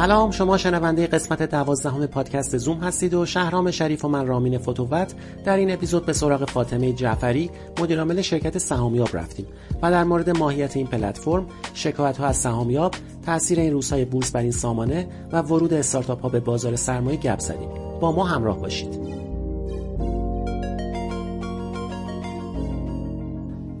سلام 0.00 0.30
شما 0.30 0.56
شنونده 0.56 1.06
قسمت 1.06 1.42
دوازدهم 1.42 2.06
پادکست 2.06 2.58
زوم 2.58 2.78
هستید 2.78 3.14
و 3.14 3.26
شهرام 3.26 3.70
شریف 3.70 4.04
و 4.04 4.08
من 4.08 4.26
رامین 4.26 4.58
فتووت 4.58 5.14
در 5.44 5.56
این 5.56 5.70
اپیزود 5.70 6.06
به 6.06 6.12
سراغ 6.12 6.50
فاطمه 6.50 6.92
جعفری 6.92 7.50
مدیرعامل 7.80 8.22
شرکت 8.22 8.58
سهامیاب 8.58 9.08
رفتیم 9.12 9.46
و 9.82 9.90
در 9.90 10.04
مورد 10.04 10.30
ماهیت 10.30 10.76
این 10.76 10.86
پلتفرم 10.86 11.46
شکایت 11.74 12.16
ها 12.16 12.26
از 12.26 12.36
سهامیاب 12.36 12.94
تاثیر 13.26 13.60
این 13.60 13.72
روزهای 13.72 14.04
بورس 14.04 14.32
بر 14.32 14.40
این 14.40 14.50
سامانه 14.50 15.08
و 15.32 15.42
ورود 15.42 15.74
استارتاپ 15.74 16.22
ها 16.22 16.28
به 16.28 16.40
بازار 16.40 16.76
سرمایه 16.76 17.16
گپ 17.16 17.38
زدیم. 17.38 17.68
با 18.00 18.12
ما 18.12 18.24
همراه 18.24 18.60
باشید. 18.60 18.94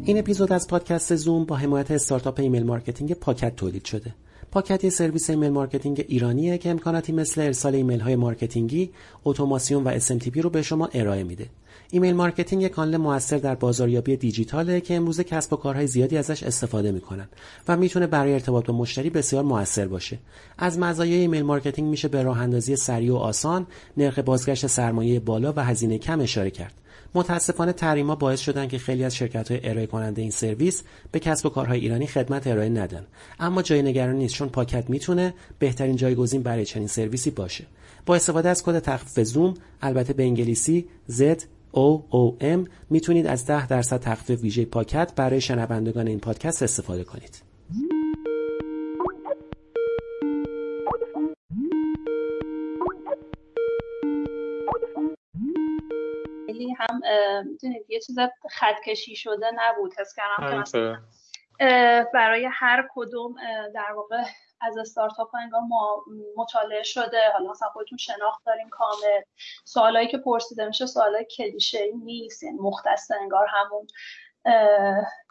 این 0.04 0.18
اپیزود 0.18 0.52
از 0.52 0.68
پادکست 0.68 1.16
زوم 1.16 1.44
با 1.44 1.56
حمایت 1.56 1.90
استارتاپ 1.90 2.40
email 2.40 2.66
marketing 2.66 3.12
پاکت 3.12 3.56
تولید 3.56 3.84
شده. 3.84 4.14
پاکت 4.52 4.88
سرویس 4.88 5.30
email 5.30 5.50
marketing 5.50 6.04
ایرانیه 6.08 6.58
که 6.58 6.70
امکاناتی 6.70 7.12
مثل 7.12 7.40
ارسال 7.40 7.74
ایمیل 7.74 8.00
های 8.00 8.16
marketing 8.16 8.77
ی، 8.77 8.90
اتوماسیون 9.24 9.84
و 9.84 9.98
SMTP 9.98 10.36
رو 10.36 10.50
به 10.50 10.62
شما 10.62 10.88
ارائه 10.94 11.22
میده. 11.22 11.46
email 11.90 12.14
marketing 12.14 12.62
یک 12.62 12.72
کانال 12.72 12.96
موثر 12.96 13.38
در 13.38 13.54
بازاریابی 13.54 14.16
دیجیتاله 14.16 14.80
که 14.80 14.94
امروز 14.94 15.20
کسب 15.20 15.52
و 15.52 15.56
کارهای 15.56 15.86
زیادی 15.86 16.16
ازش 16.16 16.42
استفاده 16.42 16.92
می‌کنن 16.92 17.28
و 17.68 17.76
می‌تونه 17.76 18.06
برای 18.06 18.32
ارتباط 18.32 18.66
با 18.66 18.74
مشتری 18.74 19.10
بسیار 19.10 19.44
موثر 19.44 19.86
باشه. 19.86 20.18
از 20.58 20.78
مزایای 20.78 21.20
email 21.20 21.42
marketing 21.42 21.88
میشه 21.88 22.08
به 22.08 22.22
راه 22.22 22.40
اندازی 22.40 22.76
سریع 22.76 23.12
و 23.12 23.16
آسان، 23.16 23.66
نرخ 23.96 24.18
بازگشت 24.18 24.66
سرمایه 24.66 25.20
بالا 25.20 25.52
و 25.56 25.64
هزینه 25.64 25.98
کم 25.98 26.20
اشاره 26.20 26.50
کرد. 26.50 26.74
متاسفانه 27.14 27.72
تحریما 27.72 28.14
باعث 28.14 28.40
شدن 28.40 28.68
که 28.68 28.78
خیلی 28.78 29.04
از 29.04 29.16
شرکت 29.16 29.50
های 29.50 29.60
ارائه 29.64 29.86
کننده 29.86 30.22
این 30.22 30.30
سرویس 30.30 30.82
به 31.12 31.18
کسب 31.18 31.46
و 31.46 31.48
کارهای 31.48 31.80
ایرانی 31.80 32.06
خدمت 32.06 32.46
ارائه 32.46 32.68
ندن 32.68 33.06
اما 33.40 33.62
جای 33.62 33.82
نگرانی 33.82 34.18
نیست 34.18 34.34
چون 34.34 34.48
پاکت 34.48 34.90
می‌تونه 34.90 35.34
بهترین 35.58 35.96
جایگزین 35.96 36.42
برای 36.42 36.64
چنین 36.64 36.86
سرویسی 36.86 37.30
باشه 37.30 37.66
با 38.06 38.14
استفاده 38.14 38.48
از 38.48 38.62
کد 38.62 38.78
تخفیف 38.78 39.26
زوم 39.26 39.54
البته 39.82 40.12
به 40.12 40.22
انگلیسی 40.22 40.88
Z 41.10 41.22
O 41.74 42.00
O 42.12 42.42
M 42.42 42.68
می‌تونید 42.90 43.26
از 43.26 43.46
10 43.46 43.66
درصد 43.66 44.00
تخفیف 44.00 44.42
ویژه 44.42 44.64
پاکت 44.64 45.12
برای 45.16 45.40
شنوندگان 45.40 46.06
این 46.06 46.20
پادکست 46.20 46.62
استفاده 46.62 47.04
کنید. 47.04 47.49
هم 56.78 57.00
می‌دونید 57.46 57.86
یه 57.88 58.00
چیز 58.00 58.18
خط 58.50 58.80
کشی 58.86 59.16
شده 59.16 59.50
نبود. 59.54 59.94
حس 59.98 60.14
کردم 60.14 60.64
که 60.64 60.98
برای 62.14 62.48
هر 62.52 62.88
کدوم 62.94 63.34
در 63.74 63.92
واقع 63.96 64.22
از 64.60 64.78
استارتاپ 64.78 65.34
انگار 65.34 65.60
ما 65.60 66.04
مطالعه 66.36 66.82
شده. 66.82 67.20
حالا 67.32 67.50
مثلا 67.50 67.68
خودتون 67.68 67.98
شناخت 67.98 68.44
دارین 68.46 68.68
کامل. 68.68 69.20
سوالایی 69.64 70.08
که 70.08 70.18
پرسیده 70.18 70.66
میشه 70.66 70.86
سوالای 70.86 71.24
کلیشه 71.24 71.78
نیست. 72.04 72.42
یعنی 72.42 72.58
مختص 72.58 73.10
انگار 73.20 73.46
همون 73.50 73.86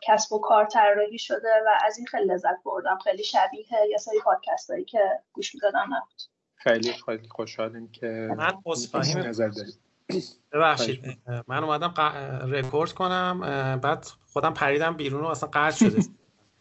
کسب 0.08 0.34
و 0.34 0.40
کار 0.40 0.66
طراحی 0.66 1.20
شده 1.20 1.64
و 1.66 1.78
از 1.86 1.98
این 1.98 2.08
خیلی 2.08 2.26
لذت 2.26 2.64
بردم. 2.66 2.98
خیلی 3.04 3.24
شبیه 3.24 3.66
یه 3.90 3.98
سری 3.98 4.20
پادکست 4.24 4.70
هایی 4.70 4.86
که 4.86 5.20
گوش 5.34 5.56
می‌دادم 5.56 5.96
نبود. 5.96 6.22
خیلی 6.56 6.94
خیلی 7.06 7.30
خوشحالیم 7.30 7.92
که 7.92 8.08
من 8.38 8.54
نظر 9.28 9.48
داریم 9.48 9.74
ببخشید. 10.52 11.18
من 11.48 11.64
اومدم 11.64 11.94
رکورد 12.52 12.92
کنم 12.92 13.40
بعد 13.84 14.08
خودم 14.34 14.54
پریدم 14.54 14.98
بیرون 14.98 15.24
و 15.24 15.28
اصلا 15.28 15.50
قطع 15.54 15.78
شده. 15.78 16.04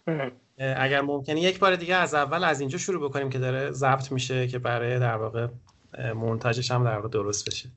اگر 0.59 1.01
ممکنه 1.01 1.41
یک 1.41 1.59
بار 1.59 1.77
دیگه 1.77 1.95
از 1.95 2.15
اول 2.15 2.45
از 2.45 2.61
اینجا 2.61 2.79
شروع 2.79 3.09
بکنیم 3.09 3.31
که 3.31 3.39
داره 3.39 3.71
ضبط 3.71 4.13
میشه 4.13 4.49
که 4.49 4.59
برای 4.59 4.99
در 4.99 5.17
واقع 5.17 5.49
مونتاژش 6.15 6.71
هم 6.71 6.85
در 6.85 6.97
واقع 6.97 7.09
درست 7.09 7.49
بشه. 7.49 7.71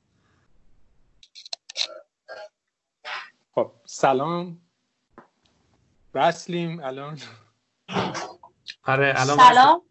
خب 3.54 3.70
سلام. 3.84 4.58
وصلیم. 6.14 6.80
الان. 6.80 7.18
آره 8.84 9.12
الان 9.16 9.36
سلام. 9.36 9.82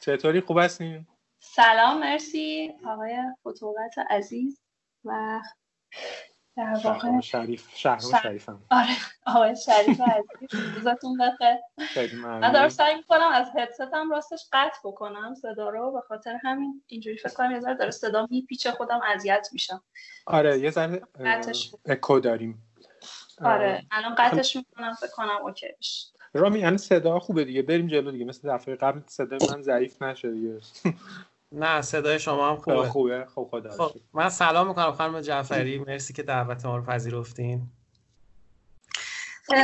چطوری؟ 0.00 0.40
خوب 0.40 0.58
هستیم؟ 0.58 1.08
سلام 1.38 2.00
مرسی. 2.00 2.72
آقای 2.86 3.16
فتوقت 3.40 3.98
عزیز. 4.10 4.59
و 5.04 5.40
در 6.56 6.80
واقع 6.84 7.20
شریف 7.20 7.68
شهرام 7.74 8.22
شریفم. 8.22 8.62
آره 8.70 8.96
آقای 9.26 9.56
شریف 9.56 10.00
عزیز 10.00 10.60
روزتون 10.74 11.18
بخیر. 11.18 12.16
من 12.16 12.52
دارم 12.52 12.68
سعی 12.68 12.96
می‌کنم 12.96 13.28
از 13.32 13.46
هدستم 13.56 14.10
راستش 14.10 14.48
قطع 14.52 14.78
بکنم 14.84 15.34
صدا 15.34 15.68
رو 15.68 15.92
به 15.92 16.00
خاطر 16.00 16.38
همین 16.42 16.82
اینجوری 16.86 17.16
فکر 17.16 17.34
کنم 17.34 17.50
یه 17.50 17.60
ذره 17.60 17.74
داره 17.74 17.90
صدا 17.90 18.26
میپیچه 18.30 18.70
خودم 18.70 19.00
اذیت 19.14 19.48
میشم. 19.52 19.82
آره 20.26 20.58
یه 20.58 20.70
ذره 20.70 21.02
اکو 21.86 22.20
داریم. 22.20 22.62
آره 23.44 23.86
الان 23.90 24.14
قطعش 24.14 24.56
می‌کنم 24.56 24.94
فکر 24.94 25.10
کنم 25.10 25.36
اوکی 25.42 25.66
بشه 25.78 26.06
رامی 26.34 26.58
یعنی 26.58 26.78
صدا 26.78 27.18
خوبه 27.18 27.44
دیگه. 27.44 27.62
بریم 27.62 27.86
جلو 27.86 28.10
دیگه. 28.10 28.24
مثل 28.24 28.54
دفعه 28.54 28.76
قبل 28.76 29.00
صدای 29.06 29.38
من 29.50 29.62
ضعیف 29.62 30.02
نشه 30.02 30.30
دیگه. 30.30 30.60
نه 31.52 31.82
صدای 31.82 32.18
شما 32.18 32.50
هم 32.50 32.56
خوبه. 32.56 32.88
خوبه. 32.88 33.26
خب 33.34 33.48
خدا 33.50 33.70
خب 33.70 34.00
من 34.12 34.28
سلام 34.28 34.68
می‌کنم 34.68 34.92
خانم 34.92 35.20
جعفری. 35.20 35.78
مرسی 35.78 36.12
که 36.12 36.22
دعوت 36.22 36.66
ما 36.66 36.76
رو 36.76 36.82
پذیرفتین. 36.82 37.62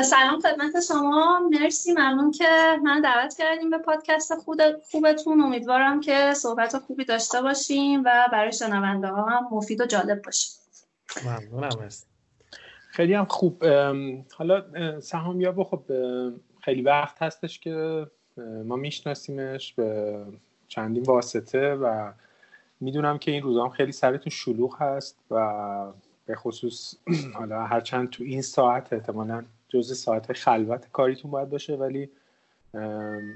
سلام 0.03 0.41
خدمت 0.41 0.81
شما. 0.89 1.49
مرسی 1.51 1.93
ممنون 1.93 2.31
که 2.31 2.79
من 2.83 3.01
دعوت 3.01 3.35
کردیم 3.39 3.71
به 3.71 3.79
پادکست 3.79 4.35
خود 4.35 4.61
خوبتون. 4.91 5.41
امیدوارم 5.41 6.01
که 6.01 6.35
صحبت 6.35 6.79
خوبی 6.79 7.05
داشته 7.05 7.43
باشیم 7.43 8.01
و 8.05 8.29
برای 8.33 8.53
شنونده 8.53 9.09
ها 9.09 9.25
هم 9.25 9.49
مفید 9.51 9.81
و 9.81 9.87
جالب 9.87 10.23
باشه. 10.23 10.49
ممنونم 11.25 11.79
مرسی. 11.81 12.07
خیلی 12.91 13.15
هم 13.15 13.25
خوب. 13.25 13.65
حالا 14.37 14.65
سهامیاب 15.01 15.63
خب 15.63 15.83
خیلی 16.61 16.83
وقت 16.83 17.23
هستش 17.23 17.61
که 17.61 18.07
ما 18.65 18.77
میشناسیمش. 18.77 19.73
به 19.73 20.25
چندین 20.69 21.03
واسطه 21.03 21.75
و 21.75 22.13
می‌دونم 22.81 23.19
که 23.19 23.31
این 23.31 23.43
روزا 23.43 23.65
هم 23.65 23.71
خیلی 23.71 23.93
سرتون 23.93 24.31
شلوغ 24.31 24.83
هست 24.83 25.19
و 25.31 25.93
به 26.27 26.35
خصوص 26.35 26.95
حالا 27.39 27.63
هرچند 27.63 28.11
تو 28.11 28.25
این 28.25 28.43
ساعت 28.43 28.93
احتمالا 28.93 29.45
جزء 29.69 29.95
ساعت 29.95 30.33
خلوت 30.33 30.93
کاریتون 30.93 31.31
باید 31.31 31.51
باشه 31.51 31.77
ولی 31.77 32.11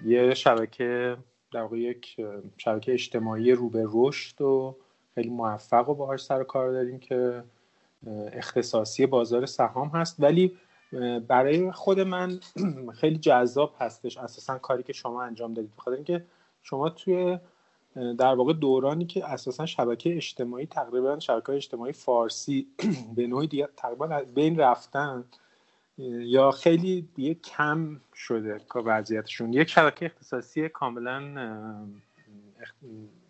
یه 0.06 0.34
شبکه 0.34 1.16
در 1.52 1.60
واقع 1.60 1.78
یک 1.78 2.16
شبکه 2.56 2.92
اجتماعی 2.92 3.52
رو 3.52 3.68
به 3.68 3.86
رشد 3.92 4.40
و 4.40 4.76
خیلی 5.14 5.30
موفق 5.30 5.88
و 5.88 5.94
باهاش 5.94 6.24
سر 6.24 6.44
کار 6.44 6.72
داریم 6.72 6.98
که 6.98 7.42
اختصاصی 8.32 9.06
بازار 9.06 9.46
سهام 9.46 9.88
هست. 9.88 10.16
ولی 10.18 10.56
برای 11.28 11.72
خود 11.72 12.00
من 12.00 12.40
خیلی 13.00 13.18
جذاب 13.18 13.74
هستش 13.78 14.18
اساسا 14.18 14.58
کاری 14.58 14.82
که 14.82 14.92
شما 14.92 15.22
انجام 15.22 15.54
دادید. 15.54 15.76
بخاطر 15.76 15.96
اینکه 15.96 16.24
شما 16.62 16.88
توی 16.88 17.38
در 17.94 18.34
واقع 18.34 18.52
دورانی 18.52 19.06
که 19.06 19.26
اساسا 19.26 19.66
شبکه 19.66 20.16
اجتماعی 20.16 20.66
تقریبا 20.66 21.18
شبکه 21.18 21.52
اجتماعی 21.52 21.92
فارسی 21.92 22.66
به 23.16 23.26
نوعی 23.26 23.46
دیگه 23.46 23.68
تقریبا 23.76 24.22
بین 24.34 24.60
رفتن 24.60 25.24
یا 26.08 26.50
خیلی 26.50 27.08
دیگه 27.14 27.34
کم 27.34 28.00
شده 28.14 28.60
که 28.72 28.78
وضعیتشون. 28.78 29.52
یک 29.52 29.68
شبکه 29.68 30.06
اختصاصی 30.06 30.68
کاملا 30.68 31.22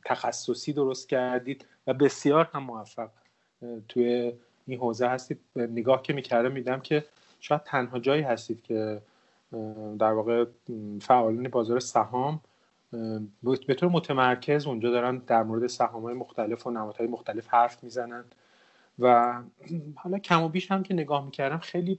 تخصصی 0.05 0.73
درست 0.73 1.09
کردید 1.09 1.67
و 1.87 1.95
بسیار 1.95 2.49
هم 2.55 2.63
موفق 2.63 3.09
توی 3.89 4.33
این 4.67 4.79
حوزه 4.79 5.07
هستید. 5.07 5.41
نگاه 5.57 6.03
که 6.03 6.13
می‌کردم 6.13 6.53
میدم 6.53 6.81
که 6.81 7.05
شاید 7.41 7.63
تنها 7.63 7.99
جایی 7.99 8.23
هستید 8.23 8.63
که 8.63 9.03
در 9.99 10.13
واقع 10.13 10.45
فعالان 11.01 11.49
بازار 11.49 11.81
سهام 11.81 12.41
به 13.43 13.75
طور 13.75 13.89
متمرکز 13.89 14.67
اونجا 14.67 14.91
دارن 14.91 15.19
در 15.19 15.43
مورد 15.43 15.67
سهام 15.67 16.03
های 16.03 16.15
مختلف 16.15 16.67
و 16.67 16.71
نمادهای 16.71 17.07
مختلف 17.07 17.49
حرف 17.49 17.85
می‌زنن. 17.85 18.25
و 18.99 19.35
حالا 19.97 20.19
کم 20.19 20.43
و 20.43 20.49
بیش 20.49 20.71
هم 20.71 20.83
که 20.83 20.95
نگاه 20.95 21.25
می‌کردم 21.25 21.59
خیلی 21.59 21.99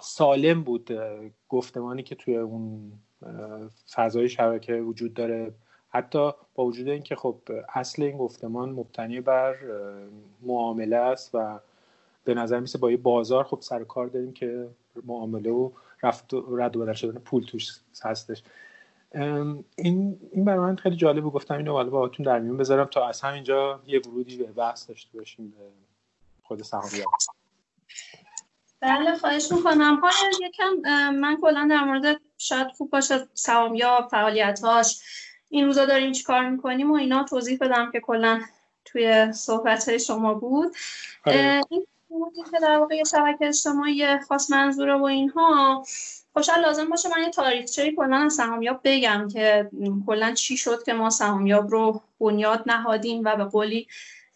سالم 0.00 0.62
بود 0.62 0.90
گفتمانی 1.48 2.02
که 2.02 2.14
توی 2.14 2.36
اون 2.36 2.92
فضای 3.94 4.28
شبکه 4.28 4.74
وجود 4.74 5.14
داره. 5.14 5.54
حتی 5.88 6.30
با 6.54 6.64
وجود 6.64 6.88
اینکه 6.88 7.16
خب 7.16 7.36
اصل 7.74 8.02
این 8.02 8.18
گفتمان 8.18 8.70
مبتنی 8.70 9.20
بر 9.20 9.54
معامله 10.42 10.96
است 10.96 11.30
و 11.34 11.58
به 12.24 12.34
نظر 12.34 12.60
میسه 12.60 12.78
با 12.78 12.90
یه 12.90 12.96
بازار 12.96 13.44
خب 13.44 13.58
سر 13.60 13.84
کار 13.84 14.06
داریم 14.06 14.32
که 14.32 14.68
معامله 15.04 15.50
و 15.50 15.70
رفت 16.02 16.34
و 16.34 16.56
رد 16.56 16.76
و 16.76 16.80
بدل 16.80 16.92
شدن 16.92 17.18
پول 17.18 17.44
توش 17.44 17.78
هستش. 18.02 18.42
این 19.14 20.18
این 20.32 20.44
برای 20.44 20.58
من 20.58 20.76
خیلی 20.76 20.96
جالبه 20.96 21.30
گفتم 21.30 21.56
اینو 21.56 21.72
با 21.72 21.84
باهاتون 21.84 22.26
در 22.26 22.38
میون 22.38 22.56
بذارم 22.56 22.84
تا 22.84 23.08
از 23.08 23.20
همینجا 23.20 23.80
یه 23.86 24.00
ورودی 24.00 24.36
به 24.36 24.44
بحث 24.44 24.88
داشته 24.88 25.18
باشیم 25.18 25.50
به 25.50 25.56
خود 26.42 26.62
سهامیات 26.62 27.06
بله 28.80 29.18
خواهش 29.18 29.52
می‌کنم. 29.52 30.00
حالا 30.02 30.48
یکم 30.48 30.70
من 31.10 31.36
کلا 31.40 31.66
در 31.70 31.84
مورد 31.84 32.20
شاید 32.38 32.68
خوب 32.68 32.90
باشه 32.90 33.28
سهامیاب 33.34 34.08
فعالیتاش 34.08 35.00
این 35.48 35.66
روزا 35.66 35.84
داریم 35.84 36.12
چی 36.12 36.24
کار 36.24 36.48
می‌کنیم 36.50 36.90
و 36.90 36.94
اینا 36.94 37.24
توضیح 37.24 37.58
بدم 37.60 37.90
که 37.92 38.00
کلا 38.00 38.40
توی 38.84 39.32
صحبت 39.32 39.88
های 39.88 39.98
شما 39.98 40.34
بود. 40.34 40.76
آره. 41.26 41.60
این 41.68 41.86
که 42.52 42.58
در 42.62 42.78
واقع 42.78 42.96
یه 42.96 43.04
شبکه 43.04 43.46
اجتماعی 43.46 44.18
خاص 44.18 44.50
منظوره 44.50 44.94
و 44.94 45.02
اینها 45.02 45.84
خوشحال 46.34 46.60
لازم 46.60 46.88
باشه 46.88 47.08
من 47.08 47.22
یه 47.22 47.30
تاریخچه 47.30 47.92
کلا 47.92 48.16
از 48.16 48.34
سهامیاب 48.34 48.80
بگم 48.84 49.28
که 49.32 49.70
کلا 50.06 50.32
چی 50.34 50.56
شد 50.56 50.82
که 50.82 50.92
ما 50.92 51.10
سهامیاب 51.10 51.70
رو 51.70 52.00
بنیاد 52.20 52.62
نهادیم 52.66 53.22
و 53.24 53.36
به 53.36 53.44
قولی 53.44 53.86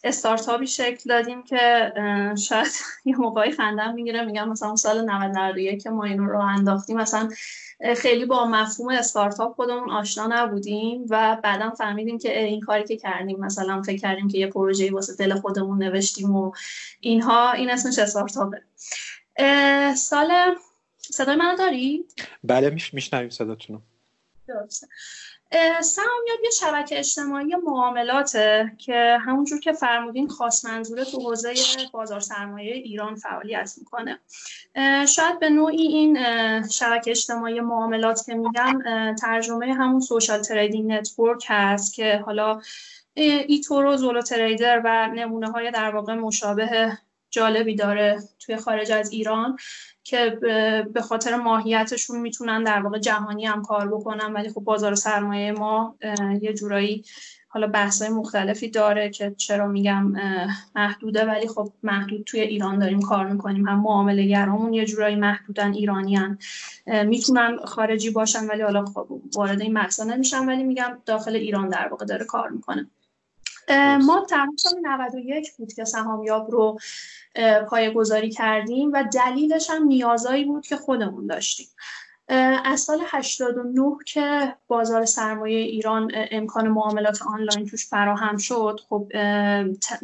استارتاپی 0.05 0.67
شکل 0.67 1.09
دادیم 1.09 1.43
که 1.43 1.93
شاید 2.49 2.73
یه 3.05 3.17
موقعی 3.17 3.53
خندم 3.53 3.95
می‌گیره 3.95 4.25
میگم 4.25 4.49
مثلا 4.49 4.77
سال 4.77 5.11
90 5.11 5.79
که 5.79 5.91
ما 5.91 6.05
اینو 6.05 6.27
رو 6.27 6.41
انداختیم 6.41 6.97
مثلا 6.97 7.29
خیلی 7.97 8.25
با 8.25 8.47
مفهوم 8.47 8.89
استارتاپ 8.89 9.55
خودمون 9.55 9.91
آشنا 9.91 10.27
نبودیم 10.27 11.07
و 11.11 11.37
بعدا 11.43 11.71
فهمیدیم 11.71 12.19
که 12.19 12.45
این 12.45 12.61
کاری 12.61 12.85
که 12.85 12.97
کردیم 12.97 13.41
مثلا 13.41 13.83
فکر 13.83 13.99
کردیم 13.99 14.29
که 14.29 14.39
یه 14.39 14.47
پروژه 14.47 14.91
واسه 14.93 15.17
دل 15.17 15.35
خودمون 15.35 15.83
نوشتیم 15.83 16.37
و 16.37 16.53
اینها 17.01 17.53
این 17.53 17.71
اسمش 17.71 17.99
استارتاپه. 17.99 18.63
سال 19.95 20.55
صدای 21.19 21.37
منو 21.37 21.57
دارید؟ 21.57 22.15
بله 22.45 22.71
میشنویم 22.93 23.31
صداتونو. 23.31 23.81
درسته. 24.49 24.87
سهامیاب 25.83 26.39
یه 26.45 26.51
شبکه 26.61 26.99
اجتماعی 26.99 27.57
معاملاته 27.65 28.73
که 28.79 29.19
همونجور 29.21 29.61
که 29.61 29.73
فرمودین 29.73 30.29
خاص 30.29 30.65
منظوره 30.65 31.05
تو 31.05 31.21
حوزه 31.21 31.55
بازار 31.93 32.21
سرمایه 32.21 32.75
ایران 32.75 33.15
فعالیت 33.15 33.73
می‌کنه. 33.79 34.19
شاید 35.07 35.41
به 35.41 35.49
نوعی 35.49 35.83
این 35.83 36.19
شبکه 36.69 37.11
اجتماعی 37.11 37.61
معاملات 37.61 38.27
که 38.27 38.35
میگم 38.35 38.83
ترجمه 39.15 39.75
همون 39.75 40.01
social 40.01 40.43
trading 40.43 40.93
network 40.93 41.45
هست 41.49 41.95
که 41.95 42.23
حالا 42.27 42.61
eToro 43.15 43.97
ZuluTrader 43.97 44.83
و 44.85 45.09
نمونه 45.15 45.51
های 45.51 45.71
در 45.71 45.91
واقع 45.91 46.15
مشابه 46.15 46.99
جالبی 47.31 47.75
داره 47.75 48.19
توی 48.39 48.57
خارج 48.57 48.93
از 48.93 49.11
ایران 49.11 49.57
که 50.05 50.39
به 50.95 51.01
خاطر 51.03 51.37
ماهیتشون 51.37 52.21
می‌تونن 52.21 52.65
در 52.65 52.83
واقع 52.83 52.99
جهانی 52.99 53.47
هم 53.47 53.63
کار 53.63 53.89
بکنن 53.89 54.33
ولی 54.33 54.49
خب 54.49 54.61
بازار 54.61 54.95
سرمایه 54.95 55.53
ما 55.53 55.97
یه 56.41 56.53
جورایی 56.53 57.05
حالا 57.51 57.67
بحث 57.67 58.03
های 58.03 58.11
مختلفی 58.11 58.71
داره 58.71 59.11
که 59.11 59.35
چرا 59.37 59.67
میگم 59.67 60.13
محدوده 60.75 61.25
ولی 61.25 61.49
خب 61.49 61.73
محدود 61.83 62.25
توی 62.25 62.41
ایران 62.41 62.79
داریم 62.79 63.01
کار 63.01 63.27
می‌کنیم. 63.27 63.69
هم 63.69 63.81
معامله 63.81 64.27
گرامون 64.27 64.73
یه 64.73 64.85
جورایی 64.85 65.17
محدودن 65.17 65.73
ایرانیان 65.73 66.39
می‌تونن 66.87 67.59
خارجی 67.65 68.11
باشن 68.11 68.47
ولی 68.47 68.63
حالا 68.63 68.85
خب 68.85 69.07
وارد 69.35 69.61
این 69.61 69.75
بحثا 69.75 70.05
نمیشن 70.05 70.47
ولی 70.47 70.63
میگم 70.63 70.99
داخل 71.07 71.37
ایران 71.37 71.69
در 71.69 71.89
واقع 71.89 72.07
داره 72.07 72.25
کار 72.25 72.49
می‌کنه. 72.49 72.91
ما 74.03 74.27
تقریبا 74.31 74.57
سال 74.57 74.75
91 74.83 75.53
بود 75.53 75.73
که 75.73 75.85
سهامیاب 75.85 76.51
رو 76.51 76.79
پایه 77.71 77.91
گذاری 77.91 78.31
کردیم 78.31 78.93
و 78.93 79.05
دلیلش 79.15 79.71
هم 79.71 79.83
نیازایی 79.83 80.45
بود 80.45 80.67
که 80.67 80.77
خودمون 80.77 81.27
داشتیم. 81.27 81.69
از 82.65 82.81
سال 82.81 82.99
89 83.07 83.83
که 84.07 84.55
بازار 84.67 85.05
سرمایه 85.05 85.59
ایران 85.59 86.13
امکان 86.31 86.69
معاملات 86.69 87.23
آنلاین 87.23 87.67
توش 87.67 87.87
فراهم 87.87 88.37
شد. 88.37 88.81
خب 88.89 89.13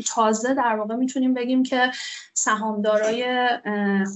تازه 0.07 0.55
در 0.55 0.77
واقع 0.77 0.95
می‌تونیم 0.95 1.35
بگیم 1.35 1.63
که 1.63 1.91
سهامدارای 2.35 3.49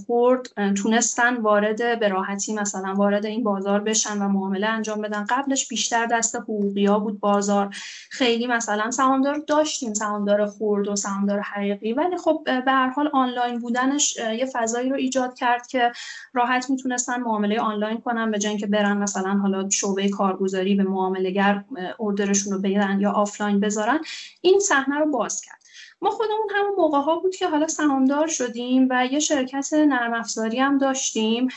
خورد 0.07 0.73
تونستن 0.75 1.37
وارد 1.37 2.01
به 2.01 2.09
راحتی 2.09 2.55
مثلا 2.55 2.95
وارد 2.95 3.27
این 3.27 3.45
بازار 3.45 3.81
بشن 3.81 4.23
و 4.23 4.29
معامله 4.29 4.67
انجام 4.67 5.01
بدن. 5.01 5.25
قبلش 5.29 5.69
بیشتر 5.69 6.07
دست 6.07 6.37
حقوقی 6.37 6.87
ها 6.87 6.99
بود 6.99 7.21
بازار. 7.21 7.75
خیلی 8.11 8.47
مثلا 8.47 8.91
سهامدار 8.91 9.43
داشتیم 9.47 9.95
سهامدار 9.95 10.47
خورد 10.47 10.89
و 10.89 10.97
سهامدار 10.97 11.41
حقیقی. 11.41 11.93
ولی 11.93 12.17
خب 12.17 12.43
به 12.45 12.73
هر 12.73 12.89
حال 12.89 13.11
آنلاین 13.13 13.59
بودنش 13.59 14.17
یه 14.17 14.47
فضایی 14.53 14.91
رو 14.91 14.97
ایجاد 14.97 15.35
کرد 15.35 15.67
که 15.67 15.93
راحت 16.33 16.71
می‌تونستن 16.71 17.21
معامله 17.21 17.61
آنلاین 17.61 17.98
کنن 18.01 18.31
به 18.31 18.39
جای 18.39 18.51
اینکه 18.51 18.67
برن 18.67 18.97
مثلا 18.97 19.35
حالا 19.35 19.71
شعبه 19.71 20.09
کارگزاری 20.09 20.75
به 20.75 20.83
معامله‌گر 20.83 21.65
order 21.99 22.29
شون 22.29 22.53
رو 22.53 22.59
بگیرن 22.61 23.01
یا 23.01 23.11
آفلاین 23.11 23.61
بذارن 23.61 24.01
این 24.41 24.61
صحنه 24.61 24.99
رو 24.99 25.11
باز 25.11 25.41
کرد. 25.41 25.59
ما 26.01 26.11
خودمون 26.11 26.49
همون 26.55 26.75
موقع 26.77 26.99
ها 26.99 27.17
بود 27.17 27.37
که 27.37 27.49
حالا 27.49 27.69
سهامدار 27.69 28.27
شدیم 28.27 28.87
و 28.91 29.07
یه 29.07 29.21
شرکت 29.21 29.73
نرم 29.73 30.15
افزاری 30.15 30.59
هم 30.59 30.79
داشتیم. 30.79 31.49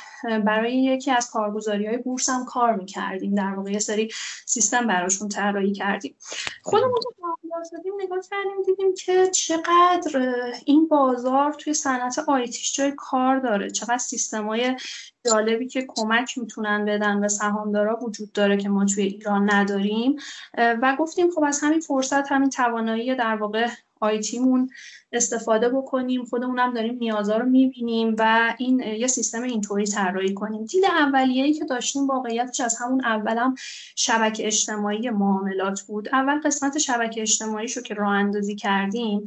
برای 0.45 0.83
یکی 0.83 1.11
از 1.11 1.31
کارگزاری 1.31 1.87
های 1.87 1.97
بورس 1.97 2.29
هم 2.29 2.45
کار 2.45 2.75
می‌کردیم. 2.75 3.35
در 3.35 3.53
واقع 3.53 3.71
یه 3.71 3.79
سری 3.79 4.09
سیستم 4.45 4.87
براشون 4.87 5.29
طراحی 5.29 5.71
کردیم. 5.73 6.15
خودمون 6.63 6.99
سهامدار 7.17 7.63
شدیم 7.69 7.93
نگاه 8.03 8.19
کردیم 8.31 8.63
دیدیم 8.65 8.93
که 8.93 9.27
چقدر 9.27 10.53
این 10.65 10.87
بازار 10.87 11.53
توی 11.53 11.73
صنعت 11.73 12.19
IT 12.19 12.46
ش 12.46 12.73
جای 12.73 12.93
کار 12.97 13.39
داره. 13.39 13.69
چقدر 13.69 13.97
سیستم 13.97 14.47
های 14.47 14.75
جالبی 15.25 15.67
که 15.67 15.85
کمک 15.87 16.37
می‌تونن 16.37 16.85
بدن 16.85 17.21
به 17.21 17.27
سهامدارا 17.27 17.99
وجود 18.01 18.31
داره 18.31 18.57
که 18.57 18.69
ما 18.69 18.85
توی 18.85 19.03
ایران 19.03 19.53
نداریم. 19.53 20.15
و 20.57 20.95
گفتیم 20.99 21.31
خب 21.31 21.43
از 21.43 21.59
همین 21.63 21.79
فرصت 21.79 22.31
همین 22.31 22.49
توانایی 22.49 23.15
در 23.15 23.35
واقع 23.35 23.67
آیتیمون 24.01 24.69
استفاده 25.11 25.69
بکنیم. 25.69 26.25
خودمونم 26.25 26.73
داریم 26.73 26.95
نیازها 26.95 27.37
رو 27.37 27.45
می‌بینیم 27.45 28.15
و 28.19 28.53
این 28.57 28.79
یه 28.79 29.07
سیستم 29.07 29.43
اینطوری 29.43 29.85
طراحی 29.85 30.33
کنیم. 30.33 30.65
دید 30.65 30.85
اولیه‌ای 30.85 31.53
که 31.53 31.65
داشتیم 31.65 32.07
واقعیتش 32.07 32.59
از 32.61 32.77
همون 32.81 33.05
اولم 33.05 33.55
شبکه 33.95 34.47
اجتماعی 34.47 35.09
معاملات 35.09 35.81
بود. 35.81 36.09
اول 36.13 36.39
قسمت 36.41 36.77
شبکه 36.77 37.21
اجتماعی 37.21 37.67
رو 37.75 37.81
که 37.81 37.93
راه 37.93 38.13
اندازی 38.13 38.55
کردیم 38.55 39.25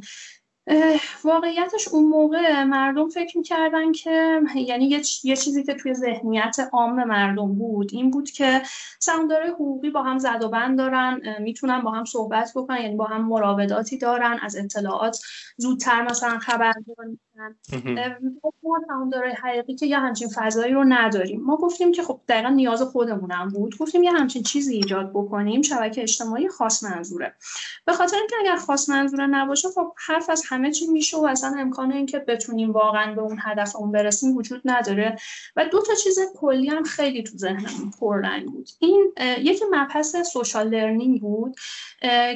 واقعیتش 1.23 1.87
اون 1.87 2.03
موقع 2.03 2.63
مردم 2.63 3.09
فکر 3.09 3.37
می‌کردن 3.37 3.91
که 3.91 4.41
یعنی 4.55 4.85
یه, 5.23 5.35
چیزی 5.35 5.63
که 5.63 5.73
توی 5.73 5.93
ذهنیت 5.93 6.55
عام 6.73 7.03
مردم 7.03 7.55
بود 7.55 7.89
این 7.93 8.11
بود 8.11 8.29
که 8.31 8.61
سهامدارای 8.99 9.49
حقوقی 9.49 9.89
با 9.89 10.03
هم 10.03 10.17
زد 10.17 10.43
و 10.43 10.49
بند 10.49 10.77
دارن 10.77 11.21
می‌تونن 11.39 11.81
با 11.81 11.91
هم 11.91 12.05
صحبت 12.05 12.51
بکنن 12.55 12.81
یعنی 12.81 12.95
با 12.95 13.05
هم 13.05 13.27
مراوداتی 13.27 13.97
دارن 13.97 14.39
از 14.41 14.55
اطلاعات 14.55 15.21
زودتر 15.57 16.01
مثلا 16.01 16.39
خبردار 16.39 16.95
میشن 17.35 17.55
ما 18.63 18.79
سهامدارای 18.87 19.31
حقیقی 19.31 19.75
که 19.75 19.85
یه 19.85 19.99
همچین 19.99 20.27
فضایی 20.35 20.73
رو 20.73 20.83
نداریم. 20.87 21.41
ما 21.41 21.57
گفتیم 21.57 21.91
که 21.91 22.03
خب 22.03 22.19
دقیقا 22.27 22.49
نیاز 22.49 22.81
خودمونم 22.81 23.49
بود. 23.49 23.77
گفتیم 23.77 24.03
یه 24.03 24.11
همچین 24.11 24.43
چیزی 24.43 24.75
ایجاد 24.75 25.09
بکنیم 25.09 25.61
شبکه 25.61 26.01
اجتماعی 26.01 26.49
خاص 26.49 26.83
منظوره. 26.83 27.33
به 27.85 27.93
خاطر 27.93 28.17
اینکه 28.17 28.35
اگر 28.39 28.55
خاص 28.55 28.89
منظوره 28.89 29.27
نباشه 29.27 29.67
خب 29.75 29.93
حرف 30.07 30.29
از 30.29 30.43
همه 30.47 30.71
چی 30.71 30.87
میشه 30.87 31.17
و 31.17 31.25
اصلا 31.25 31.55
امکان 31.59 31.91
اینکه 31.91 32.19
بتونیم 32.19 32.71
واقعا 32.71 33.15
به 33.15 33.21
اون 33.21 33.37
هدف 33.41 33.75
اون 33.75 33.91
برسیم 33.91 34.37
وجود 34.37 34.61
نداره. 34.65 35.17
و 35.55 35.65
دو 35.65 35.81
تا 35.81 35.93
چیز 35.95 36.19
کلی 36.35 36.67
هم 36.67 36.83
خیلی 36.83 37.23
تو 37.23 37.37
ذهنم 37.37 37.91
پررنگ 37.99 38.45
بود. 38.45 38.69
این 38.79 39.13
یکی 39.39 39.65
مبحث 39.71 40.15
سوشال 40.33 40.69
لرنینگ 40.69 41.21
بود. 41.21 41.55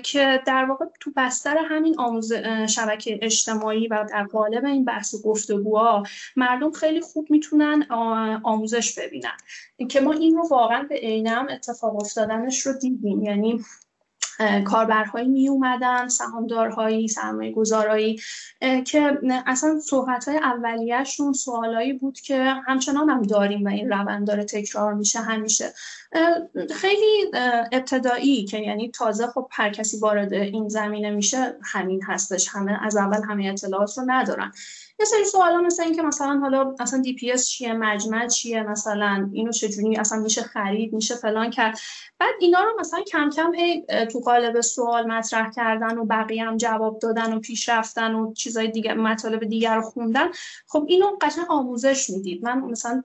که 0.03 0.41
در 0.45 0.65
واقع 0.65 0.85
تو 0.99 1.11
بستر 1.15 1.57
همین 1.69 1.99
آموز 1.99 2.33
شبکه 2.69 3.19
اجتماعی 3.21 3.87
و 3.87 4.05
در 4.09 4.23
قالب 4.23 4.65
این 4.65 4.85
بحث 4.85 5.15
گفتگوها 5.23 6.03
مردم 6.35 6.71
خیلی 6.71 7.01
خوب 7.01 7.27
می‌تونن 7.31 7.87
آموزش 8.43 8.99
ببینن. 8.99 9.37
که 9.89 10.01
ما 10.01 10.13
این 10.13 10.35
رو 10.35 10.47
واقعا 10.47 10.83
به 10.83 10.95
عینم 10.95 11.47
اتفاق 11.49 11.95
افتادنش 11.95 12.65
رو 12.65 12.73
دیدیم. 12.73 13.23
یعنی 13.23 13.59
کاربرهایی 14.65 15.27
می 15.27 15.49
اومدن 15.49 16.07
سهامدارهایی 16.07 17.07
سرمایه 17.07 17.51
گذارایی 17.51 18.21
که 18.85 19.17
اصلا 19.45 19.79
صحبت 19.79 20.27
های 20.27 20.37
اولیهشون 20.37 21.33
سوالایی 21.33 21.93
بود 21.93 22.19
که 22.19 22.43
همچنان 22.43 23.09
هم 23.09 23.21
داریم 23.21 23.65
و 23.65 23.69
این 23.69 23.89
روند 23.89 24.27
داره 24.27 24.43
تکرار 24.43 24.93
میشه 24.93 25.19
همیشه. 25.19 25.73
خیلی 26.75 27.31
ابتدایی 27.71 28.45
که 28.45 28.57
یعنی 28.57 28.91
تازه 28.91 29.27
خب 29.27 29.47
هر 29.51 29.69
کسی 29.69 29.99
وارد 29.99 30.33
این 30.33 30.69
زمینه 30.69 31.11
میشه 31.11 31.55
همین 31.63 32.03
هستش. 32.03 32.49
همه 32.51 32.85
از 32.85 32.97
اول 32.97 33.21
همه 33.29 33.45
اطلاعات 33.45 33.97
رو 33.97 34.03
ندارن. 34.07 34.51
یه 34.99 35.05
سری 35.05 35.25
سوالا 35.25 35.61
مثل 35.61 35.83
اینکه 35.83 36.01
مثلا 36.01 36.39
حالا 36.39 36.75
اصلا 36.79 37.01
دی 37.01 37.13
پی 37.13 37.31
اس 37.31 37.47
چیه 37.47 37.73
مجمع 37.73 38.27
چیه 38.27 38.63
مثلا 38.63 39.29
اینو 39.33 39.51
چجوری 39.51 39.97
اصلا 39.97 40.19
میشه 40.19 40.41
خرید 40.41 40.93
میشه 40.93 41.15
فلان 41.15 41.49
کرد. 41.49 41.79
بعد 42.19 42.33
اینا 42.39 42.63
رو 42.63 42.79
مثلا 42.79 43.01
کم 43.01 43.29
کم 43.29 43.53
هی 43.53 43.85
تو 44.11 44.19
قالب 44.19 44.61
سوال 44.61 45.07
مطرح 45.07 45.51
کردن 45.51 45.97
و 45.97 46.05
بقیه 46.05 46.45
هم 46.45 46.57
جواب 46.57 46.99
دادن 46.99 47.33
و 47.33 47.39
پیش 47.39 47.69
رفتن 47.69 48.15
و 48.15 48.33
چیزای 48.33 48.67
دیگه 48.67 48.93
مطالب 48.93 49.43
دیگر 49.43 49.75
رو 49.75 49.81
خوندن. 49.81 50.27
خب 50.67 50.85
اینو 50.87 51.07
قشنگ 51.21 51.45
آموزش 51.49 52.09
می‌دید. 52.09 52.43
من 52.43 52.59
مثلا 52.59 53.03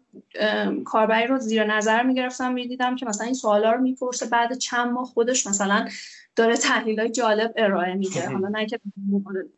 کاربری 0.85 1.27
رو 1.27 1.39
زیر 1.39 1.65
نظر 1.65 2.03
می‌گرفتم 2.03 2.53
می‌دیدم 2.53 2.97
که 2.97 3.07
مثلا 3.07 3.25
این 3.25 3.35
سوالا 3.35 3.73
رو 3.73 3.81
می‌پرسه 3.81 4.27
بعد 4.27 4.59
چند 4.59 4.93
ماه 4.93 5.07
خودش 5.07 5.47
مثلا 5.47 5.89
داره 6.37 6.57
تحلیل 6.57 7.01
های 7.01 7.11
جالب 7.11 7.53
ارائه 7.57 7.95
میده. 7.95 8.29
حالا 8.29 8.49
نه 8.49 8.67
که 8.67 8.81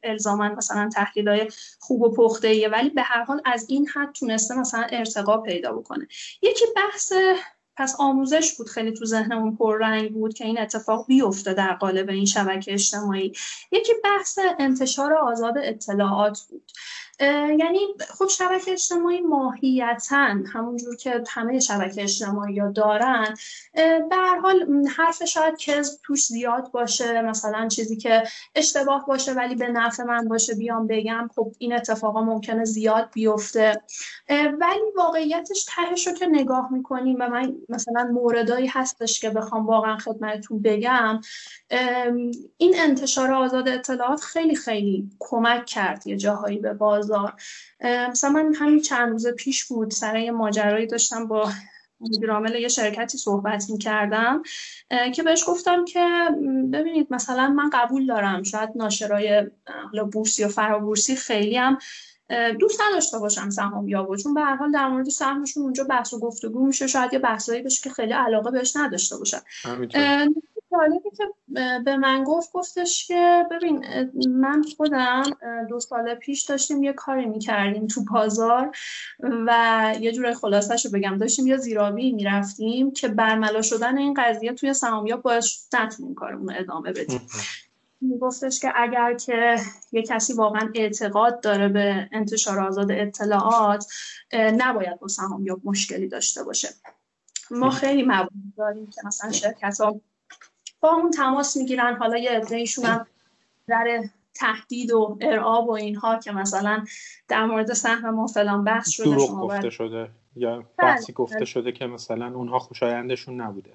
الزاما 0.02 0.48
مثلا 0.48 0.88
تحلیل 0.88 1.28
های 1.28 1.48
خوب 1.80 2.02
و 2.02 2.14
پخته 2.14 2.48
ایه 2.48 2.68
ولی 2.68 2.90
به 2.90 3.02
هر 3.02 3.24
حال 3.24 3.40
از 3.44 3.66
این 3.68 3.88
حد 3.88 4.12
تونسته 4.12 4.58
مثلا 4.58 4.86
ارتقا 4.90 5.38
پیدا 5.38 5.72
بکنه. 5.72 6.08
یکی 6.42 6.64
بحث 6.76 7.12
پس 7.76 7.96
آموزش 7.98 8.54
بود 8.54 8.68
خیلی 8.68 8.92
تو 8.92 9.04
ذهنمون 9.04 9.56
پررنگ 9.56 10.12
بود 10.12 10.34
که 10.34 10.44
این 10.44 10.60
اتفاق 10.60 11.06
بیفته 11.06 11.54
در 11.54 11.72
قالب 11.74 12.08
این 12.08 12.24
شبکه 12.24 12.72
اجتماعی. 12.72 13.32
یکی 13.72 13.92
بحث 14.04 14.38
انتشار 14.58 15.14
آزاد 15.14 15.54
اطلاعات 15.58 16.40
بود. 16.50 16.72
یعنی 17.20 17.78
خب 18.18 18.28
شبکه 18.28 18.72
اجتماعی 18.72 19.20
ماهیتا 19.20 20.34
همونجور 20.52 20.96
که 20.96 21.22
همه 21.28 21.60
شبکه 21.60 22.02
اجتماعی 22.02 22.58
ها 22.58 22.70
دارن 22.70 23.34
به 24.10 24.16
حال 24.42 24.86
حرف 24.96 25.24
شاید 25.24 25.58
کذب 25.58 25.98
توش 26.02 26.26
زیاد 26.26 26.70
باشه 26.70 27.22
مثلا 27.22 27.68
چیزی 27.68 27.96
که 27.96 28.22
اشتباه 28.54 29.06
باشه 29.06 29.32
ولی 29.32 29.54
به 29.54 29.68
نفع 29.68 30.04
من 30.04 30.28
باشه 30.28 30.54
بیام 30.54 30.86
بگم 30.86 31.28
خب 31.34 31.52
این 31.58 31.72
اتفاقا 31.72 32.22
ممکنه 32.22 32.64
زیاد 32.64 33.10
بیفته. 33.12 33.82
ولی 34.30 34.80
واقعیتش 34.96 35.64
تهش 35.64 36.06
رو 36.06 36.12
که 36.12 36.26
نگاه 36.26 36.72
می‌کنیم 36.72 37.16
و 37.20 37.28
من 37.28 37.54
مثلا 37.68 38.04
موردایی 38.12 38.66
هستش 38.66 39.20
که 39.20 39.30
بخوام 39.30 39.66
واقعا 39.66 39.96
خدمتتون 39.96 40.62
بگم 40.62 41.20
این 42.56 42.74
انتشار 42.76 43.32
آزاد 43.32 43.68
اطلاعات 43.68 44.20
خیلی 44.20 44.54
خیلی 44.54 45.10
کمک 45.18 45.66
کرد 45.66 46.06
یه 46.06 46.16
جاهایی 46.16 46.58
به 46.58 46.72
بازار. 47.06 47.34
مثلا 48.10 48.30
من 48.30 48.54
همین 48.54 48.80
چند 48.80 49.10
روز 49.10 49.26
پیش 49.26 49.64
بود 49.64 49.90
سر 49.90 50.18
یه 50.18 50.30
ماجرایی 50.30 50.86
داشتم 50.86 51.28
با 51.28 51.50
مدیر 52.00 52.56
یه 52.60 52.68
شرکتی 52.68 53.18
صحبت 53.18 53.70
می 53.70 53.78
کردم 53.78 54.42
که 55.14 55.22
بهش 55.22 55.44
گفتم 55.46 55.84
که 55.84 56.08
ببینید 56.72 57.06
مثلا 57.10 57.48
من 57.48 57.70
قبول 57.72 58.06
دارم 58.06 58.42
شاید 58.42 58.70
ناشرای 58.74 59.50
بورسی 60.12 60.44
و 60.44 60.48
فرابورسی 60.48 61.16
خیلی 61.16 61.56
هم 61.56 61.78
دوست 62.60 62.80
نداشته 62.88 63.18
باشم 63.18 63.50
سهام 63.50 63.88
یا 63.88 64.08
چون 64.22 64.34
به 64.34 64.40
هر 64.40 64.56
حال 64.56 64.72
در 64.72 64.88
مورد 64.88 65.08
سهمشون 65.08 65.62
اونجا 65.62 65.84
بحث 65.84 66.12
و 66.12 66.20
گفتگو 66.20 66.66
میشه 66.66 66.86
شاید 66.86 67.12
یه 67.12 67.18
بحثایی 67.18 67.62
بشه 67.62 67.82
که 67.82 67.90
خیلی 67.90 68.12
علاقه 68.12 68.50
بهش 68.50 68.76
نداشته 68.76 69.16
باشن 69.16 69.40
جالبی 70.76 71.10
که 71.16 71.24
به 71.84 71.96
من 71.96 72.24
گفت 72.24 72.52
گفتش 72.52 73.06
که 73.06 73.46
ببین 73.50 73.84
من 74.28 74.62
خودم 74.76 75.22
دو 75.68 75.80
سال 75.80 76.14
پیش 76.14 76.42
داشتیم 76.42 76.82
یه 76.82 76.92
کاری 76.92 77.26
می‌کردیم 77.26 77.86
تو 77.86 78.04
بازار 78.12 78.76
و 79.20 79.94
یه 80.00 80.12
جوره 80.12 80.34
خلاصش 80.34 80.86
رو 80.86 80.92
بگم 80.92 81.18
داشتیم 81.18 81.46
یا 81.46 81.56
زیرابی 81.56 82.12
می‌رفتیم 82.12 82.92
که 82.92 83.08
برملا 83.08 83.62
شدن 83.62 83.98
این 83.98 84.14
قضیه 84.14 84.52
توی 84.52 84.74
سهامیاب 84.74 85.22
باعث 85.22 85.74
نتونیم 85.74 86.14
کارمون 86.14 86.54
ادامه 86.56 86.92
بدیم. 86.92 87.20
میگفتش 88.00 88.60
که 88.60 88.72
اگر 88.74 89.14
که 89.14 89.56
یه 89.92 90.02
کسی 90.02 90.32
واقعا 90.32 90.70
اعتقاد 90.74 91.40
داره 91.40 91.68
به 91.68 92.08
انتشار 92.12 92.60
آزاد 92.60 92.92
اطلاعات 92.92 93.86
نباید 94.32 95.00
با 95.00 95.08
سهامیاب 95.08 95.60
مشکلی 95.64 96.08
داشته 96.08 96.44
باشه. 96.44 96.68
ما 97.50 97.70
خیلی 97.70 98.02
موارد 98.02 98.30
داریم 98.56 98.86
که 98.86 99.00
مثلا 99.04 99.32
شرکت 99.32 99.80
ها 99.80 100.00
با 100.80 100.94
اون 100.94 101.10
تماس 101.10 101.56
می‌گیرن. 101.56 101.96
حالا 101.96 102.18
یه 102.18 102.30
عدهشون 102.30 102.84
هم 102.84 103.06
در 103.68 104.04
تهدید 104.34 104.92
و 104.92 105.18
ارعاب 105.20 105.68
و 105.68 105.72
اینها 105.72 106.18
که 106.18 106.32
مثلا 106.32 106.84
در 107.28 107.46
مورد 107.46 107.72
سهم 107.72 108.10
ما 108.10 108.26
فلان 108.26 108.64
بحث 108.64 108.88
شده 108.88 109.10
دروغ 109.10 109.40
گفته 109.40 109.70
شده 109.70 110.08
یا 110.36 110.56
بله، 110.56 110.66
بحثی 110.78 111.12
گفته 111.12 111.36
بله. 111.36 111.44
شده 111.44 111.72
که 111.72 111.86
مثلا 111.86 112.32
اونها 112.34 112.58
خوشایندشون 112.58 113.40
نبوده. 113.40 113.72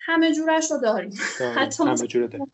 همه 0.00 0.32
جورش 0.32 0.70
رو 0.70 0.78
داریم. 0.78 1.12
حتی 1.56 1.84
همه 1.84 2.06
جوره 2.06 2.26
داریم. 2.26 2.52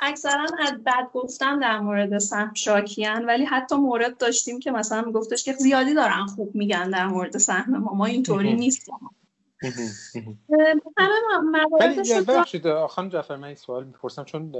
اکثرا 0.00 0.46
از 0.58 0.84
بد 0.84 1.10
گفتن 1.14 1.58
در 1.58 1.78
مورد 1.78 2.18
سهم 2.18 2.54
شاکیان 2.54 3.24
ولی 3.24 3.44
حتی 3.44 3.76
مورد 3.76 4.18
داشتیم 4.18 4.60
که 4.60 4.70
مثلا 4.70 5.02
میگفتش 5.02 5.44
که 5.44 5.52
زیادی 5.52 5.94
دارن 5.94 6.26
خوب 6.26 6.54
میگن 6.54 6.90
در 6.90 7.06
مورد 7.06 7.38
سهم 7.38 7.76
ما. 7.76 7.94
ما 7.94 8.06
اینطوری 8.06 8.54
نیست 8.54 8.90
ولی 11.80 12.20
ببخشید 12.20 12.86
خانم 12.86 13.08
جعفر 13.08 13.36
من 13.36 13.44
این 13.44 13.56
سوال 13.56 13.84
می‌پرسم 13.84 14.24
چون 14.24 14.52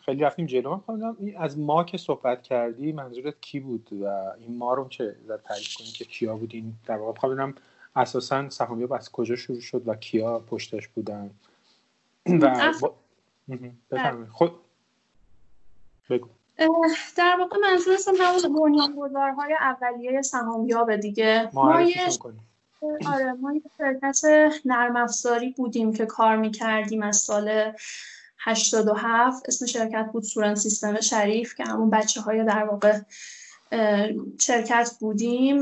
خیلی 0.00 0.22
رفتیم 0.22 0.46
جلو. 0.46 0.80
من 0.88 1.16
از 1.38 1.58
ما 1.58 1.84
که 1.84 1.98
صحبت 1.98 2.42
کردی 2.42 2.92
منظورت 2.92 3.40
کی 3.40 3.60
بود 3.60 3.92
و 3.92 4.06
این 4.38 4.56
ما 4.56 4.74
رو 4.74 4.88
چه 4.88 5.16
در 5.28 5.36
تعریف 5.36 5.74
کنی 5.74 5.86
که 5.86 6.04
کیا 6.04 6.36
بودین؟ 6.36 6.74
در 6.86 6.96
واقع 6.96 7.20
خواهم 7.20 7.34
ببینم 7.34 7.54
اساسا 7.96 8.50
سهامیاب 8.50 8.92
از 8.92 9.12
کجا 9.12 9.36
شروع 9.36 9.60
شد 9.60 9.88
و 9.88 9.94
کیا 9.94 10.38
پشتش 10.38 10.88
بودن؟ 10.88 11.30
و 12.42 12.72
بفرمایید. 13.90 14.28
خود 14.28 14.52
بگو. 16.10 16.28
در 17.16 17.36
واقع 17.38 17.56
منظورم 17.62 18.16
همون 18.20 18.60
بنیانگذارهای 18.60 19.54
اولیه 19.60 20.22
سهامیاب 20.22 20.96
دیگه. 20.96 21.50
ما 21.52 21.82
آره 23.06 23.32
ما 23.32 23.52
یه 23.54 23.62
شرکت 23.78 24.20
نرم 24.64 24.96
افزاری 24.96 25.50
بودیم 25.56 25.92
که 25.92 26.06
کار 26.06 26.36
می‌کردیم 26.36 27.02
از 27.02 27.16
سال 27.16 27.72
87 28.38 29.48
اسم 29.48 29.66
شرکت 29.66 30.08
بود 30.12 30.22
سورن 30.22 30.54
سیستم 30.54 31.00
شریف 31.00 31.54
که 31.54 31.64
همون 31.64 31.90
بچه 31.90 32.20
های 32.20 32.44
در 32.44 32.64
واقع 32.64 32.98
شرکت 34.40 34.90
بودیم. 35.00 35.60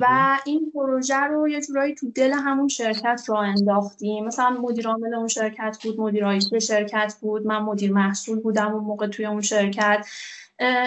و 0.00 0.38
این 0.44 0.72
پروژه 0.74 1.20
رو 1.20 1.48
یه 1.48 1.60
جورایی 1.60 1.94
تو 1.94 2.10
دل 2.10 2.32
همون 2.32 2.68
شرکت 2.68 3.22
را 3.28 3.40
انداختیم. 3.40 4.24
مثلا 4.24 4.50
مدیر 4.50 4.88
عامل 4.88 5.14
اون 5.14 5.28
شرکت 5.28 5.78
بود 5.82 6.00
مدیر 6.00 6.58
شرکت 6.58 7.14
بود 7.20 7.46
من 7.46 7.58
مدیر 7.58 7.92
محصول 7.92 8.40
بودم 8.40 8.74
اون 8.74 8.84
موقع 8.84 9.06
توی 9.06 9.26
اون 9.26 9.40
شرکت. 9.40 10.06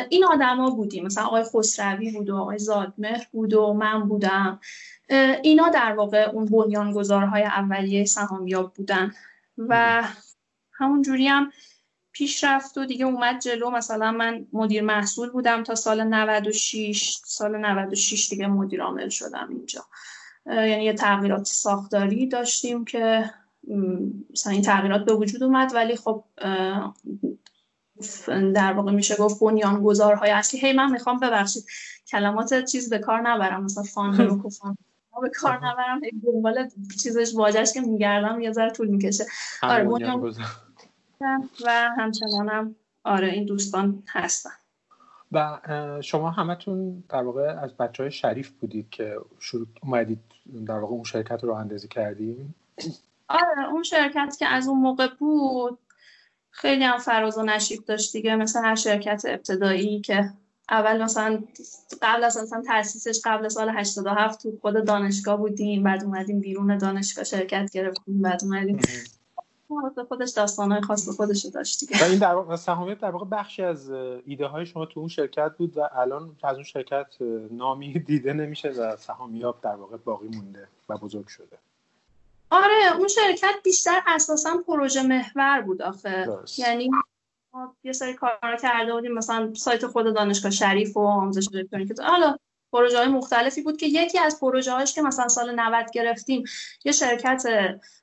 این 0.10 0.26
آدما 0.26 0.70
بودیم. 0.70 1.06
مثلا 1.06 1.26
آقای 1.26 1.44
خسروی 1.44 2.12
بود 2.12 2.30
و 2.30 2.38
آقای 2.38 2.58
زادمهر 2.58 3.28
بود 3.32 3.54
و 3.54 3.74
من 3.74 4.08
بودم. 4.08 4.60
اینا 5.44 5.70
در 5.70 5.92
واقع 5.92 6.30
اون 6.30 6.46
بنیانگذارهای 6.46 7.44
اولیه 7.44 8.06
سهامیاب 8.06 8.74
بودن 8.74 9.12
و 9.58 10.04
همون 10.72 11.02
جوری 11.02 11.28
هم 11.28 11.52
پیش 12.12 12.44
رفت 12.44 12.78
و 12.78 12.86
دیگه 12.86 13.06
اومد 13.06 13.42
جلو. 13.42 13.70
مثلا 13.70 14.12
من 14.12 14.48
مدیر 14.54 14.82
محصول 14.82 15.30
بودم 15.30 15.64
تا 15.64 15.76
سال 15.76 16.04
96 16.04 17.20
سال 17.26 17.58
96 17.58 18.30
دیگه 18.30 18.48
مدیر 18.48 18.82
عامل 18.82 19.10
شدم 19.10 19.48
اینجا. 19.50 19.86
یعنی 20.46 20.84
یه 20.84 20.94
تغییرات 20.94 21.46
ساختاری 21.46 22.28
داشتیم 22.28 22.86
که 22.86 23.32
مثلا 24.32 24.54
این 24.54 24.62
تغییرات 24.62 25.06
به 25.06 25.14
وجود 25.14 25.44
اومد 25.44 25.72
ولی 25.76 25.96
خب 25.96 26.24
در 28.56 28.74
واقع 28.74 28.92
میشه 28.92 29.16
گفت 29.16 29.40
بنیانگذارهای 29.40 30.32
اصلی. 30.32 30.60
هی 30.60 30.74
من 30.74 30.92
می‌خوام 30.92 31.20
ببخشید 31.20 31.66
کلمات 32.08 32.66
چیز 32.66 32.90
به 32.90 33.00
کار 33.00 33.22
نبرم. 33.22 33.64
مثلا 33.64 33.84
فاندر 33.84 34.30
و 34.34 34.52
به 35.22 35.30
کار 35.30 35.58
نبرم 35.68 36.02
دنبال 36.24 36.70
چیزش 37.04 37.36
واجهش 37.36 37.74
که 37.74 37.82
میگردم 37.82 38.40
یه 38.40 38.52
ذره 38.52 38.72
طول 38.72 38.88
می‌کشه. 38.88 39.26
آره 39.64 39.88
و 41.66 41.90
همچنانم 41.98 42.76
آره 43.04 43.28
این 43.28 43.46
دوستان 43.46 44.04
هستن. 44.08 44.50
و 45.32 45.60
شما 46.04 46.32
همتون 46.32 47.04
در 47.10 47.24
واقع 47.24 47.60
از 47.62 47.78
بچه 47.78 48.04
های 48.04 48.12
شریف 48.12 48.50
بودید 48.50 48.90
که 48.90 49.18
شروع 49.40 49.68
اومدید 49.84 50.20
در 50.68 50.80
واقع 50.80 50.94
اون 50.94 51.04
شرکت 51.04 51.44
رو 51.44 51.54
اندازی 51.54 51.88
کردیم 51.88 52.56
آره 53.30 53.70
اون 53.72 53.84
شرکت 53.84 54.36
که 54.40 54.48
از 54.48 54.68
اون 54.68 54.80
موقع 54.80 55.08
بود 55.20 55.80
خیلی 56.50 56.84
هم 56.84 56.98
فراز 56.98 57.38
و 57.38 57.44
نشیب 57.44 57.86
داشت 57.86 58.14
دیگه. 58.14 58.36
مثل 58.36 58.60
هر 58.60 58.76
شرکت 58.76 59.24
ابتدایی 59.28 60.02
که 60.02 60.34
اول 60.72 61.04
مثلا 61.04 61.44
قبل 62.02 62.24
از 62.24 62.38
مثلا 62.38 62.64
تاسیسش 62.68 63.22
قبل 63.26 63.50
سال 63.50 63.70
87 63.70 64.44
تو 64.44 64.58
خود 64.62 64.86
دانشگاه 64.86 65.38
بودیم 65.38 65.84
بعد 65.84 66.04
اومدیم 66.04 66.40
بیرون 66.40 66.78
دانشگاه 66.78 67.24
شرکت 67.24 67.72
گرفتیم 67.72 68.22
بعد 68.22 68.44
اومدیم. 68.44 68.80
خودش 70.08 70.30
داستانهای 70.30 70.82
خاص 70.82 71.10
خودش 71.10 71.46
داشت 71.46 71.80
دیگه. 71.80 72.02
و 72.02 72.10
این 72.10 72.20
در 72.20 72.36
واقع 72.36 72.56
سهامیت 72.56 73.00
در 73.00 73.12
واقع 73.12 73.26
بخشی 73.26 73.64
از 73.64 73.92
ایده 74.26 74.46
های 74.46 74.66
شما 74.66 74.86
تو 74.86 75.00
اون 75.00 75.10
شرکت 75.10 75.52
بود 75.58 75.78
و 75.78 75.90
الان 75.96 76.36
از 76.44 76.56
اون 76.56 76.64
شرکت 76.64 77.08
نامی 77.52 78.00
دیده 78.00 78.34
نمیشه 78.34 78.70
و 78.70 78.96
سهامیاب 78.96 79.62
در 79.62 79.76
واقع 79.76 79.98
باقی 79.98 80.28
مونده 80.28 80.68
و 80.90 80.98
بزرگ 80.98 81.28
شده. 81.28 81.58
آره 82.52 82.98
اون 82.98 83.08
شرکت 83.08 83.54
بیشتر 83.64 84.02
اساسا 84.08 84.58
پروژه 84.68 85.04
محور 85.04 85.62
بود 85.62 85.82
آخه. 85.82 86.28
یعنی 86.58 86.90
یه 87.84 87.94
سری 87.94 88.14
کار 88.14 88.58
کرده 88.62 88.94
بودیم. 88.94 89.12
مثلا 89.12 89.54
سایت 89.54 89.88
خود 89.88 90.16
دانشگاه 90.16 90.52
شریف 90.52 90.98
و 90.98 91.00
آموزش 91.00 91.48
الکترونیک 91.54 92.00
حالا 92.00 92.38
پروژه 92.72 92.98
های 92.98 93.08
مختلفی 93.08 93.62
بود 93.62 93.78
که 93.78 93.86
یکی 93.86 94.20
از 94.20 94.40
پروژه 94.40 94.72
هاش 94.72 94.94
که 94.94 95.02
مثلا 95.02 95.28
سال 95.28 95.60
90 95.60 95.92
گرفتیم 95.92 96.44
یه 96.86 96.92
شرکت 96.92 97.44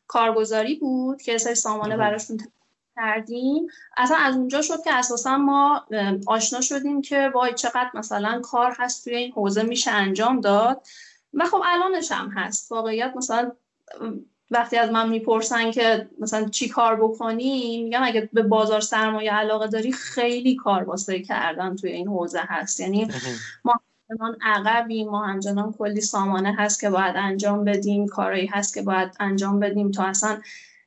کارگزاری 0.06 0.74
بود 0.74 1.22
که 1.22 1.38
سری 1.38 1.54
سامانه 1.54 1.96
براشون 1.96 2.38
کردیم. 2.96 3.66
اصلا 3.96 4.16
از 4.16 4.36
اونجا 4.36 4.62
شد 4.62 4.82
که 4.84 4.94
اساسا 4.94 5.36
ما 5.36 5.86
آشنا 6.26 6.60
شدیم 6.60 7.02
که 7.02 7.30
وای 7.34 7.54
چقدر 7.54 7.90
مثلا 7.94 8.40
کار 8.40 8.76
هست 8.78 9.04
توی 9.04 9.16
این 9.16 9.32
حوزه 9.32 9.62
میشه 9.62 9.90
انجام 9.90 10.40
داد. 10.40 10.86
و 11.34 11.44
خب 11.44 11.62
الانش 11.64 12.12
هم 12.12 12.30
هست. 12.30 12.72
واقعیت 12.72 13.12
مثلا 13.16 13.52
وقتی 14.50 14.76
از 14.76 14.90
من 14.90 15.08
می‌پرسن 15.08 15.70
که 15.70 16.08
مثلا 16.20 16.48
چی 16.48 16.68
کار 16.68 16.96
بکنی 16.96 17.82
میگم 17.82 18.00
اگه 18.02 18.28
به 18.32 18.42
بازار 18.42 18.80
سرمایه 18.80 19.32
علاقه 19.32 19.66
داری 19.66 19.92
خیلی 19.92 20.56
کار 20.56 20.82
واسه 20.82 21.20
کردن 21.20 21.76
توی 21.76 21.92
این 21.92 22.08
حوزه 22.08 22.40
هست. 22.42 22.80
یعنی 22.80 23.08
ما 23.64 23.80
همچنان 24.10 24.36
عقبی 24.42 25.04
ما 25.04 25.26
همچنان 25.26 25.72
کلی 25.72 26.00
سامانه 26.00 26.54
هست 26.58 26.80
که 26.80 26.90
باید 26.90 27.16
انجام 27.16 27.64
بدیم 27.64 28.06
کارایی 28.06 28.46
هست 28.46 28.74
که 28.74 28.82
باید 28.82 29.16
انجام 29.20 29.60
بدیم 29.60 29.90
تا 29.90 30.04
اصلا 30.04 30.40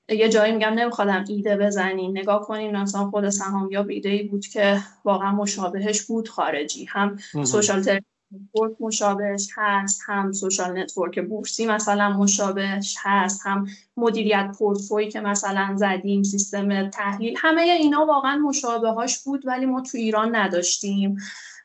یه 0.09 0.29
جایی 0.29 0.53
میگم 0.53 0.73
نمیخوادم 0.73 1.25
ایده 1.27 1.57
بزنین 1.57 2.17
نگاه 2.17 2.47
کنین 2.47 2.77
مثلا 2.77 3.09
خود 3.09 3.29
یا 3.71 3.85
ایده 3.89 4.09
ای 4.09 4.23
بود 4.23 4.47
که 4.47 4.81
واقعا 5.05 5.31
مشابهش 5.31 6.01
بود 6.01 6.29
خارجی 6.29 6.85
هم 6.85 7.17
social 7.43 7.99
network 8.31 8.71
مشابهش 8.79 9.49
هست 9.55 10.01
هم 10.05 10.31
social 10.31 10.79
network 10.79 11.19
بورسی 11.19 11.65
مثلا 11.65 12.09
مشابهش 12.09 12.95
هست 12.99 13.41
هم 13.45 13.67
مدیریت 13.97 14.51
پورتفوی 14.59 15.11
که 15.11 15.19
مثلا 15.19 15.75
زدیم 15.75 16.23
سیستم 16.23 16.89
تحلیل. 16.89 17.35
همه 17.37 17.61
اینا 17.61 18.05
واقعا 18.05 18.37
مشابهاش 18.37 19.23
بود 19.23 19.47
ولی 19.47 19.65
ما 19.65 19.81
تو 19.81 19.97
ایران 19.97 20.35
نداشتیم. 20.35 21.17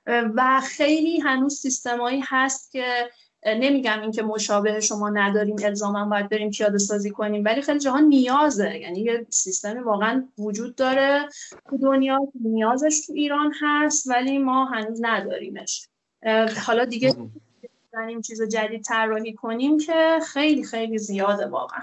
و 0.07 0.61
خیلی 0.61 1.21
هنوز 1.21 1.55
سیستمایی 1.55 2.23
هست 2.25 2.73
که 2.73 3.11
نمیگم 3.47 4.01
اینکه 4.03 4.23
مشابه 4.23 4.81
شما 4.81 5.11
نداریم 5.11 5.57
الزاما 5.65 6.05
باید 6.05 6.29
بریم 6.29 6.51
پیاده 6.51 6.79
سازی 6.79 7.11
کنیم 7.11 7.45
ولی 7.45 7.63
خیلی 7.63 7.79
جاها 7.79 8.01
نیازه. 8.01 8.79
یعنی 8.79 9.01
یه 9.01 9.27
سیستمی 9.31 9.81
واقعا 9.81 10.29
وجود 10.39 10.75
داره 10.75 11.29
تو 11.71 11.79
دنیا 11.79 12.19
نیازش 12.45 13.07
تو 13.07 13.13
ایران 13.13 13.55
هست 13.61 14.07
ولی 14.07 14.39
ما 14.39 14.65
هنوز 14.65 15.01
نداریمش. 15.03 15.89
حالا 16.67 16.85
دیگه 16.85 17.15
این 18.09 18.21
چیز 18.21 18.43
جدید 18.43 18.83
طراحی 18.83 19.33
کنیم 19.33 19.79
که 19.79 20.19
خیلی 20.33 20.65
خیلی 20.65 20.99
زیاده 20.99 21.47
واقعا. 21.47 21.83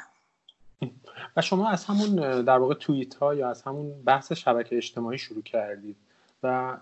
و 1.38 1.42
شما 1.42 1.70
از 1.70 1.86
همون 1.86 2.42
در 2.42 2.58
واقع 2.58 2.74
توییت 2.74 3.16
ها 3.16 3.36
یا 3.36 3.50
از 3.50 3.62
همون 3.62 4.04
بحث 4.06 4.32
شبکه 4.32 4.78
اجتماعی 4.78 5.18
شروع 5.18 5.44
کردید 5.44 5.96
و 6.44 6.78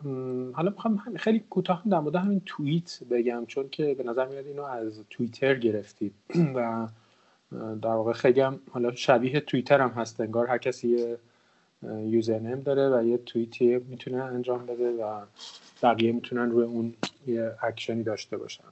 حالا 0.54 0.70
می‌خوام 0.70 1.18
خیلی 1.18 1.39
کوتاه 1.39 1.84
در 1.89 2.00
مورد 2.00 2.16
همین 2.16 2.42
توییت 2.46 3.00
بگم 3.12 3.46
چون 3.46 3.70
که 3.70 3.94
به 3.94 4.04
نظر 4.04 4.28
میاد 4.28 4.46
اینو 4.46 4.63
از 4.63 5.04
توییتر 5.10 5.56
گرفتید 5.56 6.13
و 6.56 6.88
در 7.82 7.89
واقع 7.89 8.13
خیلی 8.13 8.42
هم 8.42 8.60
حالا 8.72 8.96
شبیه 8.96 9.39
توییتر 9.39 9.82
هم 9.82 9.89
هست 9.89 10.22
انگار 10.22 10.48
هر 10.48 10.58
کسی 10.58 11.16
یوزرنیم 11.83 12.59
داره 12.59 12.89
و 12.89 13.07
یه 13.07 13.17
توییتی 13.17 13.77
می‌تونه 13.77 14.24
انجام 14.24 14.65
بده 14.65 14.91
و 14.91 15.21
بقیه 15.83 16.12
می‌تونن 16.12 16.51
روی 16.51 16.65
اون 16.65 16.95
یه 17.27 17.55
اکشنی 17.62 18.03
داشته 18.03 18.38
باشن. 18.38 18.63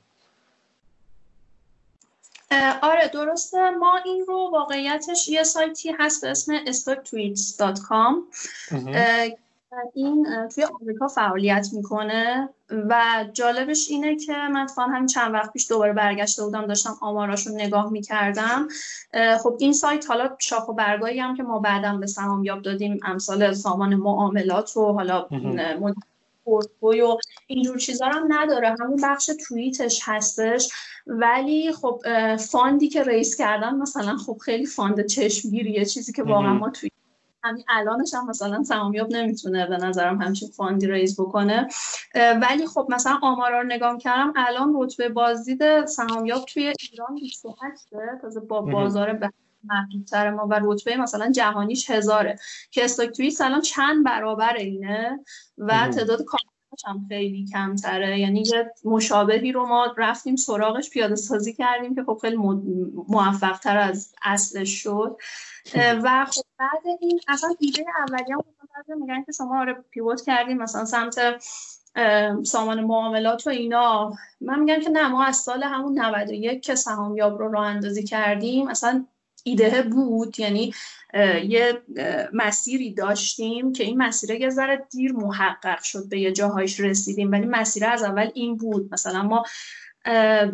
آره 2.82 3.08
درسته. 3.14 3.70
ما 3.70 3.98
این 4.06 4.26
رو 4.28 4.50
واقعیتش 4.52 5.28
یه 5.28 5.44
سایتی 5.44 5.96
هست 6.00 6.22
به 6.22 6.30
اسم 6.30 6.66
stocktweets.com 6.66 8.16
این 9.94 10.28
توی 10.56 10.64
آمریکا 10.64 11.08
فعالیت 11.08 11.68
می‌کنه 11.74 12.50
و 12.70 13.26
جالبش 13.34 13.88
اینه 13.90 14.16
که 14.16 14.34
من 14.34 14.68
fun 14.68 14.90
همین 14.90 15.08
چند 15.08 15.34
وقت 15.34 15.54
پیش 15.54 15.70
دوباره 15.70 15.94
برگشته 15.94 16.44
بودم 16.44 16.66
داشتم 16.68 16.98
آماراشون 17.02 17.62
نگاه 17.62 17.92
می‌کردم. 17.92 18.68
خب 19.44 19.56
این 19.60 19.74
سایت 19.74 20.10
حالا 20.10 20.36
شاخ 20.40 20.70
و 20.70 20.74
برگایی 20.74 21.20
هم 21.20 21.38
که 21.38 21.44
ما 21.44 21.60
بعدم 21.60 22.00
به 22.00 22.08
سهام 22.08 22.44
یاب 22.44 22.62
دادیم 22.62 23.00
امثال 23.04 23.54
سامانه 23.54 23.96
معاملات 23.96 24.78
و 24.78 24.94
حالا 24.94 25.28
پورتفوی 26.46 27.02
و 27.02 27.18
اینجور 27.48 27.78
چیزا 27.78 28.06
هم 28.06 28.28
نداره. 28.30 28.76
همون 28.80 29.02
بخش 29.04 29.30
توییتش 29.48 30.02
هستش. 30.04 30.70
ولی 31.08 31.72
خب 31.72 32.02
fund 32.36 32.77
ی 32.77 32.88
که 32.88 33.04
raise 33.04 33.36
کردن 33.36 33.76
مثلا 33.76 34.18
خب 34.18 34.38
خیلی 34.38 34.66
fund 34.66 35.06
چشمگیریه 35.06 35.86
چیزی 35.86 36.14
که 36.14 36.24
واقعا 36.24 36.54
ما 36.54 36.70
توی 36.70 36.90
همین 37.44 37.64
الانش 37.70 38.14
هم 38.14 38.30
مثلا 38.30 38.64
سهامیاب 38.64 39.12
نمی‌تونه 39.12 39.68
به 39.68 39.78
نظرم 39.78 40.22
همچین 40.22 40.50
فاندی 40.50 40.88
ریز 40.88 41.22
بکنه. 41.22 41.68
ولی 42.16 42.68
خب 42.68 42.88
مثلا 42.90 43.20
آمارا 43.22 43.62
رو 43.62 43.68
نگاه 43.68 43.98
کردم 43.98 44.34
الان 44.36 44.74
رتبه 44.76 45.10
بازدید 45.10 45.86
سهامیاب 45.86 46.46
توی 46.46 46.74
ایران 46.92 47.16
28 47.16 47.90
تازه 48.22 48.40
با 48.40 48.62
بازار 48.62 49.32
محدودتر 49.64 50.32
ما 50.32 50.48
و 50.48 50.60
رتبه 50.64 50.98
مثلا 50.98 51.32
جهانیش 51.32 51.90
هزاره. 51.90 52.40
که 52.72 52.86
استاک 52.86 53.10
توی 53.10 53.32
الان 53.42 53.62
چند 53.62 54.06
برابر 54.06 54.56
اینه 54.56 55.20
و 55.58 55.68
تعداد 55.68 56.24
کارمنداش 56.24 56.57
هم 56.86 57.06
خیلی 57.10 57.46
کمتره. 57.54 58.20
یعنی 58.20 58.44
یه 58.54 58.72
مشابهی 58.84 59.52
رو 59.52 59.66
ما 59.66 59.96
رفتیم 59.98 60.36
سراغش 60.36 60.90
پیاده 60.90 61.16
سازی 61.16 61.54
کردیم 61.54 61.96
که 61.96 62.04
خب 62.04 62.18
خیلی 62.22 62.38
موفق 63.08 63.58
تر 63.58 63.78
از 63.78 64.16
اصلش 64.22 64.84
شد. 64.84 65.18
و 65.76 66.26
خب 66.26 66.42
بعد 66.60 66.98
این 67.02 67.20
اصلا 67.28 67.50
ایده 67.60 67.86
اولیه 68.08 68.36
هم 68.90 69.02
میگن 69.02 69.24
که 69.24 69.32
شما 69.32 69.60
آره 69.60 69.84
پیوت 69.92 70.22
کردیم 70.22 70.58
مثلا 70.58 70.86
سمت 70.86 71.20
سامان 72.44 72.84
معاملات 72.84 73.48
و 73.48 73.50
اینا. 73.50 74.14
من 74.42 74.60
میگم 74.60 74.80
که 74.80 74.90
نه 74.90 75.08
ما 75.08 75.24
از 75.24 75.36
سال 75.36 75.64
همون 75.64 76.00
91 76.00 76.62
که 76.62 76.76
سهامیاب 76.76 77.40
رو 77.40 77.52
راه 77.52 77.66
اندازی 77.66 78.04
کردیم 78.04 78.68
اصلا 78.68 79.06
ایده 79.44 79.82
بود. 79.82 80.40
یعنی 80.40 80.74
یه 81.46 81.82
مسیری 82.34 82.94
داشتیم 82.94 83.74
که 83.74 83.84
این 83.84 83.98
مسیر 83.98 84.32
یه 84.32 84.50
ذره 84.50 84.86
دیر 84.92 85.14
محقق 85.14 85.84
شد 85.84 86.10
به 86.10 86.20
یه 86.20 86.32
جاهایش 86.32 86.80
رسیدیم. 86.80 87.32
ولی 87.32 87.46
مسیر 87.46 87.86
از 87.86 88.04
اول 88.04 88.30
این 88.34 88.58
بود. 88.58 88.90
مثلا 88.92 89.24
ما 89.24 89.44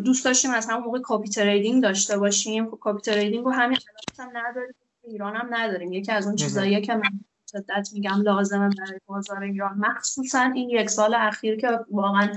دوست 0.04 0.24
داشتیم 0.24 0.50
از 0.50 0.66
همون 0.70 0.84
موقع 0.84 1.00
copy 1.00 1.28
trading 1.28 1.82
داشته 1.82 2.18
باشیم. 2.18 2.70
copy 2.70 3.00
trading 3.00 3.44
رو 3.44 3.50
همین 3.50 3.78
هم 4.18 4.28
نداریم. 4.34 4.74
ایران 5.04 5.36
هم 5.36 5.48
نداریم. 5.50 5.92
یکی 5.92 6.12
از 6.12 6.26
اون 6.26 6.36
چیزاییه 6.36 6.80
که 6.80 6.94
من 6.94 7.20
شدت 7.52 7.88
میگم 7.92 8.22
لازمه 8.22 8.68
برای 8.78 9.00
بازار 9.06 9.42
ایران. 9.42 9.78
مخصوصا 9.78 10.40
این 10.54 10.70
یک 10.70 10.90
سال 10.90 11.14
اخیر 11.14 11.56
که 11.56 11.68
واقعا 11.90 12.32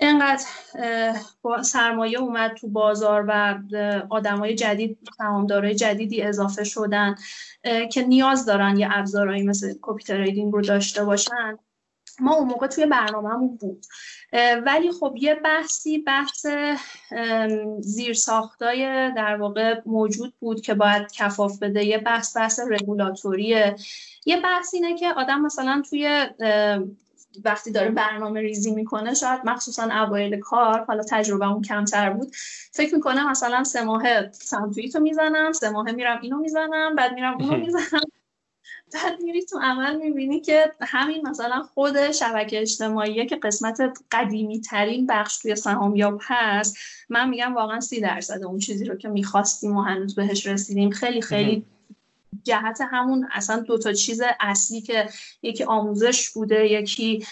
اینقدر 0.00 0.44
سرمایه 1.62 2.18
اومد 2.18 2.54
تو 2.54 2.68
بازار 2.68 3.24
و 3.28 3.58
آدمای 4.10 4.54
جدید 4.54 4.98
سهامدارای 5.18 5.74
جدیدی 5.74 6.22
اضافه 6.22 6.64
شدن 6.64 7.14
که 7.92 8.02
نیاز 8.02 8.46
دارن 8.46 8.78
یه 8.78 8.88
ابزارهایی 8.90 9.42
مثل 9.42 9.74
copy 9.82 10.04
trading 10.04 10.52
رو 10.52 10.60
داشته 10.60 11.04
باشن. 11.04 11.58
ما 12.20 12.34
اون 12.34 12.48
موقع 12.48 12.66
توی 12.66 12.86
برنامهمون 12.86 13.56
بود. 13.56 13.86
ولی 14.66 14.92
خب 15.00 15.14
یه 15.20 15.34
بحثی 15.34 15.98
بحث 15.98 16.46
زیر 17.80 18.14
ساختای 18.14 19.12
در 19.16 19.36
واقع 19.36 19.80
موجود 19.86 20.34
بود 20.40 20.60
که 20.60 20.74
باید 20.74 21.12
کفاف 21.12 21.58
بده. 21.58 21.84
یه 21.84 21.98
بحث 21.98 22.36
بحث 22.36 22.60
رگولاتوریه. 22.70 23.76
یه 24.26 24.40
بحث 24.40 24.74
اینه 24.74 24.98
که 24.98 25.12
آدم 25.12 25.40
مثلا 25.40 25.82
توی 25.90 26.26
وقتی 27.44 27.70
داره 27.70 27.90
برنامه 27.90 28.40
ریزی 28.40 28.74
می‌کنه 28.74 29.14
شاید 29.14 29.40
مخصوصا 29.44 29.82
اوایل 29.82 30.40
کار 30.40 30.84
حالا 30.84 31.02
تجربه 31.10 31.46
اون 31.46 31.62
کمتر 31.62 32.10
بود 32.10 32.32
فکر 32.72 32.94
می‌کنه 32.94 33.30
مثلا 33.30 33.64
سه 33.64 33.84
ماه 33.84 34.30
سمتویتو 34.30 35.00
می‌زنم 35.00 35.52
سه 35.52 35.70
ماه 35.70 35.92
میرم 35.92 36.18
اینو 36.22 36.38
می‌زنم 36.38 36.96
بعد 36.96 37.12
میرم 37.12 37.36
اونو 37.40 37.56
می‌زنم. 37.66 38.02
بعد 38.94 39.22
میری 39.22 39.44
تو 39.44 39.58
عمل 39.62 39.96
می‌بینی 39.96 40.40
که 40.40 40.72
همین 40.80 41.28
مثلا 41.28 41.62
خود 41.62 42.10
شبکه 42.10 42.60
اجتماعی 42.60 43.26
که 43.26 43.36
قسمت 43.36 43.78
قدیمی 44.10 44.60
ترین 44.60 45.06
بخش 45.06 45.38
توی 45.38 45.56
سهامیاب 45.56 46.20
هست. 46.22 46.76
من 47.08 47.28
میگم 47.28 47.54
واقعا 47.54 47.80
سی 47.80 48.00
درصد 48.00 48.44
اون 48.44 48.58
چیزی 48.58 48.84
رو 48.84 48.96
که 48.96 49.08
می‌خواستیم 49.08 49.76
و 49.76 49.82
هنوز 49.82 50.14
بهش 50.14 50.46
رسیدیم. 50.46 50.90
خیلی 50.90 51.22
خیلی 51.22 51.64
جهت 52.44 52.80
همون 52.90 53.28
اصلا 53.32 53.60
دو 53.60 53.78
تا 53.78 53.92
چیز 53.92 54.22
اصلی 54.40 54.80
که 54.80 55.08
یکی 55.42 55.64
آموزش 55.64 56.30
بوده 56.30 56.66
یکی 56.66 57.26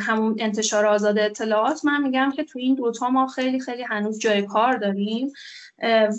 همون 0.00 0.36
انتشار 0.38 0.86
آزاد 0.86 1.18
اطلاعات. 1.18 1.84
من 1.84 2.02
میگم 2.02 2.32
که 2.36 2.44
تو 2.44 2.58
این 2.58 2.74
دوتا 2.74 3.10
ما 3.10 3.26
خیلی 3.26 3.60
خیلی 3.60 3.82
هنوز 3.82 4.18
جای 4.18 4.42
کار 4.42 4.76
داریم. 4.76 5.32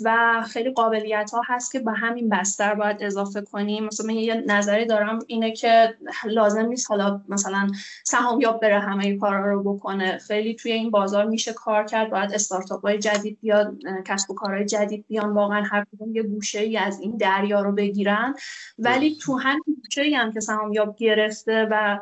و 0.04 0.42
خیلی 0.48 0.70
قابلیت 0.70 1.30
ها 1.34 1.42
هست 1.46 1.72
که 1.72 1.80
به 1.80 1.92
همین 1.92 2.28
بستر 2.28 2.74
باید 2.74 2.96
اضافه 3.00 3.40
کنیم. 3.40 3.84
مثلا 3.84 4.06
من 4.06 4.14
یه 4.14 4.34
نظری 4.34 4.86
دارم 4.86 5.18
اینه 5.26 5.52
که 5.52 5.94
لازم 6.24 6.66
نیست 6.66 6.90
حالا 6.90 7.20
مثلا 7.28 7.66
سهامیاب 8.04 8.60
بره 8.60 8.78
همه 8.78 9.16
کارا 9.18 9.52
رو 9.52 9.74
بکنه. 9.74 10.18
خیلی 10.18 10.54
توی 10.54 10.72
این 10.72 10.90
بازار 10.90 11.24
میشه 11.24 11.52
کار 11.52 11.84
کرد. 11.84 12.10
باید 12.10 12.32
استارتاپ 12.32 12.80
های 12.80 12.98
جدید 12.98 13.38
بیاد 13.40 13.78
کسب 14.04 14.30
و 14.30 14.34
کارهای 14.34 14.64
جدید 14.64 15.04
بیان. 15.08 15.32
واقعا 15.32 15.62
هر 15.62 15.84
کدوم 15.92 16.16
یه 16.16 16.22
گوشه 16.22 16.60
ای 16.60 16.76
از 16.76 17.00
این 17.00 17.16
دریا 17.16 17.60
رو 17.60 17.72
بگیرن. 17.72 18.34
ولی 18.78 19.18
تو 19.22 19.38
همین 19.38 19.76
گوشه 19.84 20.02
ای 20.02 20.14
هم 20.14 20.32
که 20.32 20.40
سهامیاب 20.40 20.96
گرفته 20.96 21.68
و 21.70 21.98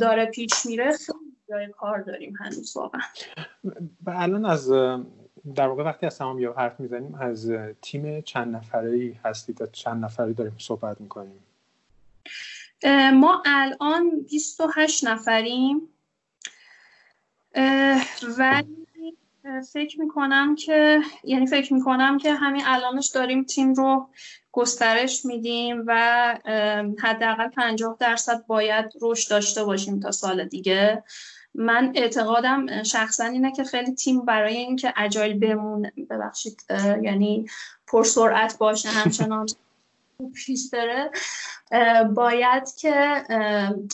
داره 0.00 0.26
پیش 0.26 0.52
میره 0.66 0.92
جای 1.48 1.68
کار 1.68 2.00
داریم 2.00 2.34
هنوز 2.40 2.76
واقعا. 2.76 3.00
الان 4.06 4.44
از 4.44 4.72
در 5.54 5.68
واقع 5.68 5.82
وقتی 5.82 6.06
از 6.06 6.20
یا 6.38 6.52
حرف 6.52 6.80
می‌زنیم 6.80 7.14
از 7.14 7.52
تیم 7.82 8.20
چند 8.20 8.56
نفره 8.56 9.16
هستید 9.24 9.62
و 9.62 9.66
چند 9.66 10.04
نفری 10.04 10.34
داریم 10.34 10.56
صحبت 10.58 11.00
می‌کنیم؟ 11.00 11.40
ما 13.14 13.42
الان 13.46 14.20
28 14.30 15.04
نفریم. 15.04 15.80
ولی 18.38 19.16
فکر 19.72 20.00
می‌کنم 20.00 20.54
که 20.54 21.00
یعنی 21.24 21.46
فکر 21.46 21.74
می‌کنم 21.74 22.18
که 22.18 22.34
همین 22.34 22.62
الانش 22.66 23.06
داریم 23.08 23.44
تیم 23.44 23.74
رو 23.74 24.08
گسترش 24.52 25.24
میدیم 25.24 25.84
و 25.86 25.94
حداقل 27.02 27.48
50 27.48 27.96
درصد 28.00 28.46
باید 28.46 28.92
رشد 29.02 29.30
داشته 29.30 29.64
باشیم 29.64 30.00
تا 30.00 30.10
سال 30.10 30.44
دیگه. 30.44 31.04
من 31.54 31.92
اعتقادم 31.94 32.82
شخصا 32.82 33.24
اینه 33.24 33.52
که 33.52 33.64
خیلی 33.64 33.94
تیم 33.94 34.24
برای 34.24 34.56
اینکه 34.56 34.94
اجایل 34.96 35.38
بمونه 35.38 35.92
ببخشید 36.10 36.64
یعنی 37.02 37.46
پرسرعت 37.86 38.58
باشه 38.58 38.88
همچنان 38.88 39.46
پیش 40.34 40.70
بره 40.70 41.10
باید 42.14 42.74
که 42.78 43.22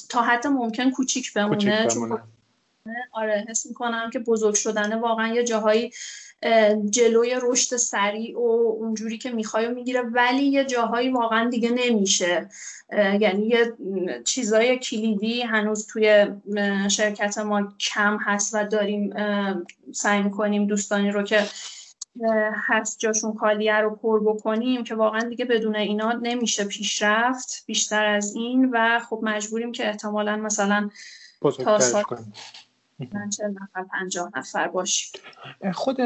تا 0.08 0.22
حد 0.22 0.46
ممکن 0.46 0.90
کوچیک 0.90 1.34
بمونه, 1.34 1.82
کوچیک 1.82 2.20
آره 3.12 3.46
حس 3.48 3.66
می‌کنم 3.66 4.10
که 4.12 4.18
بزرگ 4.18 4.54
شدنه 4.54 4.96
واقعا 4.96 5.34
یه 5.34 5.44
جاهایی 5.44 5.90
جلوی 6.90 7.36
رشد 7.42 7.76
سریع 7.76 8.38
و 8.38 8.76
اونجوری 8.78 9.18
که 9.18 9.30
می‌خوای 9.30 9.66
و 9.66 9.74
می‌گیره 9.74 10.00
ولی 10.00 10.44
یه 10.44 10.64
جاهایی 10.64 11.08
واقعا 11.08 11.50
دیگه 11.50 11.70
نمیشه. 11.70 12.48
یعنی 12.92 13.46
یه 13.46 13.72
چیزای 14.24 14.78
کلیدی 14.78 15.42
هنوز 15.42 15.86
توی 15.86 16.26
شرکت 16.90 17.38
ما 17.38 17.72
کم 17.80 18.18
هست 18.20 18.54
و 18.54 18.64
داریم 18.64 19.14
سعی 19.92 20.22
می‌کنیم 20.22 20.66
دوستانی 20.66 21.10
رو 21.10 21.22
که 21.22 21.46
هست 22.68 22.98
جاشون 22.98 23.34
خالیه 23.34 23.76
رو 23.76 23.96
پر 23.96 24.20
بکنیم 24.20 24.84
که 24.84 24.94
واقعا 24.94 25.20
دیگه 25.20 25.44
بدون 25.44 25.76
اینا 25.76 26.12
نمیشه 26.12 26.64
پیشرفت 26.64 27.64
بیشتر 27.66 28.04
از 28.04 28.34
این 28.34 28.70
و 28.72 29.00
خب 29.10 29.20
مجبوریم 29.22 29.72
که 29.72 29.88
احتمالا 29.88 30.36
مثلا 30.36 30.90
تا 31.64 31.78
سال 31.78 32.04
نفر 33.00 33.84
پنجاه 33.92 34.30
نفر 34.36 34.68
باشیم. 34.68 35.20
خود 35.74 35.96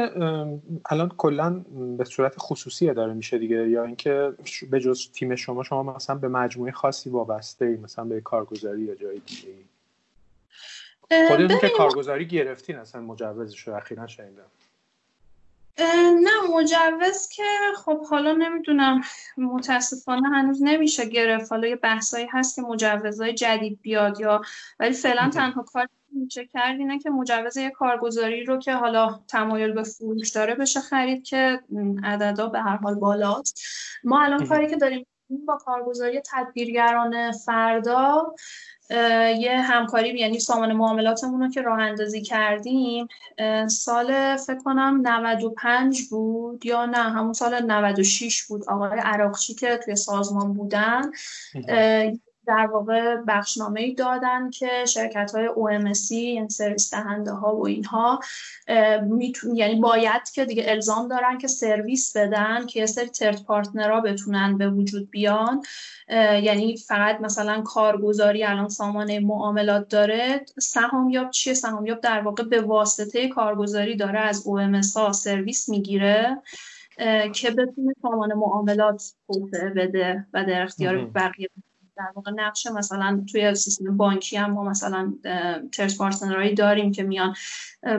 الان 0.89 1.09
کلا 1.17 1.49
به 1.97 2.03
صورت 2.03 2.33
خصوصی 2.37 2.93
داره 2.93 3.13
میشه 3.13 3.37
دیگه 3.37 3.69
یا 3.69 3.83
اینکه 3.83 4.33
به 4.71 4.79
جز 4.79 5.11
تیم 5.11 5.35
شما 5.35 5.63
شما 5.63 5.83
مثلا 5.83 6.15
به 6.15 6.27
مجموعه 6.27 6.71
خاصی 6.71 7.09
وابسته 7.09 7.65
ای 7.65 7.75
مثلا 7.75 8.05
به 8.05 8.21
کارگزاری 8.21 8.81
یا 8.81 8.95
جای 8.95 9.19
دیگه 9.19 9.49
ای. 9.49 11.27
خودتون 11.27 11.59
که 11.59 11.69
کارگزاری 11.77 12.27
گرفتین 12.27 12.75
اصلا 12.75 13.01
مجوزش 13.01 13.67
رو 13.67 13.75
اخیرا 13.75 14.07
شنیدم. 14.07 14.43
نه 16.23 16.55
مجوز 16.55 17.27
که 17.27 17.43
خب 17.77 18.05
حالا 18.05 18.33
نمی‌دونم 18.33 19.01
متاسفانه 19.37 20.29
هنوز 20.29 20.63
نمیشه 20.63 21.05
گرفت. 21.05 21.51
حالا 21.51 21.67
یه 21.67 21.75
بحثایی 21.75 22.27
هست 22.31 22.55
که 22.55 22.61
مجوزهای 22.61 23.33
جدید 23.33 23.79
بیاد 23.81 24.19
یا 24.19 24.41
ولی 24.79 24.93
فعلا 24.93 25.29
تنها 25.29 25.63
کار 25.63 25.87
میشه 26.13 26.45
کرد 26.45 26.79
اینه 26.79 26.99
که 26.99 27.09
مجوز 27.09 27.57
یه 27.57 27.69
کارگزاری 27.69 28.43
رو 28.43 28.59
که 28.59 28.73
حالا 28.73 29.19
تمایل 29.27 29.71
به 29.71 29.83
فروش 29.83 30.31
داره 30.31 30.55
بشه 30.55 30.79
خرید 30.79 31.23
که 31.23 31.59
عددا 32.03 32.47
به 32.47 32.59
هر 32.59 32.77
حال 32.77 32.95
بالاست. 32.95 33.61
ما 34.03 34.23
الان 34.23 34.45
کاری 34.45 34.67
که 34.67 34.75
داریم 34.75 35.05
با 35.47 35.57
کارگزاری 35.57 36.21
تدبیرگران 36.31 37.31
فردا 37.31 38.33
یه 39.39 39.61
همکاری 39.61 40.19
یعنی 40.19 40.39
سامان 40.39 40.73
معاملاتمون 40.73 41.41
رو 41.41 41.49
که 41.49 41.61
راه 41.61 41.79
اندازی 41.79 42.21
کردیم 42.21 43.07
سال 43.67 44.37
فکر 44.37 44.59
کنم 44.63 45.01
95 45.07 46.07
بود 46.09 46.65
یا 46.65 46.85
نه 46.85 46.97
همون 46.97 47.33
سال 47.33 47.65
96 47.65 48.43
بود. 48.43 48.69
آقای 48.69 48.99
عراقچی 48.99 49.53
که 49.53 49.79
توی 49.85 49.95
سازمان 49.95 50.53
بودن 50.53 51.01
در 52.47 52.69
واقع 52.73 53.15
بخشنامه 53.27 53.81
ای 53.81 53.93
دادن 53.93 54.49
که 54.49 54.85
شرکت 54.87 55.31
های 55.35 55.47
OMC 55.47 56.11
یعنی 56.11 56.49
سرویس 56.49 56.93
دهنده 56.93 57.31
ها 57.31 57.55
و 57.55 57.67
اینها 57.67 58.19
میتون 59.03 59.55
یعنی 59.55 59.75
باید 59.75 60.31
که 60.33 60.45
دیگه 60.45 60.63
الزام 60.67 61.07
دارن 61.07 61.37
که 61.37 61.47
سرویس 61.47 62.17
بدن 62.17 62.65
که 62.65 62.79
یه 62.79 62.85
سری 62.85 63.09
ترد 63.09 63.43
پارتنرها 63.43 64.01
بتونن 64.01 64.57
به 64.57 64.69
وجود 64.69 65.09
بیان. 65.11 65.63
یعنی 66.43 66.77
فقط 66.77 67.21
مثلا 67.21 67.61
کارگزاری 67.61 68.43
الان 68.43 68.69
سامانه 68.69 69.19
معاملات 69.19 69.87
داره 69.87 70.45
سهامیاب 70.59 71.29
چیه؟ 71.29 71.53
سهامیاب 71.53 72.01
در 72.01 72.21
واقع 72.21 72.43
به 72.43 72.61
واسطه 72.61 73.27
کارگزاری 73.27 73.95
داره 73.95 74.19
از 74.19 74.43
OMS 74.47 74.97
ها 74.97 75.11
سرویس 75.11 75.69
می‌گیره 75.69 76.41
که 77.33 77.51
بتونه 77.51 77.93
سامان 78.01 78.33
معاملات 78.33 79.13
توسعه 79.27 79.69
بده 79.69 80.27
و 80.33 80.45
در 80.45 80.61
اختیار 80.61 81.05
بقیه 81.05 81.49
در 81.97 82.11
واقع 82.15 82.31
نقش 82.31 82.67
مثلا 82.67 83.25
توی 83.31 83.55
سیستم 83.55 83.97
بانکی 83.97 84.37
هم 84.37 84.51
ما 84.51 84.63
مثلا 84.63 85.13
ترس 85.71 85.97
پارتنرهایی 85.97 86.53
داریم 86.53 86.91
که 86.91 87.03
میان 87.03 87.35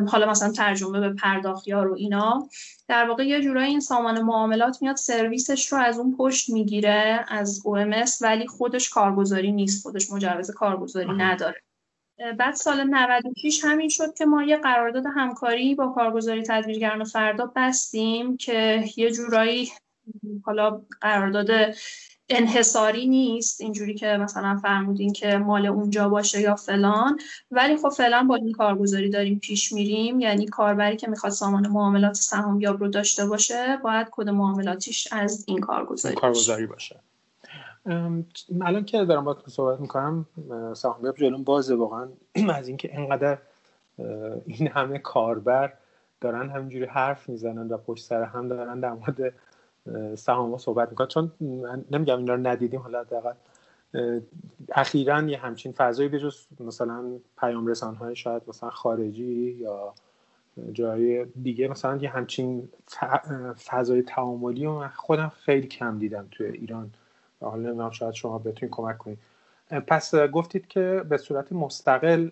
حالا 0.08 0.30
مثلا 0.30 0.52
ترجمه 0.52 1.00
به 1.00 1.12
پرداختیار 1.12 1.88
و 1.88 1.94
اینا. 1.94 2.48
در 2.88 3.08
واقع 3.08 3.26
یه 3.26 3.42
جورایی 3.42 3.70
این 3.70 3.80
سامان 3.80 4.22
معاملات 4.22 4.82
میاد 4.82 4.96
سرویسش 4.96 5.72
رو 5.72 5.78
از 5.78 5.98
اون 5.98 6.16
پشت 6.16 6.50
می‌گیره 6.50 7.24
از 7.28 7.62
OMS 7.66 8.22
ولی 8.22 8.46
خودش 8.46 8.90
کارگزاری 8.90 9.52
نیست 9.52 9.82
خودش 9.82 10.10
مجوز 10.10 10.50
کارگزاری 10.50 11.12
نداره. 11.12 11.62
بعد 12.38 12.54
سال 12.54 12.84
96 12.84 13.64
همین 13.64 13.88
شد 13.88 14.14
که 14.14 14.24
ما 14.24 14.42
یه 14.42 14.56
قرارداد 14.56 15.04
همکاری 15.16 15.74
با 15.74 15.88
کارگزاری 15.88 16.42
تدبیرگران 16.42 17.04
فردا 17.04 17.52
بستیم 17.56 18.36
که 18.36 18.84
یه 18.96 19.10
جورایی 19.10 19.72
حالا 20.44 20.82
قرارداد 21.00 21.74
انحصاری 22.28 23.06
نیست 23.06 23.60
اینجوری 23.60 23.94
که 23.94 24.06
مثلا 24.06 24.58
فرمودین 24.62 25.12
که 25.12 25.36
مال 25.36 25.66
اونجا 25.66 26.08
باشه 26.08 26.40
یا 26.40 26.54
فلان. 26.54 27.18
ولی 27.50 27.76
خب 27.76 27.88
فعلا 27.88 28.26
با 28.28 28.34
این 28.34 28.52
کارگزاری 28.52 29.10
داریم 29.10 29.38
پیش 29.38 29.72
میریم. 29.72 30.20
یعنی 30.20 30.46
کاربری 30.46 30.96
که 30.96 31.08
می‌خواد 31.10 31.32
سامان 31.32 31.68
معاملات 31.68 32.14
سهامیاب 32.14 32.80
رو 32.80 32.88
داشته 32.88 33.26
باشه 33.26 33.78
باید 33.84 34.08
کد 34.10 34.28
معاملاتیش 34.28 35.08
از 35.12 35.44
این 35.48 35.60
کارگزاری, 35.60 36.14
کارگزاری 36.14 36.66
باشه. 36.66 37.00
الان 38.60 38.84
که 38.84 39.04
دارم 39.04 39.24
باید 39.24 39.38
صحبت 39.46 39.80
می‌کنم 39.80 40.26
سهامیاب 40.76 41.16
جلون 41.16 41.44
بازه 41.44 41.74
واقعا. 41.74 42.08
از 42.58 42.68
اینکه 42.68 42.98
اینقدر 42.98 43.38
این 44.46 44.68
همه 44.68 44.98
کاربر 44.98 45.72
دارن 46.20 46.50
همینجوری 46.50 46.84
حرف 46.84 47.28
می‌زنن 47.28 47.68
و 47.68 47.76
پشت 47.76 48.04
سر 48.04 48.22
هم 48.22 48.48
دارن 48.48 48.80
در 48.80 48.92
مورد 48.92 49.34
سهام 50.14 50.58
صحبت 50.58 50.90
می‌کنن 50.90 51.08
چون 51.08 51.32
نمیگم 51.90 52.18
اینا 52.18 52.34
رو 52.34 52.46
ندیدیم 52.46 52.80
حالا 52.80 53.00
حداقل 53.00 53.32
اخیرا 54.72 55.22
یه 55.22 55.38
همچین 55.38 55.72
فضایی 55.72 56.08
بجز 56.08 56.46
مثلا 56.60 57.04
پیام 57.38 57.66
رسان 57.66 57.94
های 57.94 58.16
شاید 58.16 58.42
مثلا 58.48 58.70
خارجی 58.70 59.56
یا 59.60 59.94
جای 60.72 61.24
دیگه 61.24 61.68
مثلا 61.68 61.96
یه 61.96 62.10
همچین 62.10 62.68
فضای 63.66 64.02
تعاملی 64.02 64.66
و 64.66 64.72
من 64.72 64.88
خودم 64.88 65.28
خیلی 65.28 65.66
کم 65.66 65.98
دیدم 65.98 66.28
توی 66.30 66.46
ایران. 66.46 66.90
حالا 67.40 67.62
نمی‌دونم 67.62 67.90
شاید 67.90 68.14
شما 68.14 68.38
بتونید 68.38 68.74
کمک 68.74 68.98
کنید. 68.98 69.18
پس 69.86 70.14
گفتید 70.14 70.66
که 70.66 71.04
به 71.08 71.16
صورت 71.16 71.52
مستقل 71.52 72.28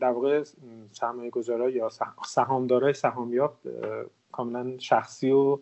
در 0.00 0.10
واقع 0.10 0.44
سرمایه 0.92 1.30
گذارا 1.30 1.70
یا 1.70 1.88
سهامدارای 2.26 2.92
سهامیاب 2.92 3.56
کاملا 4.32 4.78
شخصی 4.78 5.30
و 5.30 5.58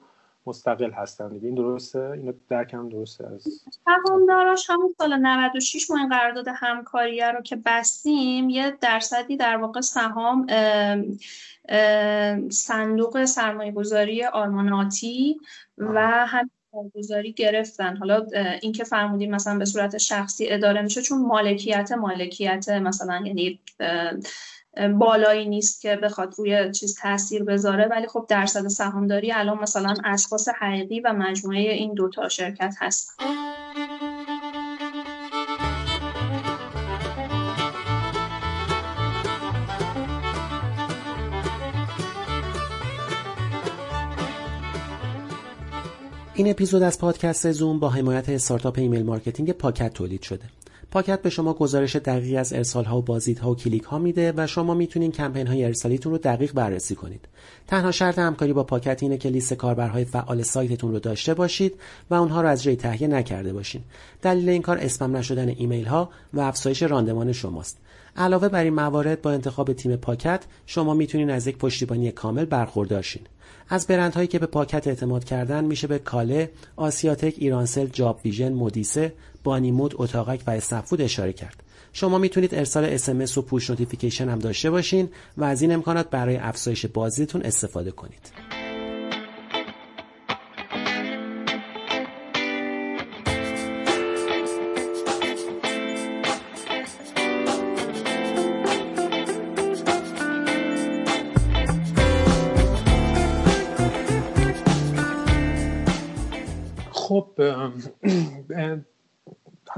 مستقل 0.46 0.90
هستن 0.90 1.28
دیگه. 1.28 1.46
این 1.46 1.54
درسته؟ 1.54 2.10
اینو 2.10 2.32
درکم 2.48 2.88
درسته 2.88 3.26
از 3.26 3.44
سهامداراش 3.84 4.70
همون 4.70 4.94
سال 4.98 5.16
96 5.16 5.90
ما 5.90 5.98
این 5.98 6.08
قرارداد 6.08 6.46
همکاری 6.54 7.20
رو 7.20 7.42
که 7.42 7.56
بستیم 7.56 8.50
یه 8.50 8.78
درصدی 8.80 9.36
در 9.36 9.56
واقع 9.56 9.80
سهام 9.80 10.46
صندوق 12.50 13.24
سرمایه 13.24 13.72
گذاری 13.72 14.24
آرماناتی 14.24 15.40
و 15.78 16.26
هم 16.26 16.50
گذاری 16.94 17.32
گرفتن. 17.32 17.96
حالا 17.96 18.26
اینکه 18.62 18.84
فرمودیم 18.84 19.30
مثلا 19.30 19.58
به 19.58 19.64
صورت 19.64 19.98
شخصی 19.98 20.50
اداره 20.50 20.82
میشه 20.82 21.02
چون 21.02 21.26
مالکیت 21.26 21.92
مالکیت 21.92 22.68
مثلا 22.68 23.22
یعنی 23.26 23.60
بالایی 24.98 25.48
نیست 25.48 25.80
که 25.80 25.96
بخواد 25.96 26.34
روی 26.38 26.72
چیز 26.72 26.98
تاثیر 26.98 27.44
بذاره 27.44 27.88
ولی 27.90 28.06
خب 28.06 28.26
درصد 28.28 28.68
سهامداری 28.68 29.32
الان 29.32 29.58
مثلا 29.58 29.94
اشخاص 30.04 30.48
حقیقی 30.48 31.00
و 31.00 31.12
مجموعه 31.12 31.60
این 31.60 31.94
دوتا 31.94 32.28
شرکت 32.28 32.74
هست. 32.78 33.14
این 46.34 46.50
اپیزود 46.50 46.82
از 46.82 46.98
پادکست 46.98 47.52
زوم 47.52 47.78
با 47.78 47.88
حمایت 47.90 48.28
استارتاپ 48.28 48.78
email 48.78 49.02
marketing 49.02 49.52
پاکت 49.52 49.92
تولید 49.92 50.22
شده. 50.22 50.44
پاکت 50.90 51.22
به 51.22 51.30
شما 51.30 51.54
گزارش 51.54 51.96
دقیقی 51.96 52.36
از 52.36 52.52
ارسال 52.52 52.84
ها 52.84 52.98
و 52.98 53.02
بازدیدها 53.02 53.50
و 53.50 53.56
کلیک 53.56 53.82
ها 53.82 53.98
میده 53.98 54.32
و 54.36 54.46
شما 54.46 54.74
می‌تونین 54.74 55.12
کمپین 55.12 55.46
های 55.46 55.64
ارسالیتون 55.64 56.12
رو 56.12 56.18
دقیق 56.18 56.52
بررسی 56.52 56.94
کنید. 56.94 57.28
تنها 57.66 57.90
شرط 57.90 58.18
همکاری 58.18 58.52
با 58.52 58.64
پاکت 58.64 59.02
اینه 59.02 59.18
که 59.18 59.28
لیست 59.28 59.54
کاربرهای 59.54 60.04
فعال 60.04 60.42
سایتتون 60.42 60.92
رو 60.92 60.98
داشته 60.98 61.34
باشید 61.34 61.74
و 62.10 62.14
اونها 62.14 62.42
رو 62.42 62.48
از 62.48 62.62
جای 62.62 62.76
تهیه 62.76 63.08
نکرده 63.08 63.52
باشین. 63.52 63.82
دلیل 64.22 64.48
این 64.48 64.62
کار 64.62 64.78
اسپم 64.78 65.16
نشدن 65.16 65.48
ایمیل 65.48 65.84
ها 65.84 66.10
و 66.34 66.40
افزایش 66.40 66.82
راندمان 66.82 67.32
شماست. 67.32 67.78
علاوه 68.16 68.48
بر 68.48 68.64
این 68.64 68.74
موارد 68.74 69.22
با 69.22 69.30
انتخاب 69.30 69.72
تیم 69.72 69.96
پاکت 69.96 70.44
شما 70.66 70.94
می‌تونین 70.94 71.30
از 71.30 71.46
یک 71.46 71.58
پشتیبانی 71.58 72.12
کامل 72.12 72.44
برخوردار 72.44 73.02
شین. 73.02 73.22
از 73.68 73.86
برندهایی 73.86 74.28
که 74.28 74.38
به 74.38 74.46
پاکت 74.46 74.88
اعتماد 74.88 75.24
کردن 75.24 75.64
میشه 75.64 75.86
به 75.86 75.98
کاله، 75.98 76.50
آسیاتک، 76.76 77.34
ایرانسل، 77.36 77.86
جاب 77.86 78.20
ویژن، 78.24 78.52
مودیسه، 78.52 79.12
بانیمود، 79.48 79.94
اتاقک 79.96 80.40
و 80.46 80.50
اسنپ‌فود 80.50 81.00
اشاره 81.00 81.32
کرد. 81.32 81.62
شما 81.92 82.18
می‌تونید 82.18 82.54
ارسال 82.54 82.98
SMS 82.98 83.36
و 83.38 83.42
push 83.42 83.70
notification 83.70 84.28
هم 84.28 84.38
داشته 84.38 84.70
باشین 84.70 85.08
و 85.36 85.44
از 85.44 85.62
این 85.62 85.72
امکانات 85.72 86.10
برای 86.10 86.36
افزایش 86.36 86.86
بازدیدتون 86.86 87.42
استفاده 87.42 87.90
کنید. 87.90 88.32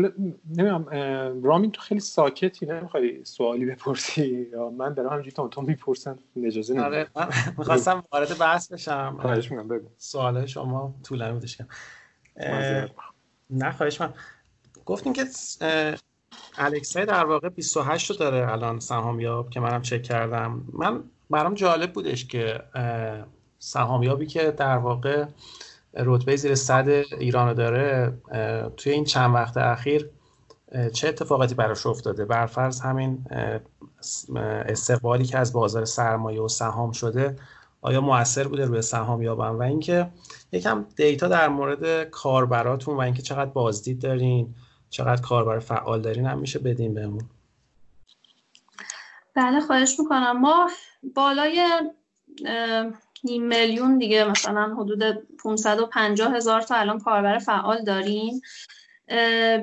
حالا 0.01 0.13
نمی‌دونم 0.57 1.43
رامین 1.43 1.73
تو 1.73 1.81
خیلی 1.81 2.01
ساکتی 2.01 2.67
نمی‌خوای 2.67 3.25
سوالی 3.25 3.67
بپرسی؟ 3.67 4.49
یا 4.53 4.71
من 4.71 4.95
دارم 4.95 5.09
همینجوری 5.09 5.33
تون 5.33 5.51
تون 5.51 5.65
می‌پرسم 5.65 6.19
اجازه 6.45 6.75
نمیدم 6.75 6.87
آره 6.87 7.09
می‌خواستم 7.59 8.05
وارد 8.13 8.39
بحث 8.39 8.73
بشم. 8.73 9.19
خواهش 9.21 9.51
می‌کنم 9.51 9.69
بگو. 9.69 9.89
سوال 9.99 10.47
شما 10.47 10.95
طولانی 11.03 11.33
بودش 11.33 11.59
نه 13.51 13.73
خواهش 13.73 14.01
من 14.01 14.15
گفتیم 14.87 15.13
که 15.13 15.25
الکسای 16.59 17.07
در 17.07 17.25
واقع 17.25 17.49
28 17.49 18.11
رو 18.11 18.17
داره 18.17 18.53
الان 18.53 18.81
سهامیاب 18.81 19.51
که 19.51 19.61
منم 19.61 19.83
چک 19.83 20.03
کردم. 20.03 20.65
من 20.73 21.05
برام 21.31 21.55
جالب 21.55 21.93
بودش 21.93 22.27
که 22.27 22.63
سهامیابی 23.59 24.27
که 24.27 24.51
در 24.51 24.77
واقع 24.77 25.25
رتبه 25.95 26.37
زیر 26.37 26.55
صد 26.55 26.89
ایران 26.89 27.49
رو 27.49 27.55
داره 27.55 28.13
توی 28.77 28.93
این 28.93 29.05
چند 29.05 29.35
وقت 29.35 29.57
اخیر 29.57 30.11
چه 30.93 31.09
اتفاقاتی 31.09 31.55
براش 31.55 31.87
افتاده؟ 31.87 32.25
برفرض 32.25 32.81
همین 32.81 33.25
استقبالی 34.69 35.25
که 35.25 35.39
از 35.39 35.53
بازار 35.53 35.85
سرمایه 35.85 36.41
و 36.41 36.49
سهام 36.49 36.93
شده 36.93 37.37
آیا 37.81 38.01
موثر 38.01 38.49
بوده 38.49 38.65
روی 38.65 38.83
سهام 38.83 39.23
یابم؟ 39.23 39.59
و 39.59 39.63
اینکه 39.63 40.11
یکم 40.53 40.87
دیتا 40.97 41.29
در 41.29 41.49
مورد 41.49 42.11
کاربراتون 42.11 42.97
و 42.97 43.01
اینکه 43.01 43.23
چقدر 43.23 43.51
بازدید 43.51 44.01
دارین 44.03 44.55
چقدر 44.91 45.23
کاربر 45.23 45.59
فعال 45.59 46.03
دارین 46.03 46.27
هم 46.27 46.39
میشه 46.39 46.59
بدین 46.59 46.95
بهمون. 46.95 47.25
بله 49.35 49.61
خواهش 49.61 49.97
می‌کنم. 49.99 50.41
ما 50.41 50.71
بالای 51.15 51.69
نیم 53.25 53.43
میلیون 53.47 53.99
دیگه 53.99 54.25
مثلا 54.25 54.75
حدود 54.75 55.03
550 55.45 56.35
هزار 56.35 56.63
تا 56.63 56.75
الان 56.75 56.99
کاربر 56.99 57.39
فعال 57.39 57.85
داریم 57.85 58.41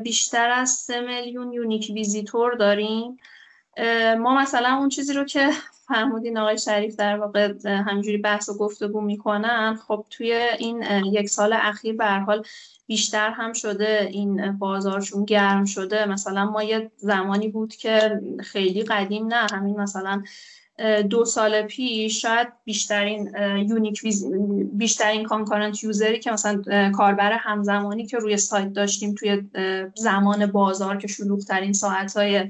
بیشتر 0.04 0.50
از 0.50 0.70
3 0.70 1.02
میلیون 1.02 1.54
یونیک 1.54 1.92
ویزیتور 1.94 2.54
داریم 2.56 3.18
ما 4.20 4.36
مثلا 4.42 4.78
اون 4.78 4.90
چیزی 4.90 5.14
رو 5.14 5.24
که 5.24 5.50
فرمودین 5.88 6.38
آقای 6.38 6.58
شریف 6.58 6.96
در 6.96 7.18
واقع 7.18 7.54
همجوری 7.66 8.18
بحث 8.18 8.50
و 8.50 8.58
گفتگو 8.58 9.02
می‌کنن 9.02 9.80
خب 9.88 10.06
توی 10.10 10.34
این 10.34 10.82
یک 11.06 11.30
سال 11.30 11.54
اخیر 11.54 11.96
به 11.96 12.06
حال 12.06 12.44
بیشتر 12.88 13.30
هم 13.30 13.54
شده 13.54 14.08
این 14.12 14.52
بازارشون 14.52 15.26
گرم 15.26 15.66
شده. 15.66 16.06
مثلا 16.06 16.46
ما 16.46 16.64
یه 16.64 16.92
زمانی 16.98 17.48
بود 17.48 17.76
که 17.76 18.22
خیلی 18.40 18.84
قدیم 18.84 19.28
نه 19.28 19.48
همین 19.52 19.80
مثلا 19.80 20.24
دو 21.10 21.26
سال 21.26 21.62
پیش 21.62 22.22
شاید 22.22 22.48
بیشترین 22.64 23.36
unique 23.70 24.02
بیشترین 24.74 25.26
concurrent 25.26 25.84
user 25.84 26.13
ی 26.13 26.20
که 26.20 26.32
مثلا 26.32 26.92
کاربر 26.92 27.32
همزمانی 27.32 28.06
که 28.06 28.18
روی 28.18 28.38
سایت 28.38 28.74
داشتیم 28.74 29.16
توی 29.16 29.44
زمان 29.96 30.46
بازار 30.46 30.98
که 30.98 31.08
شلوغترین 31.08 31.74
ساعت 31.74 32.18
های 32.18 32.50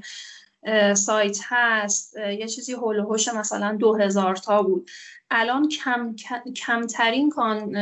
سایت 0.94 1.38
هست 1.42 2.16
یه 2.16 2.48
چیزی 2.48 2.72
حول 2.72 2.98
و 2.98 3.04
حوش 3.04 3.28
مثلا 3.28 3.76
دو 3.76 3.96
هزار 3.96 4.36
تا 4.36 4.62
بود. 4.62 4.90
الان 5.30 5.68
کم، 5.68 6.16
کمترین 6.56 7.30
کان، 7.30 7.72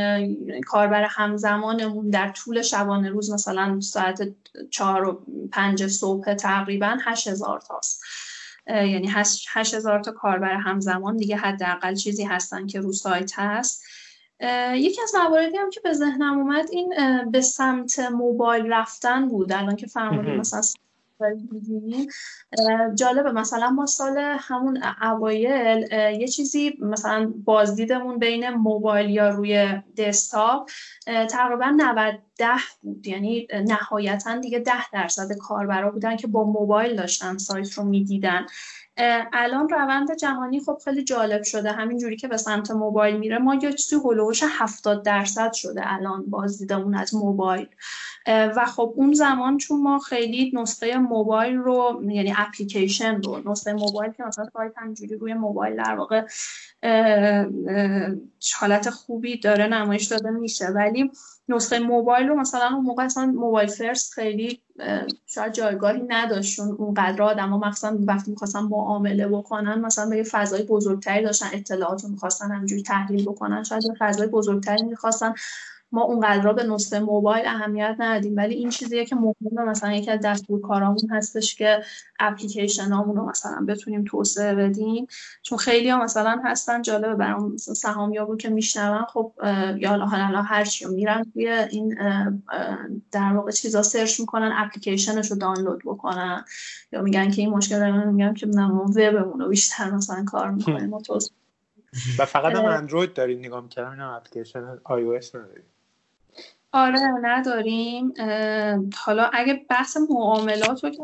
کاربر 0.60 1.06
همزمانمون 1.10 2.10
در 2.10 2.32
طول 2.32 2.62
شبانه 2.62 3.08
روز 3.08 3.30
مثلا 3.30 3.80
ساعت 3.80 4.22
چهار 4.70 5.08
و 5.08 5.26
پنج 5.52 5.86
صبح 5.86 6.34
تقریبا 6.34 6.96
هشت 7.04 7.28
هزار 7.28 7.60
تاست. 7.60 8.02
یعنی 8.66 9.08
هشت 9.54 9.74
هزار 9.74 10.00
تا 10.00 10.12
کاربر 10.12 10.54
همزمان 10.54 11.16
دیگه 11.16 11.36
حداقل 11.36 11.94
چیزی 11.94 12.24
هستن 12.24 12.66
که 12.66 12.80
رو 12.80 12.92
سایت 12.92 13.32
هست. 13.34 13.84
یکی 14.74 15.02
از 15.02 15.14
مواردی 15.14 15.56
هم 15.56 15.70
که 15.70 15.80
به 15.80 15.92
ذهنم 15.92 16.38
اومد 16.38 16.66
این 16.70 16.94
به 17.30 17.40
سمت 17.40 17.98
موبایل 17.98 18.72
رفتن 18.72 19.28
بود. 19.28 19.52
الان 19.52 19.76
که 19.76 19.86
فرمودیم 19.86 20.36
مثلا 20.36 20.62
می‌دونیم 21.52 22.06
جالبه 22.94 23.32
مثلا 23.32 23.70
ما 23.70 23.86
سال 23.86 24.18
همون 24.18 24.82
اوایل 25.02 25.92
یه 26.20 26.28
چیزی 26.28 26.78
مثلا 26.80 27.32
بازدیدمون 27.44 28.18
بین 28.18 28.50
موبایل 28.50 29.10
یا 29.10 29.28
روی 29.28 29.82
دسکتاپ 29.96 30.70
تقریبا 31.06 31.74
90 31.76 32.14
بود. 32.82 33.06
یعنی 33.06 33.46
نهایتا 33.66 34.38
دیگه 34.38 34.58
10 34.58 34.90
درصد 34.92 35.32
کاربرا 35.38 35.90
بودن 35.90 36.16
که 36.16 36.26
با 36.26 36.44
موبایل 36.44 36.96
داشتن 36.96 37.38
سایت 37.38 37.72
رو 37.72 37.84
می‌دیدن. 37.84 38.46
الان 39.32 39.68
روند 39.68 40.16
جهانی 40.16 40.60
خب 40.60 40.78
خیلی 40.84 41.04
جالب 41.04 41.42
شده. 41.42 41.72
همین 41.72 41.98
جوری 41.98 42.16
که 42.16 42.28
به 42.28 42.36
سمت 42.36 42.70
موبایل 42.70 43.16
میره 43.16 43.38
ما 43.38 43.54
یه 43.54 43.72
چیزی 43.72 43.96
هلوش 44.04 44.42
70 44.48 45.04
درصد 45.04 45.52
شده 45.52 45.82
الان 45.84 46.30
بازدیدمون 46.30 46.94
از 46.94 47.14
موبایل. 47.14 47.68
و 48.26 48.66
خب 48.66 48.92
اون 48.96 49.12
زمان 49.12 49.56
چون 49.56 49.82
ما 49.82 49.98
خیلی 49.98 50.52
نسخه 50.54 50.98
موبایل 50.98 51.56
رو 51.56 52.02
یعنی 52.08 52.34
اپلیکیشن 52.36 53.22
رو 53.22 53.50
نسخه 53.50 53.72
موبایل 53.72 54.12
که 54.12 54.22
مثلا 54.22 54.48
سایت 54.52 54.72
همینجوری 54.76 55.16
روی 55.16 55.34
موبایل 55.34 55.76
در 55.76 55.94
واقع 55.94 56.26
حالت 58.58 58.90
خوبی 58.90 59.40
داره 59.40 59.66
نمایش 59.66 60.04
داده 60.04 60.30
میشه. 60.30 60.66
ولی 60.66 61.10
نسخه 61.48 61.78
موبایل 61.78 62.28
رو 62.28 62.34
مثلا 62.34 62.68
اون 62.74 62.84
موقع 62.84 63.04
اصلا 63.04 63.26
موبایل 63.26 63.68
فرست 63.68 64.12
خیلی 64.12 64.60
شاید 65.26 65.52
جایگاهی 65.52 66.02
نداشتون 66.08 66.68
اونقدر 66.78 67.22
آدم 67.22 67.48
ها 67.50 67.58
مخصوصا 67.58 67.98
وقتی 68.06 68.30
می‌خواستن 68.30 68.60
معامله 68.60 69.28
بکنن 69.28 69.80
مثلا 69.80 70.10
به 70.10 70.16
یه 70.16 70.22
فضای 70.22 70.62
بزرگتری 70.62 71.24
داشتن 71.24 71.46
اطلاعات 71.52 72.04
رو 72.04 72.10
می‌خواستن 72.10 72.50
همینجوری 72.50 72.82
تحلیل 72.82 73.24
بکنن 73.24 73.64
شاید 73.64 73.84
یه 73.84 73.94
فضای 73.98 74.26
بزرگتری 74.26 74.82
می‌خواستن. 74.84 75.34
ما 75.92 76.02
اونقدر 76.02 76.52
به 76.52 76.62
نسخه 76.62 77.00
موبایل 77.00 77.46
اهمیت 77.46 77.96
ندیم 77.98 78.36
ولی 78.36 78.54
این 78.54 78.70
چیزیه 78.70 79.04
که 79.04 79.16
مهمه 79.16 79.70
مثلا 79.70 79.92
یکی 79.92 80.10
از 80.10 80.20
دستور 80.20 80.60
کارامون 80.60 81.10
هستش 81.10 81.54
که 81.54 81.82
اپلیکیشن 82.20 82.92
رو 82.92 83.28
مثلا 83.30 83.64
بتونیم 83.68 84.04
توسعه 84.04 84.54
بدیم. 84.54 85.06
چون 85.42 85.58
خیلی 85.58 85.90
ها 85.90 86.04
مثلا 86.04 86.40
هستن 86.44 86.82
جالبه 86.82 87.14
برام 87.14 87.56
سهام 87.56 88.12
یابو 88.12 88.36
که 88.36 88.48
میشنون 88.48 89.04
خب 89.04 89.32
یا 89.76 89.90
حالا 89.90 90.42
هر 90.42 90.64
چی 90.64 90.84
میرن 90.86 91.24
توی 91.32 91.48
این 91.48 91.98
در 93.12 93.32
واقع 93.32 93.50
چیزا 93.50 93.82
search 93.82 94.20
می‌کنن 94.20 94.52
اپلیکیشنش 94.56 95.30
رو 95.30 95.36
دانلود 95.36 95.82
بکنن. 95.84 96.44
یا 96.92 97.02
میگن 97.02 97.30
که 97.30 97.42
این 97.42 97.50
مشکل 97.50 97.78
دارن 97.78 98.12
میگن 98.12 98.34
که 98.34 98.46
نه 98.46 98.68
وبمون 98.68 99.40
رو 99.40 99.48
بیشتر 99.48 99.90
مثلا 99.90 100.24
کار 100.24 100.50
می‌کنیم 100.50 100.92
و 102.18 102.24
فقط 102.26 102.54
هم 102.54 102.64
اندروید 102.64 103.14
دارید 103.14 103.38
نگاه 103.38 103.60
می‌کردم 103.60 104.00
اپلیکیشن 104.00 104.78
iOS 104.84 105.34
ندارید. 105.34 105.75
آره 106.72 107.00
نداریم. 107.22 108.12
حالا 108.96 109.30
اگه 109.32 109.66
بحث 109.70 109.96
معاملات 110.10 110.84
رو 110.84 110.90
که 110.90 111.02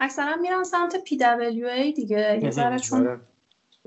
اکثرا 0.00 0.36
میرم 0.36 0.64
سمت 0.64 1.04
PWA 1.04 1.92
دیگه 1.92 2.40
یه 2.42 2.50
ذره 2.50 2.78
چون 2.78 3.20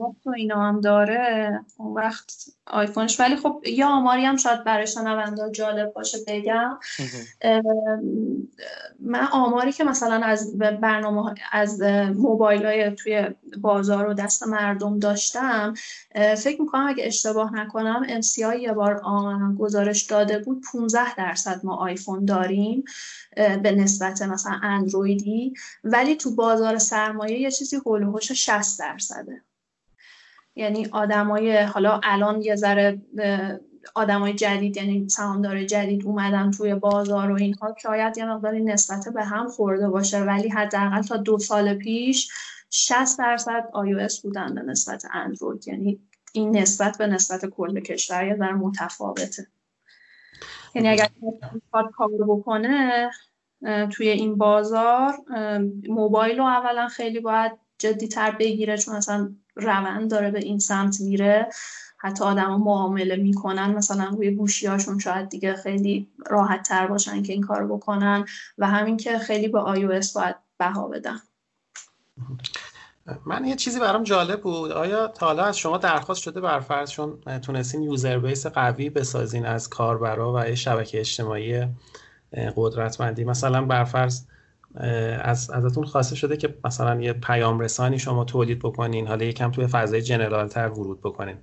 آره. 0.04 0.16
تو 0.24 0.30
اینا 0.30 0.68
هم 0.68 0.82
داره 0.82 1.60
اون 1.78 1.94
وقت 1.94 2.34
آیفونش. 2.68 3.20
ولی 3.20 3.36
خب 3.36 3.64
یه 3.68 3.86
آماری 3.86 4.26
هم 4.26 4.38
شاید 4.38 4.64
برای 4.64 4.88
شنونده 4.88 5.52
جالب 5.52 5.94
باشه 5.94 6.18
بگم. 6.28 6.80
من 9.00 9.28
آماری 9.32 9.72
که 9.72 9.84
مثلا 9.84 10.26
از 10.26 10.58
برنامه 10.58 11.36
از 11.52 11.82
موبایل 12.16 12.66
های 12.66 12.92
توی 12.92 13.30
بازار 13.62 14.08
و 14.08 14.14
دست 14.14 14.48
مردم 14.48 15.00
داشتم 15.00 15.74
فکر 16.38 16.62
می‌کنم 16.62 16.88
اگه 16.88 17.06
اشتباه 17.06 17.56
نکنم 17.56 18.22
MCI 18.22 18.56
یه 18.60 18.74
بار 18.74 19.02
گزارش 19.60 20.04
داده 20.04 20.40
بود 20.40 20.64
15 20.72 21.16
درصد 21.16 21.62
ما 21.64 21.76
آیفون 21.76 22.26
داریم 22.26 22.84
به 23.36 23.72
نسبت 23.72 24.22
مثلا 24.22 24.60
اندرویدی. 24.64 25.54
ولی 25.84 26.16
تو 26.16 26.36
بازار 26.36 26.78
سرمایه 26.78 27.40
یه 27.40 27.52
چیزی 27.52 27.82
هلوهوش 27.86 28.32
60 28.32 28.80
درصده. 28.80 29.42
یعنی 30.62 30.88
آدمای 30.92 31.58
حالا 31.58 32.00
الان 32.04 32.42
یه 32.42 32.56
ذره 32.56 33.02
آدمای 33.96 34.34
جدید 34.34 34.78
یعنی 34.78 35.10
سهامدار 35.10 35.64
جدید 35.64 36.06
اومدن 36.06 36.52
توی 36.52 36.76
بازار 36.76 37.32
و 37.32 37.36
اینها 37.36 37.76
شاید 37.82 38.18
یه 38.18 38.26
مقداری 38.26 38.64
نسبت 38.64 39.08
به 39.14 39.24
هم 39.24 39.48
خورده 39.48 39.90
باشه. 39.90 40.20
ولی 40.20 40.50
حداقل 40.50 41.02
تا 41.02 41.18
دو 41.18 41.40
سال 41.40 41.74
پیش 41.74 42.32
60 42.70 43.20
درصد 43.20 43.64
iOS 43.74 44.22
بودن 44.22 44.56
به 44.56 44.62
نسبت 44.62 45.06
اندروید. 45.14 45.68
یعنی 45.68 46.00
این 46.34 46.58
نسبت 46.58 46.98
به 46.98 47.08
نسبت 47.08 47.46
کل 47.46 47.80
کشور 47.80 48.28
یه 48.28 48.36
ذره 48.36 48.54
متفاوته. 48.54 49.48
یعنی 50.76 50.90
اگر 50.90 51.10
کار 51.72 52.12
بکنه 52.28 53.10
توی 53.92 54.10
این 54.10 54.38
بازار 54.38 55.14
موبایل 55.90 56.38
رو 56.38 56.44
اولا 56.44 56.88
خیلی 56.88 57.20
باید 57.20 57.52
جدیتر 57.78 58.32
بگیره 58.32 58.78
چون 58.78 58.96
اصلا 58.96 59.36
روند 59.56 60.12
داره 60.12 60.32
به 60.32 60.40
این 60.40 60.60
سمت 60.60 61.02
میره. 61.02 61.50
حتی 61.98 62.24
آدم 62.24 62.56
معامله 62.56 63.16
می‌کنن. 63.16 63.72
مثلا 63.72 64.06
روی 64.06 64.32
گوشی 64.32 64.68
هاشون 64.68 65.00
شاید 65.00 65.30
دیگه 65.30 65.56
خیلی 65.56 66.08
راحت 66.28 66.68
تر 66.68 66.88
باشن 66.88 67.24
که 67.24 67.34
این 67.34 67.42
کار 67.42 67.68
بکنن 67.68 68.26
و 68.58 68.68
همین 68.68 68.98
که 68.98 69.18
خیلی 69.18 69.48
به 69.48 69.60
iOS 69.60 70.14
باید 70.14 70.36
بها 70.60 70.88
بدن. 70.88 71.20
من 73.26 73.46
یه 73.46 73.56
چیزی 73.56 73.80
برام 73.80 74.04
جالب 74.04 74.42
بود. 74.42 74.72
آیا 74.72 75.08
تا 75.08 75.26
حالا 75.26 75.44
از 75.44 75.58
شما 75.58 75.78
درخواست 75.78 76.22
شده 76.22 76.42
برفرض 76.42 76.92
چون 76.92 77.40
تونستین 77.42 77.82
یوزر 77.82 78.20
بیس 78.20 78.46
قوی 78.46 78.90
بسازین 78.90 79.46
از 79.46 79.70
کاربرا 79.70 80.34
و 80.34 80.48
یه 80.48 80.56
شبکه 80.56 81.00
اجتماعی 81.00 81.68
قدرتمندی؟ 82.56 83.24
مثلا 83.24 83.66
برفرض 83.66 84.26
از 85.24 85.50
ازتون 85.50 85.86
خواسته 85.86 86.16
شده 86.16 86.38
که 86.38 86.58
مثلا 86.66 87.02
یه 87.02 87.14
پیام 87.14 87.60
رسانی 87.60 88.00
شما 88.00 88.26
تولید 88.26 88.60
بکنین 88.60 89.08
حالا 89.08 89.26
یکم 89.26 89.52
توی 89.52 89.68
فضای 89.68 90.02
جنرال 90.02 90.48
تر 90.48 90.68
ورود 90.68 91.02
بکنین 91.02 91.38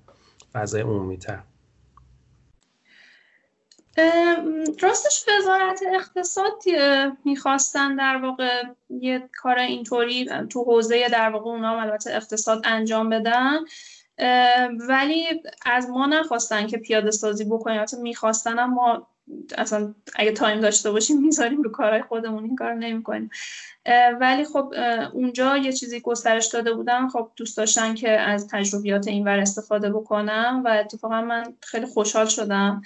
فضای 0.53 0.83
عمومی 0.83 1.19
تر 1.19 1.43
راستش 4.81 5.25
وزارت 5.39 5.81
اقتصاد 5.95 6.63
می‌خواستن 7.25 7.97
در 7.97 8.21
واقع 8.23 8.63
یه 8.91 9.29
کار 9.43 9.59
اینطوری 9.59 10.29
تو 10.51 10.65
حوزه 10.65 11.09
در 11.09 11.31
واقع 11.31 11.51
اونا 11.51 11.81
البته 11.81 12.11
اقتصاد 12.15 12.61
انجام 12.65 13.11
بدن. 13.11 13.59
ولی 14.89 15.43
از 15.67 15.91
ما 15.91 16.07
نخواستن 16.07 16.67
که 16.67 16.79
پیاده 16.79 17.11
سازی 17.11 17.45
بکنیم 17.45 17.79
البته 17.79 17.97
می‌خواستن 17.97 18.65
ما 18.65 19.09
اصلا 19.59 19.95
اگه 20.15 20.33
تایم 20.33 20.61
داشته 20.61 20.91
باشیم 20.91 21.21
می‌ذاریم 21.21 21.63
رو 21.63 21.71
کارهای 21.71 22.03
خودمون 22.03 22.45
این 22.45 22.57
کار 22.57 22.75
نمی‌کنیم. 22.75 23.31
ولی 24.21 24.45
خب 24.45 24.75
اونجا 25.13 25.57
یه 25.57 25.73
چیزی 25.73 26.01
گسترش 26.01 26.47
داده 26.47 26.73
بودن 26.73 27.09
خب 27.09 27.31
دوست 27.37 27.57
داشتن 27.57 27.95
که 27.95 28.11
از 28.11 28.49
تجربیات 28.49 29.09
اینور 29.09 29.39
استفاده 29.39 29.91
بکنم 29.91 30.63
و 30.65 30.69
اتفاقا 30.69 31.23
من 31.23 31.55
خیلی 31.63 31.87
خوشحال 31.87 32.27
شدم. 32.27 32.83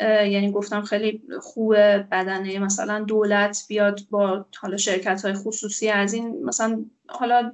یعنی 0.00 0.52
گفتم 0.52 0.82
خیلی 0.82 1.22
خوب 1.40 1.74
بدنه. 1.76 2.58
مثلا 2.58 3.00
دولت 3.00 3.64
بیاد 3.68 4.00
با 4.10 4.46
حالا 4.56 4.76
شرکت 4.76 5.24
های 5.24 5.34
خصوصی 5.34 5.88
از 5.88 6.12
این 6.12 6.44
مثلا 6.44 6.84
حالا 7.08 7.52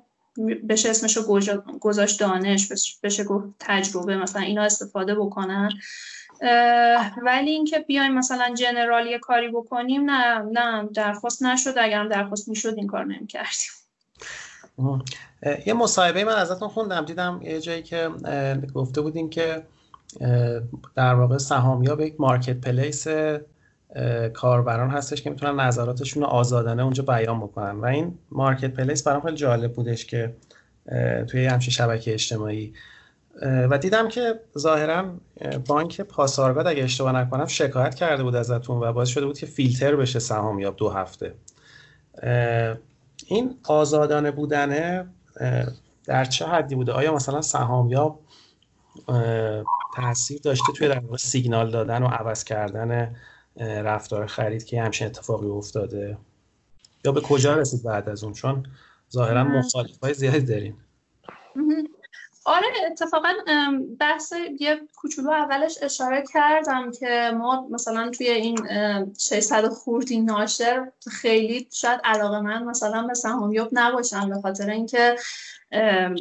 بشه 0.68 0.90
اسمشو 0.90 1.40
گذاشت 1.80 2.20
دانش 2.20 2.68
بشه 3.02 3.24
گفت 3.24 3.46
تجربه 3.58 4.16
مثلا 4.16 4.42
اینا 4.42 4.62
استفاده 4.62 5.14
بکنن. 5.14 5.68
ولی 7.22 7.50
اینکه 7.50 7.78
بیایم 7.78 8.14
مثلا 8.14 8.54
جنرال 8.54 9.06
یه 9.06 9.18
کاری 9.18 9.48
بکنیم 9.48 10.10
نه 10.10 10.38
نه 10.38 10.88
درخواست 10.94 11.42
نشد. 11.42 11.74
اگرم 11.78 12.08
درخواست 12.08 12.48
می‌شد 12.48 12.74
این 12.76 12.86
کار 12.86 13.04
نمی‌کردیم. 13.04 13.70
یه 15.66 15.74
مصاحبه 15.74 16.24
من 16.24 16.32
ازتون 16.32 16.68
خوندم. 16.68 17.04
دیدم 17.04 17.40
یه 17.42 17.60
جایی 17.60 17.82
که 17.82 18.10
گفته 18.74 19.00
بودین 19.00 19.30
که 19.30 19.62
در 20.94 21.14
واقع 21.14 21.38
سهامیاب 21.38 22.00
یک 22.00 22.14
مارکت 22.18 22.60
پلیس 22.60 23.06
کاربران 24.34 24.90
هستش 24.90 25.22
که 25.22 25.30
می‌تونن 25.30 25.60
نظراتشون 25.60 26.22
رو 26.22 26.28
آزادانه 26.28 26.82
اونجا 26.82 27.02
بیان 27.02 27.40
بکنن. 27.40 27.80
و 27.80 27.84
این 27.84 28.18
مارکت 28.30 28.70
پلیس 28.70 29.02
برام 29.02 29.20
خیلی 29.20 29.36
جالب 29.36 29.72
بودش 29.72 30.06
که 30.06 30.36
توی 31.28 31.46
همچین 31.46 31.72
شبکه 31.72 32.12
اجتماعی 32.12 32.74
و 33.42 33.78
دیدم 33.78 34.08
که 34.08 34.40
ظاهرا 34.58 35.14
بانک 35.66 36.00
پاسارگاد 36.00 36.66
اگه 36.66 36.84
اشتباه 36.84 37.12
نکنم 37.12 37.46
شکایت 37.46 37.94
کرده 37.94 38.22
بود 38.22 38.34
ازتون 38.34 38.82
و 38.82 38.92
باعث 38.92 39.08
شده 39.08 39.26
بود 39.26 39.38
که 39.38 39.46
فیلتر 39.46 39.96
بشه 39.96 40.18
سهامیاب 40.18 40.76
دو 40.76 40.88
هفته. 40.90 41.34
این 43.26 43.58
آزادانه 43.68 44.30
بودنه 44.30 45.06
در 46.04 46.24
چه 46.24 46.46
حدی 46.46 46.74
بوده؟ 46.74 46.92
آیا 46.92 47.14
مثلا 47.14 47.40
سهامیاب 47.40 48.20
تاثیر 49.96 50.40
داشته 50.42 50.72
توی 50.72 50.88
در 50.88 51.02
سیگنال 51.18 51.70
دادن 51.70 52.02
و 52.02 52.06
عوض 52.06 52.44
کردن 52.44 53.16
رفتار 53.60 54.26
خرید 54.26 54.64
که 54.64 54.82
همچین 54.82 55.06
اتفاقی 55.06 55.46
افتاده؟ 55.46 56.18
یا 57.04 57.12
به 57.12 57.20
کجا 57.20 57.54
رسید 57.54 57.82
بعد 57.82 58.08
از 58.08 58.24
اون؟ 58.24 58.32
چون 58.32 58.66
ظاهرا 59.12 59.44
مخالف 59.44 59.98
های 60.02 60.14
زیادی 60.14 60.40
داریم 60.40 60.76
آره 62.46 62.66
اتفاقا 62.86 63.32
بحث 64.00 64.32
یه 64.60 64.80
کوچولو 64.96 65.30
اولش 65.30 65.78
اشاره 65.82 66.24
کردم 66.32 66.90
که 66.90 67.30
ما 67.34 67.68
مثلا 67.70 68.10
توی 68.10 68.28
این 68.28 68.58
600 69.18 69.68
خوردی 69.68 70.20
ناشر 70.20 70.92
خیلی 71.10 71.68
شاید 71.72 72.00
علاقه 72.04 72.40
من 72.40 72.64
مثلا 72.64 73.06
به 73.06 73.14
سهامیاب 73.14 73.68
نباشم 73.72 74.30
به 74.30 74.40
خاطر 74.40 74.70
اینکه 74.70 75.16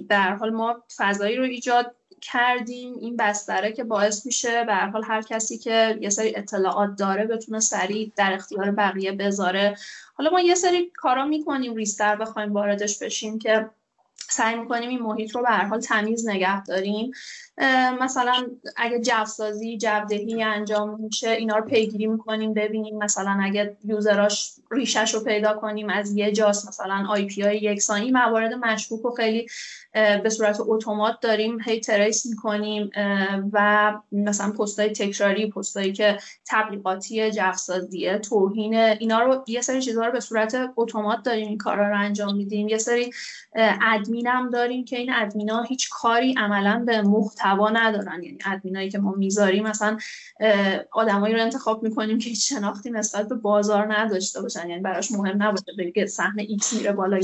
در 0.10 0.36
حال 0.36 0.50
ما 0.50 0.84
فضایی 0.98 1.36
رو 1.36 1.44
ایجاد 1.44 1.96
کردیم. 2.22 2.94
این 3.00 3.18
بستره 3.18 3.72
که 3.72 3.84
باعث 3.84 4.26
میشه 4.26 4.64
به 4.64 4.74
هر 4.74 4.90
حال 4.90 5.04
هر 5.04 5.22
کسی 5.22 5.58
که 5.58 5.98
یه 6.02 6.10
سری 6.10 6.36
اطلاعات 6.36 6.96
داره 6.96 7.26
بتونه 7.26 7.60
سریع 7.60 8.12
در 8.16 8.34
اختیار 8.34 8.72
بقیه 8.72 9.12
بذاره. 9.12 9.78
حالا 10.14 10.30
ما 10.30 10.42
یه 10.42 10.56
سری 10.56 10.92
کارا 10.96 11.26
می‌کنیم 11.26 11.76
ریزتر 11.76 12.16
بخوایم 12.16 12.54
واردش 12.54 13.04
بشیم 13.04 13.40
که 13.40 13.70
سعی 14.18 14.56
می‌کنیم 14.56 14.90
این 14.90 15.00
محیط 15.00 15.36
رو 15.36 15.42
به 15.42 15.50
هر 15.50 15.66
حال 15.66 15.80
تمیز 15.80 16.28
نگه 16.28 16.64
داریم. 16.64 17.12
مثلا 18.02 18.34
اگه 18.78 19.00
جوسازی 19.00 19.78
جودهی 19.78 20.44
انجام 20.44 21.02
میشه 21.02 21.30
اینا 21.30 21.58
رو 21.58 21.66
پیگیری 21.66 22.08
می‌کنیم 22.08 22.54
ببینیم 22.54 22.98
مثلا 22.98 23.40
اگه 23.44 23.78
user 23.84 24.29
اش 24.29 24.52
ریشش 24.72 25.14
رو 25.14 25.24
پیدا 25.24 25.54
کنیم 25.54 25.90
از 25.90 26.16
یه 26.16 26.32
جاست 26.32 26.68
مثلا 26.68 27.06
IP 27.10 27.42
های 27.42 27.58
یکسانی 27.58 28.12
موارد 28.12 28.54
مشکوک 28.54 29.02
رو 29.02 29.12
خیلی 29.12 29.48
به 30.24 30.30
صورت 30.30 30.58
اتومات 30.60 31.20
داریم 31.22 31.58
هی 31.66 31.80
trace 31.80 32.26
می‌کنیم 32.26 32.90
و 33.54 33.94
مثلا 34.12 34.52
پستای 34.52 34.90
تکراری 34.90 35.50
پستایی 35.50 35.94
که 35.94 36.18
تبلیغاتی 36.50 37.32
جوسازیه 37.32 38.18
توهین 38.18 38.76
اینا 38.76 39.20
رو 39.20 39.44
یه 39.48 39.62
سری 39.62 39.82
چیزها 39.82 40.06
رو 40.06 40.12
به 40.12 40.20
صورت 40.20 40.74
اتومات 40.78 41.24
داریم 41.24 41.48
این 41.48 41.58
کارا 41.58 41.90
رو 41.90 42.00
انجام 42.00 42.36
میدیم. 42.36 42.68
یه 42.68 42.78
سری 42.78 43.12
ادمین 43.82 44.28
هم 44.28 44.50
داریم 44.50 44.86
که 44.86 44.98
این 44.98 45.14
ادمینا 45.14 45.62
هیچ 45.62 45.90
کاری 45.90 46.36
عملا 46.38 46.84
به 46.86 47.02
محتوا 47.02 47.70
ندارن. 47.70 48.24
یعنی 48.24 48.38
ادمینایی 48.46 48.90
که 48.90 49.00
ما 49.00 49.12
می‌ذاریم 49.12 49.64
مثلا 49.64 49.98
آدمایی 50.92 51.36
رو 51.36 51.42
انتخاب 51.42 51.84
می‌کنیم 51.84 52.18
که 52.18 52.30
هیچ 52.30 52.50
شناختی 52.54 52.92
نسبت 52.92 53.30
به 53.30 53.36
بازار 53.36 53.94
نداشته 53.94 54.42
باشن. 54.42 54.70
یعنی 54.70 54.82
براش 54.82 55.12
مهم 55.12 55.44
نباشه 55.44 55.72
بگه 55.78 56.06
سهم 56.06 56.36
X 56.38 56.74
میره 56.74 56.92
بالا 56.92 57.18
یا 57.18 57.24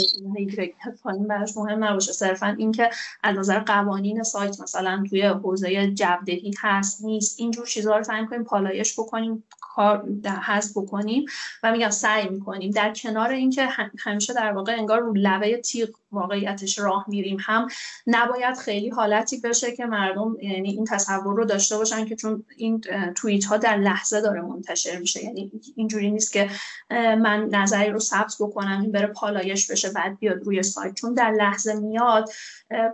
پایین 1.04 1.28
براش 1.28 1.58
مهم 1.58 1.84
نباشه. 1.84 2.12
صرفا 2.12 2.58
اینکه 2.62 2.90
از 3.24 3.38
نظر 3.38 3.60
قوانین 3.60 4.24
سایت 4.24 4.62
مثلا 4.62 5.04
توی 5.10 5.22
حوزه 5.22 5.92
جو 5.92 6.17
دهی 6.17 6.54
هست 6.60 7.04
نیست. 7.04 7.40
اینجور 7.40 7.66
چیزها 7.66 7.98
رو 7.98 8.04
سعی 8.04 8.26
کنیم 8.26 8.44
پالایش 8.44 9.00
بکنیم 9.00 9.44
کار 9.62 10.08
هست 10.26 10.80
بکنیم 10.80 11.26
و 11.64 11.72
میگم 11.72 11.90
سعی 11.90 12.30
می‌کنیم. 12.30 12.72
در 12.72 12.94
کنار 12.94 13.30
اینکه 13.30 13.68
همیشه 14.00 14.34
در 14.34 14.52
واقع 14.52 14.76
انگار 14.78 15.00
رو 15.00 15.14
لبه 15.16 15.58
تیغ 15.58 15.90
واقعیتش 16.12 16.80
راه 16.80 17.06
میریم 17.08 17.38
هم 17.40 17.68
نباید 18.08 18.58
خیلی 18.58 18.90
حالتی 18.90 19.40
بشه 19.40 19.72
که 19.72 19.86
مردم 19.86 20.36
یعنی 20.42 20.70
این 20.70 20.86
تصور 20.86 21.36
رو 21.36 21.46
داشته 21.46 21.78
باشن 21.78 22.06
که 22.06 22.16
چون 22.16 22.46
این 22.58 22.82
توییت 23.16 23.46
ها 23.46 23.58
در 23.58 23.78
لحظه 23.78 24.22
داره 24.22 24.42
منتشر 24.42 24.98
میشه. 25.00 25.24
یعنی 25.24 25.52
اینجوری 25.76 26.12
نیست 26.12 26.34
که 26.34 26.50
من 26.92 27.48
نظری 27.52 27.90
رو 27.90 28.00
ثبت 28.00 28.36
بکنم 28.40 28.82
این 28.82 28.92
بره 28.92 29.08
پالایش 29.08 29.72
بشه 29.72 29.90
بعد 29.90 30.20
بیاد 30.20 30.44
روی 30.44 30.64
سایت. 30.64 30.94
چون 30.94 31.14
در 31.14 31.32
لحظه 31.32 31.74
میاد 31.74 32.30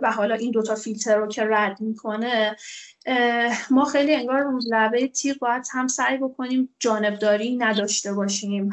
و 0.02 0.12
حالا 0.12 0.34
این 0.34 0.50
دوتا 0.50 0.74
فیلتر 0.74 1.16
رو 1.16 1.28
که 1.28 1.44
رد 1.44 1.80
می‌کنه 1.80 2.56
ما 3.70 3.84
خیلی 3.84 4.14
انگار 4.14 4.40
رو 4.40 4.60
لبه 4.70 5.08
تیغ 5.08 5.38
باید 5.38 5.66
هم 5.72 5.88
سعی 5.88 6.18
بکنیم 6.18 6.68
جانبداری 6.78 7.56
نداشته 7.56 8.12
باشیم. 8.12 8.70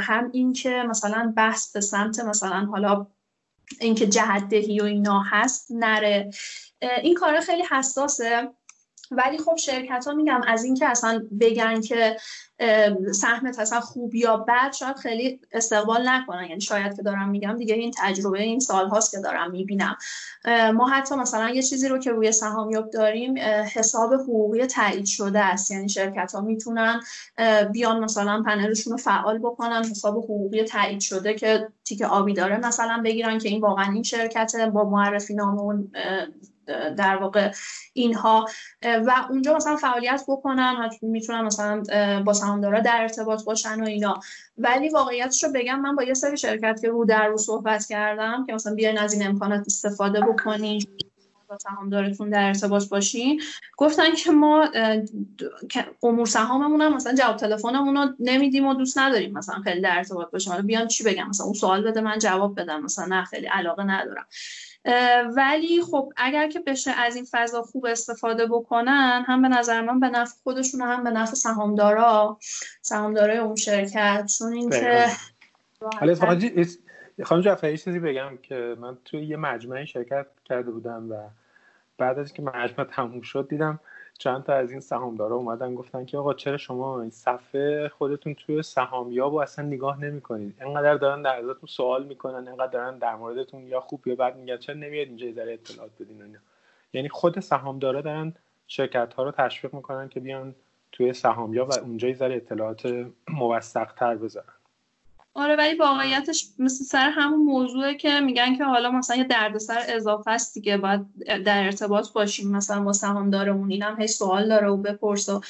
هم 0.00 0.30
اینکه 0.32 0.84
مثلا 0.88 1.32
بحث 1.36 1.72
به 1.72 1.80
سمت 1.80 2.20
مثلا 2.20 2.64
حالا 2.64 3.06
اینکه 3.80 4.06
جهدهی 4.06 4.80
و 4.80 4.84
اینا 4.84 5.22
هست 5.30 5.66
نره. 5.70 6.30
این 7.02 7.14
کار 7.14 7.40
خیلی 7.40 7.62
حساسه. 7.70 8.48
ولی 9.10 9.38
خب 9.38 9.56
شرکت 9.56 10.04
ها 10.06 10.14
میگم 10.14 10.40
از 10.46 10.64
اینکه 10.64 10.88
اصلا 10.88 11.22
بگن 11.40 11.80
که 11.80 12.16
سهمت 13.12 13.58
اصلا 13.58 13.80
خوب 13.80 14.14
یا 14.14 14.36
بد 14.36 14.72
شاید 14.72 14.96
خیلی 14.96 15.40
استقبال 15.52 16.08
نکنن. 16.08 16.44
یعنی 16.44 16.60
شاید 16.60 16.96
که 16.96 17.02
دارم 17.02 17.28
میگم 17.28 17.56
دیگه 17.56 17.74
این 17.74 17.92
تجربه 17.98 18.42
این 18.42 18.60
سال 18.60 18.88
هاست 18.88 19.10
که 19.10 19.18
دارم 19.18 19.50
می‌بینم. 19.50 19.96
ما 20.74 20.88
حتی 20.88 21.14
مثلا 21.14 21.50
یه 21.50 21.62
چیزی 21.62 21.88
رو 21.88 21.98
که 21.98 22.10
روی 22.10 22.32
سهامیاب 22.32 22.90
داریم 22.90 23.34
حساب 23.74 24.14
حقوقی 24.14 24.66
تایید 24.66 25.04
شده 25.04 25.40
است. 25.40 25.70
یعنی 25.70 25.88
شرکت 25.88 26.32
ها 26.34 26.40
می‌تونن 26.40 27.00
بیان 27.72 28.04
مثلا 28.04 28.42
پنلشون 28.42 28.90
رو 28.90 28.96
فعال 28.96 29.38
بکنن 29.38 29.84
حساب 29.84 30.18
حقوقی 30.18 30.64
تایید 30.64 31.00
شده 31.00 31.34
که 31.34 31.68
تیک 31.84 32.02
آبی 32.02 32.34
داره 32.34 32.56
مثلا 32.56 33.02
بگیرن 33.04 33.38
که 33.38 33.48
این 33.48 33.60
واقعا 33.60 33.92
این 33.92 34.02
شرکت 34.02 34.52
با 34.74 34.84
معرفی 34.84 35.34
نامه 35.34 35.84
در 36.96 37.16
واقع 37.16 37.50
اینها 37.92 38.46
و 38.82 39.26
اونجا 39.30 39.56
مثلا 39.56 39.76
فعالیت 39.76 40.24
بکنن 40.28 40.90
می‌تونن 41.02 41.40
مثلا 41.40 41.82
با 42.24 42.32
سهامدارا 42.32 42.80
در 42.80 42.98
ارتباط 43.00 43.44
باشن 43.44 43.80
و 43.80 43.86
اینا. 43.86 44.20
ولی 44.58 44.88
واقعیتش 44.88 45.44
رو 45.44 45.52
بگم 45.52 45.80
من 45.80 45.96
با 45.96 46.02
یه 46.02 46.14
سری 46.14 46.36
شرکت 46.36 46.80
که 46.80 46.88
رو 46.88 47.04
در 47.04 47.26
رو 47.26 47.38
صحبت 47.38 47.86
کردم 47.86 48.46
که 48.46 48.52
مثلا 48.52 48.74
بیاین 48.74 48.98
از 48.98 49.12
این 49.12 49.26
امکانات 49.26 49.60
استفاده 49.66 50.20
بکنین 50.20 50.84
با 51.48 51.58
سهامدارتون 51.58 52.30
در 52.30 52.46
ارتباط 52.46 52.88
باشین 52.88 53.42
گفتن 53.76 54.14
که 54.14 54.30
ما 54.30 54.68
امور 56.02 56.26
سهاممون 56.26 56.80
هم 56.80 56.94
مثلا 56.94 57.14
جواب 57.14 57.36
تلفنمون 57.36 57.96
رو 57.96 58.08
نمیدیم 58.18 58.66
و 58.66 58.74
دوست 58.74 58.98
نداریم 58.98 59.32
مثلا 59.32 59.60
خیلی 59.64 59.80
در 59.80 59.96
ارتباط 59.96 60.30
باشیم. 60.30 60.52
حالا 60.52 60.64
بیان 60.64 60.88
چی 60.88 61.04
بگم؟ 61.04 61.28
مثلا 61.28 61.46
اون 61.46 61.54
سوال 61.54 61.82
بده 61.82 62.00
من 62.00 62.18
جواب 62.18 62.60
بدم. 62.60 62.82
مثلا 62.82 63.06
نه 63.06 63.24
خیلی 63.24 63.46
علاقه 63.46 63.82
ندارم. 63.82 64.26
ولی 65.36 65.82
خب 65.90 66.12
اگر 66.16 66.48
که 66.48 66.60
بشه 66.60 66.90
از 66.90 67.16
این 67.16 67.26
فضا 67.30 67.62
خوب 67.62 67.86
استفاده 67.86 68.46
بکنن 68.46 69.24
هم 69.26 69.42
به 69.42 69.48
نظر 69.48 69.80
من 69.80 70.00
به 70.00 70.08
نفع 70.08 70.34
خودشون 70.42 70.80
هم 70.80 71.04
به 71.04 71.10
نفع 71.10 71.34
سهامدارا 71.34 72.38
سهامدارای 72.82 73.38
اون 73.38 73.56
شرکت. 73.56 74.26
چون 74.38 74.52
اینکه 74.52 75.06
حالا 76.00 76.14
خانم 77.24 77.42
جعفری 77.42 77.78
چیزی 77.78 77.98
بگم 77.98 78.38
که 78.42 78.76
من 78.80 78.98
توی 79.04 79.24
یه 79.24 79.36
مجمعی 79.36 79.86
شرکت 79.86 80.26
کرده 80.44 80.70
بودم 80.70 81.12
و 81.12 81.14
بعد 81.98 82.18
از 82.18 82.32
که 82.32 82.42
مجمع 82.42 82.84
تموم 82.84 83.20
شد 83.20 83.48
دیدم 83.48 83.80
چند 84.20 84.44
تا 84.44 84.54
از 84.54 84.70
این 84.70 84.80
سهامدارا 84.80 85.36
اومدن 85.36 85.74
گفتن 85.74 86.04
که 86.04 86.18
آقا 86.18 86.34
چرا 86.34 86.56
شما 86.56 87.00
این 87.00 87.10
صفحه 87.10 87.88
خودتون 87.88 88.34
توی 88.34 88.62
سهامیاب 88.62 89.32
و 89.32 89.36
اصلا 89.36 89.64
نگاه 89.64 90.00
نمی‌کنید؟ 90.00 90.54
انقدر 90.60 90.94
دارن 90.94 91.22
در 91.22 91.36
ازتون 91.36 91.66
سوال 91.68 92.06
می‌کنن 92.06 92.48
انقدر 92.48 92.72
دارن 92.72 92.98
در 92.98 93.16
موردتون 93.16 93.66
یا 93.66 93.80
خوب 93.80 94.06
یا 94.06 94.14
بد 94.14 94.36
میگن 94.36 94.56
چرا 94.56 94.76
نمیاد 94.76 95.06
اینجا 95.06 95.26
اطلاعات 95.42 95.90
بدین 96.00 96.22
اینا؟ 96.22 96.38
یعنی 96.92 97.08
خود 97.08 97.40
سهامدارا 97.40 98.00
دارن 98.00 98.34
شرکت 98.66 99.14
ها 99.14 99.22
رو 99.22 99.30
تشویق 99.30 99.74
می‌کنن 99.74 100.08
که 100.08 100.20
بیان 100.20 100.54
توی 100.92 101.12
سهامیاب 101.12 101.68
و 101.68 101.72
اونجا 101.72 102.12
ذره 102.12 102.36
اطلاعات 102.36 103.06
موثق 103.28 103.92
تر 103.92 104.16
بذارن. 104.16 104.59
آره 105.34 105.56
ولی 105.56 105.74
واقعیتش 105.74 106.46
مثل 106.58 106.84
سر 106.84 107.10
همون 107.10 107.40
موضوعه 107.40 107.94
که 107.94 108.20
میگن 108.20 108.56
که 108.56 108.64
حالا 108.64 108.90
مثلا 108.90 109.16
یه 109.16 109.24
دردسر 109.24 109.84
اضافه 109.88 110.30
است 110.30 110.54
دیگه 110.54 110.76
باید 110.76 111.06
در 111.44 111.64
ارتباط 111.64 112.12
باشیم 112.12 112.50
مثلا 112.50 112.82
با 112.82 112.92
سهامدارمون 112.92 113.70
اینم 113.70 114.00
هی 114.00 114.06
سوال 114.06 114.48
داره 114.48 114.68
و 114.68 114.76
بپرس 114.76 115.28
و 115.28 115.40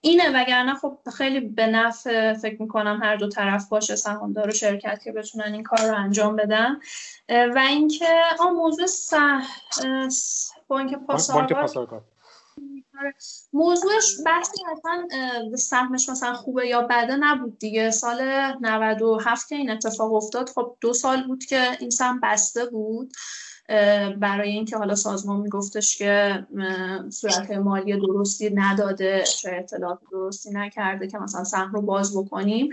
اینه 0.00 0.30
وگرنه 0.34 0.74
خب 0.74 0.98
خیلی 1.16 1.40
به 1.40 1.66
نفع 1.66 2.34
فکر 2.34 2.62
می‌کنم 2.62 3.00
هر 3.02 3.16
دو 3.16 3.28
طرف 3.28 3.68
باشه 3.68 3.96
سهامدار 3.96 4.48
و 4.48 4.52
شرکت 4.52 5.02
که 5.04 5.12
بتونن 5.12 5.52
این 5.52 5.62
کار 5.62 5.88
رو 5.88 5.94
انجام 5.96 6.36
بدن 6.36 6.80
و 7.28 7.64
اینکه 7.68 8.06
آ 8.40 8.50
موضوع 8.50 8.86
سه 8.86 9.40
بانک 10.68 10.94
پاسارگاد. 10.94 12.13
موضوعش 13.52 14.16
بحثی 14.26 14.62
اصلا 14.72 15.08
سهمش 15.56 16.08
مثلا 16.08 16.34
خوبه 16.34 16.66
یا 16.66 16.82
بده 16.82 17.16
نبود 17.16 17.58
دیگه. 17.58 17.90
سال 17.90 18.22
97 18.60 19.48
که 19.48 19.54
این 19.54 19.70
اتفاق 19.70 20.14
افتاد 20.14 20.48
خب 20.48 20.76
دو 20.80 20.92
سال 20.92 21.26
بود 21.26 21.44
که 21.44 21.70
این 21.80 21.90
سهم 21.90 22.20
بسته 22.22 22.66
بود. 22.66 23.12
برای 24.20 24.50
اینکه 24.50 24.76
حالا 24.76 24.94
سازمان 24.94 25.40
میگفتش 25.40 25.96
که 25.98 26.46
صورت 27.10 27.50
مالی 27.50 28.00
درستی 28.00 28.50
نداده 28.50 29.24
شاید 29.24 29.62
اطلاعات 29.62 29.98
درستی 30.12 30.50
نکرده 30.52 31.06
که 31.06 31.18
مثلا 31.18 31.44
سهم 31.44 31.72
رو 31.72 31.82
باز 31.82 32.16
بکنیم. 32.16 32.68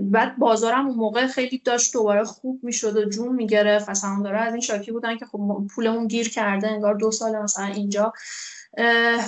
بعد 0.00 0.38
بازارم 0.38 0.86
اون 0.86 0.96
موقع 0.96 1.26
خیلی 1.26 1.58
داشت 1.58 1.92
دوباره 1.92 2.24
خوب 2.24 2.60
می‌شد 2.62 2.96
و 2.96 3.08
جون 3.08 3.34
می‌گرفت. 3.34 3.88
و 3.88 4.22
داره 4.24 4.38
از 4.38 4.52
این 4.52 4.60
شاکی 4.60 4.92
بودن 4.92 5.16
که 5.16 5.26
خب 5.26 5.66
پولمون 5.74 6.06
گیر 6.06 6.30
کرده 6.30 6.68
انگار 6.68 6.94
دو 6.94 7.10
سال 7.10 7.42
مثلا 7.42 7.66
اینجا. 7.66 8.12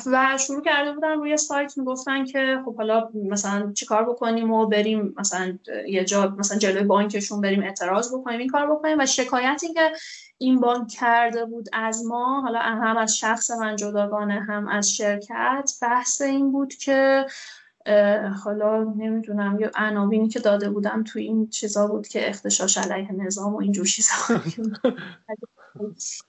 و 0.07 0.39
شروع 0.47 0.63
کرده 0.63 0.93
بودن 0.93 1.19
روی 1.19 1.37
سایت 1.37 1.79
می‌گفتن 1.79 2.25
که 2.25 2.63
خب 2.65 2.77
حالا 2.77 3.09
مثلا 3.15 3.73
چیکار 3.73 4.05
بکنیم 4.05 4.51
و 4.53 4.67
بریم 4.67 5.15
مثلا 5.19 5.59
یه 5.89 6.05
جا 6.05 6.35
مثلا 6.39 6.59
جلوی 6.59 6.85
بانکشون 6.85 7.41
بریم 7.41 7.63
اعتراض 7.63 8.15
بکنیم 8.15 8.39
این 8.39 8.49
کار 8.49 8.71
بکنیم. 8.71 8.99
و 8.99 9.07
شکایتی 9.07 9.75
که 9.75 9.93
این 10.39 10.61
بانک 10.61 10.89
کرده 10.89 11.45
بود 11.45 11.69
از 11.73 12.05
ما 12.07 12.41
حالا 12.41 12.59
هم 12.59 12.97
از 12.97 13.17
شخص 13.17 13.51
من 13.51 13.77
جداگانه 13.77 14.41
هم 14.41 14.69
از 14.69 14.93
شرکت 14.93 15.71
بحث 15.83 16.21
این 16.21 16.53
بود 16.53 16.75
که 16.75 17.27
حالا 18.45 18.85
نمی‌دونم 18.85 19.59
یا 19.61 19.71
عناوینی 19.75 20.29
که 20.29 20.41
داده 20.41 20.71
بودم 20.71 21.05
تو 21.05 21.19
این 21.19 21.49
چیزا 21.49 21.87
بود 21.87 22.09
که 22.09 22.29
اختشاش 22.29 22.79
علیه 22.79 23.13
نظام 23.13 23.55
و 23.55 23.61
اینجور 23.61 23.87
چیزا. 23.87 24.13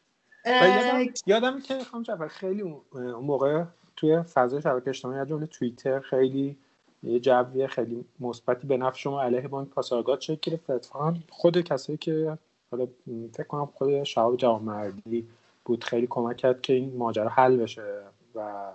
یادم 1.26 1.62
که 1.62 1.84
خانم 1.84 2.28
خیلی 2.28 2.62
اون 2.62 2.82
موقع 3.12 3.64
توی 3.95 4.22
فضای 4.22 4.62
شبکه 4.62 4.89
اجتماعی 4.89 5.20
از 5.20 5.28
جمله 5.28 5.45
توییتر 5.45 6.00
خیلی 6.00 6.58
یه 7.04 7.20
جوی 7.20 7.68
خیلی 7.68 8.06
مثبتی 8.20 8.68
به 8.68 8.78
نفع 8.78 8.97
شما 8.97 9.24
علیه 9.24 9.47
بانک 9.47 9.70
پاسارگاد 9.70 10.22
شکل 10.22 10.52
گرفت. 10.52 10.93
خود 11.30 11.62
کسایی 11.62 11.97
که 11.97 12.38
حالا 12.72 12.88
فکر 13.34 13.47
کنم 13.47 13.66
خود 13.66 14.04
شهاب 14.04 14.36
جوامردی 14.36 15.28
بود 15.66 15.84
خیلی 15.84 16.08
کمک 16.10 16.38
کرد 16.38 16.62
که 16.62 16.74
این 16.74 16.97
ماجرا 16.97 17.30
حل 17.30 17.58
بشه 17.58 18.02
و 18.36 18.72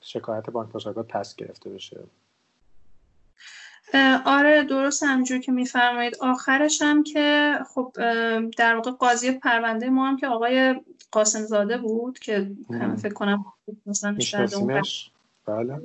شکایت 0.00 0.50
بانک 0.50 0.68
پاسارگاد 0.68 1.06
پس 1.06 1.36
گرفته 1.36 1.70
بشه. 1.70 2.00
آره 4.24 4.64
درست 4.64 5.02
همجور 5.02 5.38
که 5.38 5.52
میفرمایید. 5.52 6.16
آخرش 6.20 6.82
هم 6.82 7.02
که 7.02 7.58
خب 7.74 7.92
در 8.56 8.76
واقع 8.76 8.90
قاضی 8.90 9.32
پرونده 9.32 9.88
ما 9.88 10.08
هم 10.08 10.16
که 10.16 10.26
آقای 10.26 10.80
قاسم 11.10 11.40
زاده 11.40 11.78
بود 11.78 12.18
که 12.18 12.50
فکر 13.02 13.12
کنم 13.12 13.44
مثلا 13.86 14.16
بله. 15.46 15.80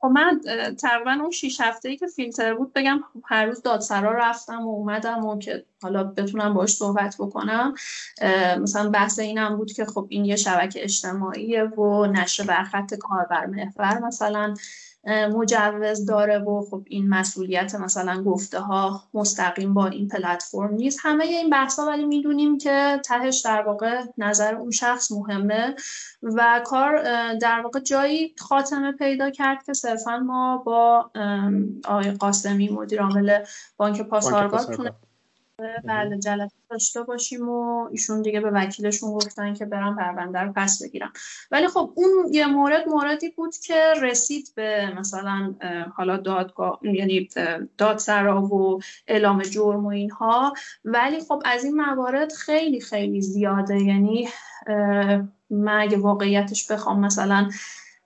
خب 0.00 0.06
من 0.06 0.40
تقریبا 0.78 1.10
اون 1.10 1.30
شیش 1.30 1.60
هفته 1.60 1.88
ای 1.88 1.96
که 1.96 2.06
فیلتر 2.06 2.54
بود 2.54 2.72
بگم 2.72 3.00
هر 3.24 3.46
روز 3.46 3.62
دادسرا 3.62 4.12
رفتم 4.12 4.66
و 4.66 4.68
اومدم 4.68 5.24
و 5.24 5.38
که 5.38 5.64
حالا 5.82 6.04
بتونم 6.04 6.54
باش 6.54 6.74
صحبت 6.74 7.16
بکنم. 7.18 7.74
مثلا 8.60 8.90
بحث 8.90 9.18
اینم 9.18 9.56
بود 9.56 9.72
که 9.72 9.84
خب 9.84 10.06
این 10.08 10.24
یه 10.24 10.36
شبکه 10.36 10.82
اجتماعیه 10.82 11.64
و 11.64 12.06
نشر 12.06 12.44
برخط 12.44 12.94
کاربر 12.94 13.46
محور. 13.46 13.98
مثلا 13.98 14.54
مجوز 15.06 16.06
داره 16.06 16.38
و 16.38 16.62
خب 16.70 16.82
این 16.86 17.08
مسئولیت 17.08 17.74
مثلا 17.74 18.22
گفته 18.22 18.60
ها 18.60 19.02
مستقیم 19.14 19.74
با 19.74 19.86
این 19.86 20.08
پلتفرم 20.08 20.74
نیست. 20.74 20.98
همه 21.02 21.24
این 21.24 21.50
بحث 21.50 21.78
ها 21.78 21.86
ولی 21.86 22.04
می‌دونیم 22.04 22.58
که 22.58 23.00
تهش 23.04 23.40
در 23.40 23.62
واقع 23.62 24.02
نظر 24.18 24.54
اون 24.54 24.70
شخص 24.70 25.12
مهمه 25.12 25.74
و 26.22 26.62
کار 26.64 27.02
در 27.34 27.60
واقع 27.60 27.80
جایی 27.80 28.34
خاتمه 28.38 28.92
پیدا 28.92 29.30
کرد 29.30 29.64
که 29.64 29.72
صرفا 29.72 30.18
ما 30.18 30.62
با 30.66 31.10
آقای 31.84 32.10
قاسمی 32.10 32.68
مدیر 32.68 33.02
عامل 33.02 33.44
بانک 33.76 34.02
پاسارگاد 34.02 34.76
بله 35.84 36.18
جلسه 36.18 36.56
داشته 36.70 37.02
باشیم 37.02 37.48
و 37.48 37.88
ایشون 37.90 38.22
دیگه 38.22 38.40
به 38.40 38.50
وکیلشون 38.50 39.12
گفتن 39.12 39.54
که 39.54 39.64
برم 39.64 39.96
پرونده 39.96 40.38
رو 40.38 40.52
پس 40.56 40.82
بگیرم 40.82 41.12
ولی 41.50 41.68
خب 41.68 41.92
اون 41.94 42.28
یه 42.30 42.46
مورد 42.46 42.88
موردی 42.88 43.28
بود 43.28 43.56
که 43.56 43.92
رسید 44.02 44.52
به 44.54 44.92
مثلا 44.98 45.54
حالا 45.94 46.16
دادگاه 46.16 46.80
یعنی 46.82 47.28
دادسرا 47.78 48.42
و 48.42 48.80
اعلام 49.06 49.42
جرم 49.42 49.84
و 49.84 49.88
اینها. 49.88 50.54
ولی 50.84 51.20
خب 51.20 51.42
از 51.44 51.64
این 51.64 51.74
موارد 51.74 52.32
خیلی 52.32 52.80
خیلی 52.80 53.22
زیاده. 53.22 53.82
یعنی 53.82 54.28
من 55.50 55.80
اگه 55.80 55.98
واقعیتش 55.98 56.70
بخوام 56.70 57.00
مثلا 57.00 57.50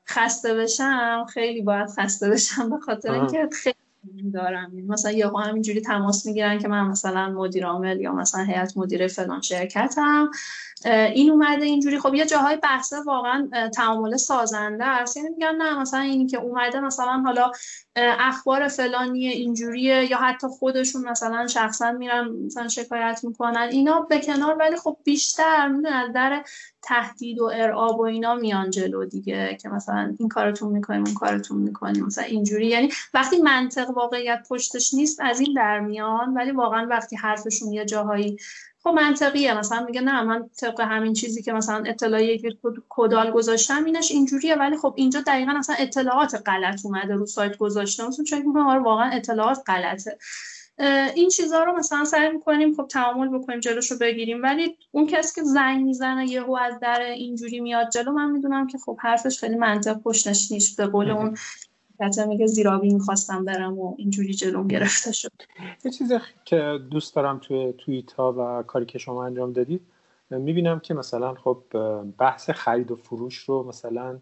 خسته 0.08 0.54
بشم 0.54 1.26
خیلی 1.28 1.62
باید 1.62 1.88
خسته 1.88 2.30
بشم 2.30 2.70
به 2.70 2.78
خاطر 2.78 3.12
اینکه 3.12 3.48
خیلی 3.52 3.79
دارم. 4.34 4.70
یعنی 4.74 4.88
مثلا 4.88 5.12
یهو 5.12 5.38
همینجوری 5.38 5.80
تماس 5.80 6.26
می‌گیرن 6.26 6.58
که 6.58 6.68
من 6.68 6.86
مثلا 6.86 7.30
مدیر 7.30 7.66
عامل 7.66 8.00
یا 8.00 8.12
مثلا 8.12 8.44
هیئت 8.44 8.76
مدیره 8.76 9.08
فلان 9.08 9.40
شرکتم. 9.40 10.30
این 10.84 11.30
اومده 11.30 11.64
اینجوری. 11.64 11.98
خب 11.98 12.14
یه 12.14 12.26
جاهای 12.26 12.56
بحثه 12.56 12.96
واقعا 13.06 13.48
تعامل 13.74 14.16
سازنده 14.16 14.84
است. 14.84 15.16
یعنی 15.16 15.28
میگن 15.28 15.54
نه 15.54 15.80
مثلا 15.80 16.00
اینی 16.00 16.26
که 16.26 16.36
اومده 16.38 16.80
مثلا 16.80 17.22
حالا 17.24 17.50
اخبار 17.96 18.68
فلانیه 18.68 19.30
اینجوریه 19.30 20.10
یا 20.10 20.18
حتی 20.18 20.46
خودشون 20.46 21.08
مثلا 21.08 21.46
شخصا 21.46 21.92
میرن 21.92 22.28
مثلا 22.28 22.68
شکایت 22.68 23.20
می‌کنن 23.22 23.68
اینا 23.72 24.00
به 24.00 24.20
کنار 24.20 24.56
ولی 24.60 24.76
خب 24.76 24.96
بیشتر 25.04 25.68
می‌دونن 25.68 26.12
در 26.12 26.44
تهدید 26.82 27.40
و 27.40 27.44
ارعاب 27.44 28.00
و 28.00 28.02
اینا 28.02 28.34
میان 28.34 28.70
جلو 28.70 29.04
دیگه 29.04 29.58
که 29.60 29.68
مثلا 29.68 30.14
این 30.18 30.28
کارتون 30.28 30.72
می‌کنیم 30.72 31.04
اون 31.06 31.14
کارتون 31.14 31.58
می‌کنیم 31.58 32.06
مثلا 32.06 32.24
اینجوری. 32.24 32.66
یعنی 32.66 32.88
وقتی 33.14 33.42
منطق 33.42 33.90
واقعیت 33.90 34.46
پشتش 34.48 34.94
نیست 34.94 35.20
از 35.20 35.40
این 35.40 35.54
در 35.56 35.80
میان 35.80 36.34
ولی 36.34 36.50
واقعا 36.50 36.86
وقتی 36.90 37.16
حرفشون 37.16 37.72
یه 37.72 37.84
جاهایی 37.84 38.36
خب 38.82 38.90
منطقیه. 38.90 39.58
مثلا 39.58 39.84
میگه 39.84 40.00
نه 40.00 40.22
من 40.22 40.50
طبق 40.60 40.80
همین 40.80 41.12
چیزی 41.12 41.42
که 41.42 41.52
مثلا 41.52 41.84
اطلاعی 41.86 42.38
که 42.38 42.56
کدال 42.88 43.30
گذاشتم 43.30 43.84
اینش 43.84 44.10
اینجوریه. 44.10 44.54
ولی 44.56 44.76
خب 44.76 44.94
اینجا 44.96 45.20
دقیقا 45.20 45.52
اصلا 45.58 45.76
اطلاعات 45.78 46.42
غلط 46.46 46.80
اومده 46.84 47.14
رو 47.14 47.26
سایت 47.26 47.56
گذاشته. 47.56 48.08
مثلا 48.08 48.24
چون 48.24 48.38
میگم 48.38 48.66
آره 48.66 48.80
واقعا 48.80 49.10
اطلاعات 49.10 49.58
غلطه. 49.66 50.18
این 51.14 51.28
چیزها 51.28 51.64
رو 51.64 51.78
مثلا 51.78 52.04
سعی 52.04 52.28
می‌کنیم 52.28 52.74
خب 52.74 52.86
تعامل 52.86 53.38
بکنیم 53.38 53.60
جلوش 53.60 53.90
رو 53.90 53.98
بگیریم. 53.98 54.42
ولی 54.42 54.76
اون 54.90 55.06
کسی 55.06 55.34
که 55.34 55.42
زنگ 55.42 55.84
می‌زنه 55.84 56.30
یهو 56.30 56.56
از 56.56 56.80
در 56.80 57.00
اینجوری 57.00 57.60
میاد 57.60 57.90
جلو 57.90 58.12
من 58.12 58.30
می‌دونم 58.30 58.66
که 58.66 58.78
خب 58.78 58.98
حرفش 59.00 59.40
خیلی 59.40 59.56
منطق 59.56 59.98
پشتش 60.02 60.52
نیست. 60.52 60.76
به 60.76 60.86
قول 60.86 61.10
اون 61.10 61.36
کتا 62.00 62.26
میگه 62.26 62.46
زیرابی 62.46 62.94
می‌خواستم 62.94 63.44
برم 63.44 63.78
و 63.78 63.94
اینجوری 63.98 64.34
جلوم 64.34 64.68
گرفته 64.68 65.12
شد. 65.12 65.32
یه 65.84 65.90
چیزی 65.90 66.18
که 66.44 66.78
دوست 66.90 67.16
دارم 67.16 67.38
توی 67.38 67.72
توییت 67.72 68.12
ها 68.12 68.34
و 68.38 68.62
کاری 68.62 68.86
که 68.86 68.98
شما 68.98 69.24
انجام 69.24 69.52
دادید 69.52 69.82
می‌بینم 70.30 70.80
که 70.80 70.94
مثلا 70.94 71.34
خب 71.34 71.62
بحث 72.18 72.50
خرید 72.50 72.90
و 72.90 72.96
فروش 72.96 73.38
رو 73.38 73.62
مثلا 73.62 74.18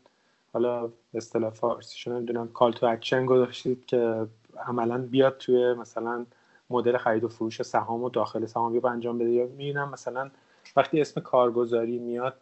حالا 0.53 0.91
اصطلاح 1.15 1.51
فارسی 1.51 2.11
نمی‌دونم 2.11 2.49
call 2.49 2.73
to 2.73 2.87
action 2.87 3.27
گذاشتید 3.27 3.87
که 3.87 4.27
عملا 4.67 4.99
بیاد 4.99 5.37
توی 5.39 5.75
مثلا 5.75 6.27
مدل 6.71 6.97
خرید 6.97 7.25
و 7.25 7.29
فروش 7.29 7.63
سهام 7.63 8.03
و 8.03 8.11
داخل 8.11 8.47
سهام 8.47 8.75
یا 8.75 8.89
انجام 8.89 9.19
بده. 9.19 9.31
یا 9.31 9.47
می‌بینم 9.47 9.91
مثلا 9.91 10.31
وقتی 10.77 11.01
اسم 11.01 11.21
کارگزاری 11.21 11.99
میاد 11.99 12.35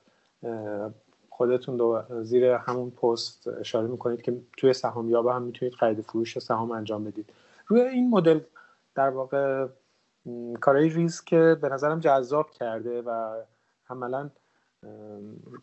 خودتون 1.37 1.77
دو 1.77 2.03
زیر 2.23 2.45
همون 2.45 2.91
پست 2.91 3.49
اشاره 3.49 3.87
می‌کنید 3.87 4.23
که 4.23 4.37
توی 4.57 4.73
سهام 4.73 5.11
یابه 5.11 5.35
هم 5.35 5.43
می‌تونید 5.43 5.75
خرید 5.75 6.01
فروش 6.01 6.39
سهام 6.39 6.71
انجام 6.71 7.05
بدید. 7.05 7.33
روی 7.67 7.81
این 7.81 8.11
مدل 8.11 8.41
در 8.95 9.09
واقع 9.09 9.67
کارهای 10.61 10.89
ریز 10.89 11.25
که 11.25 11.57
به 11.61 11.69
نظرم 11.69 12.01
جذاب 12.01 12.51
کرده 12.51 13.03
و 13.03 13.43
عملا 13.91 14.31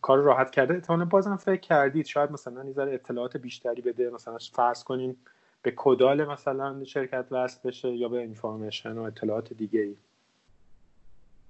کار 0.02 0.18
راحت 0.18 0.50
کرده. 0.50 0.74
اتمالا 0.74 1.04
بازم 1.04 1.36
فکر 1.36 1.60
کردید. 1.60 2.06
شاید 2.06 2.30
مثلا 2.30 2.64
یه 2.64 2.74
اطلاعات 2.78 3.36
بیشتری 3.36 3.82
بده. 3.82 4.10
مثلا 4.10 4.38
فرض 4.52 4.84
کنیم 4.84 5.16
به 5.62 5.72
کدال 5.76 6.24
مثلا 6.24 6.84
شرکت 6.84 7.26
وصل 7.30 7.58
بشه 7.64 7.88
یا 7.88 8.08
به 8.08 8.18
اینفارمیشن 8.18 8.98
و 8.98 9.02
اطلاعات 9.02 9.52
دیگه 9.52 9.80
ای 9.80 9.96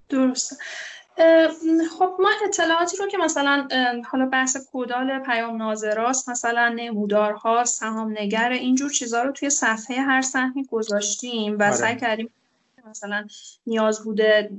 درسته. 0.08 0.56
خب 1.98 2.16
ما 2.18 2.30
اطلاعاتی 2.44 2.96
رو 2.96 3.06
که 3.06 3.18
مثلا 3.18 3.68
حالا 4.10 4.26
بحث 4.26 4.56
کودال 4.72 5.18
پیام 5.18 5.56
ناظراست 5.56 6.28
مثلا 6.28 6.68
نمودارها 6.68 7.64
سهام 7.64 8.14
نگر 8.18 8.50
اینجور 8.50 8.90
چیزها 8.90 9.22
رو 9.22 9.32
توی 9.32 9.50
صفحه 9.50 9.96
هر 9.96 10.22
سهمی 10.22 10.64
گذاشتیم 10.64 11.58
و 11.58 11.62
آره. 11.62 11.72
سعی 11.72 11.96
کردیم 11.96 12.30
مثلا 12.90 13.26
نیاز 13.66 14.04
بوده 14.04 14.50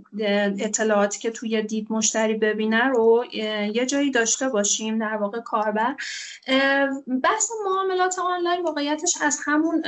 اطلاعاتی 0.60 1.20
که 1.20 1.32
توی 1.32 1.62
دید 1.62 1.88
مشتری 1.90 2.34
ببینه 2.34 2.84
رو 2.84 3.26
یه 3.74 3.86
جایی 3.86 4.12
داشته 4.12 4.50
باشیم 4.50 5.00
در 5.00 5.16
واقع 5.16 5.40
کاربر 5.40 5.96
بحث 7.24 7.50
معاملات 7.66 8.20
آنلاین 8.20 8.64
واقعیتش 8.64 9.18
از 9.22 9.40
همون 9.46 9.84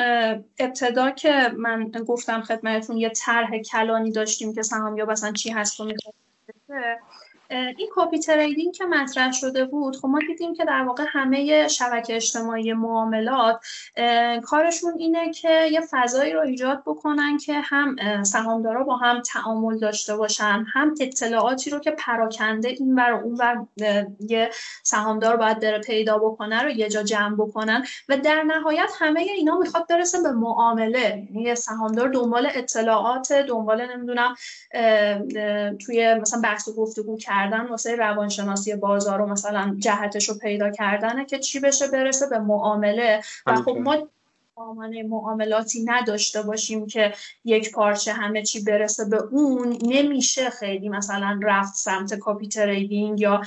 ابتدا 0.60 1.12
که 1.12 1.52
من 1.58 1.92
گفتم 2.08 2.42
خدمتتون 2.42 2.98
یه 2.98 3.10
طرح 3.10 3.58
کلانی 3.58 4.12
داشتیم 4.12 4.54
که 4.54 4.62
سهام 4.62 4.98
یا 4.98 5.06
مثلا 5.06 5.32
چی 5.32 5.50
هست 5.50 5.80
و 5.80 5.84
می‌خواد 6.70 7.00
این 7.50 7.90
کپی 7.96 8.20
تریدینگ 8.20 8.74
که 8.74 8.86
مطرح 8.86 9.32
شده 9.32 9.66
بود 9.66 9.96
خب 9.96 10.08
ما 10.08 10.20
دیدیم 10.20 10.54
که 10.56 10.66
در 10.66 10.84
واقع 10.84 11.06
همه 11.08 11.68
شبکه 11.68 12.16
اجتماعی 12.16 12.74
معاملات 12.74 13.60
کارشون 14.44 14.94
اینه 14.98 15.32
که 15.34 15.68
یه 15.72 15.82
فضایی 15.92 16.34
رو 16.34 16.42
ایجاد 16.42 16.84
بکنن 16.86 17.38
که 17.38 17.54
هم 17.54 17.96
سهامدارا 18.24 18.84
با 18.84 18.96
هم 18.96 19.22
تعامل 19.22 19.80
داشته 19.80 20.18
باشن 20.18 20.66
هم 20.74 20.94
اطلاعاتی 21.02 21.70
رو 21.70 21.80
که 21.80 21.92
پراکنده 21.92 22.68
این 22.68 22.96
بر 22.96 23.12
اون 23.12 23.36
بر 23.36 23.58
یه 24.20 24.50
سهامدار 24.84 25.38
باید 25.38 25.60
بره 25.60 25.80
پیدا 25.80 26.18
بکنه 26.18 26.62
رو 26.62 26.70
یه 26.70 26.90
جا 26.90 27.04
جمع 27.04 27.36
بکنن 27.36 27.86
و 28.10 28.18
در 28.18 28.44
نهایت 28.44 28.90
همه 29.00 29.20
اینا 29.20 29.58
می‌خواد 29.58 29.88
برسه 29.88 30.22
به 30.22 30.32
معامله. 30.32 31.28
یه 31.34 31.56
سهامدار 31.56 32.10
دنبال 32.10 32.48
اطلاعات 32.56 33.34
دنبال 33.34 33.96
نمی‌دونم 33.96 34.36
توی 35.86 36.14
مثلا 36.22 36.42
بحث 36.44 36.70
گفتگو 36.78 37.18
کردن 37.38 37.68
واسه 37.68 37.96
روانشناسی 37.96 38.76
بازار 38.76 39.22
و 39.22 39.26
مثلا 39.26 39.76
جهتش 39.80 40.30
رو 40.30 40.36
پیدا 40.36 40.72
کردنه 40.72 41.26
که 41.26 41.40
چی 41.40 41.60
بشه 41.60 41.88
برسه 41.88 42.28
به 42.30 42.40
معامله. 42.40 43.22
و 43.46 43.56
خب 43.56 43.78
ما 43.78 44.08
سامانه 44.58 45.04
معاملاتی 45.04 45.84
نداشته 45.84 46.42
باشیم 46.42 46.88
که 46.88 47.14
یک 47.46 47.72
پارچه 47.72 48.14
همه 48.14 48.44
چی 48.44 48.64
برسه 48.64 49.06
به 49.06 49.24
اون 49.32 49.78
نمیشه 49.82 50.50
خیلی 50.50 50.90
مثلا 50.90 51.40
رفت 51.44 51.76
سمت 51.76 52.14
کاپی 52.14 52.48
تریدینگ 52.48 53.20
یا 53.20 53.42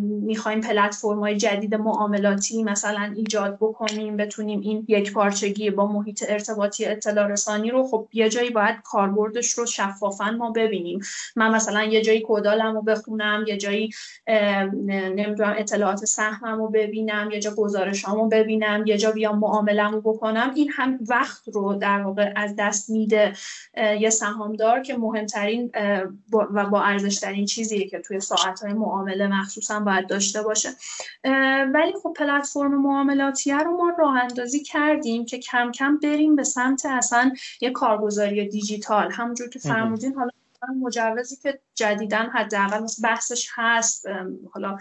می‌خوایم 0.00 0.60
پلتفرم 0.60 1.18
های 1.20 1.36
جدید 1.36 1.74
معاملاتی 1.74 2.62
مثلا 2.62 3.12
ایجاد 3.16 3.56
بکنیم 3.60 4.16
بتونیم 4.16 4.60
این 4.60 4.84
یک 4.88 5.12
پارچگی 5.12 5.70
با 5.70 5.86
محیط 5.86 6.24
ارتباطی 6.28 6.84
اطلاع 6.84 7.26
رسانی 7.26 7.70
رو 7.70 7.84
خب 7.84 8.08
یه 8.12 8.28
جایی 8.28 8.50
باید 8.50 8.76
کاربردش 8.84 9.50
رو 9.52 9.66
شفافا 9.66 10.30
ما 10.30 10.50
ببینیم. 10.50 11.00
من 11.36 11.54
مثلا 11.54 11.84
یه 11.84 12.02
جایی 12.02 12.22
کدالم 12.26 12.74
رو 12.74 12.82
بخونم 12.82 13.44
یه 13.48 13.56
جایی 13.56 13.90
نمی‌دونم 14.26 15.54
اطلاعات 15.58 16.04
سهمم 16.04 16.58
رو 16.58 16.68
ببینم 16.68 17.30
یه 17.32 17.40
جا 17.40 17.50
گزارشامو 17.54 18.28
ببینم 18.28 18.82
یه 18.86 18.98
جا 18.98 19.10
بیام 19.10 19.38
معاملم 19.38 19.92
رو 19.92 20.00
بکنم 20.26 20.52
این 20.54 20.70
هم 20.72 20.98
وقت 21.08 21.48
رو 21.48 21.74
در 21.74 22.02
واقع 22.02 22.32
از 22.36 22.54
دست 22.58 22.90
میده 22.90 23.32
یه 24.00 24.10
سهامدار 24.10 24.80
که 24.80 24.96
مهمترین 24.96 25.72
و 26.32 26.66
با 26.66 26.82
ارزشترین 26.82 27.46
چیزیه 27.46 27.88
که 27.88 27.98
توی 27.98 28.20
ساعتهای 28.20 28.72
معامله 28.72 29.26
مخصوصا 29.26 29.80
باید 29.80 30.06
داشته 30.06 30.42
باشه. 30.42 30.68
ولی 31.74 31.92
خب 32.02 32.14
پلتفرم 32.16 32.82
معاملاتی 32.82 33.52
رو 33.52 33.76
ما 33.76 33.92
راه 33.98 34.16
اندازی 34.16 34.62
کردیم 34.62 35.24
که 35.24 35.38
کم 35.38 35.72
کم 35.72 35.98
بریم 35.98 36.36
به 36.36 36.44
سمت 36.44 36.86
اصلا 36.86 37.32
یه 37.60 37.70
کارگزاری 37.70 38.48
دیجیتال. 38.48 39.12
همونجور 39.12 39.48
که 39.48 39.58
فرمودین 39.58 40.14
حالا 40.14 40.30
مجوزی 40.80 41.36
که 41.42 41.60
جدیدن 41.76 42.30
حداقل 42.30 42.86
بحثش 43.02 43.48
هست. 43.54 44.06
حالا 44.52 44.78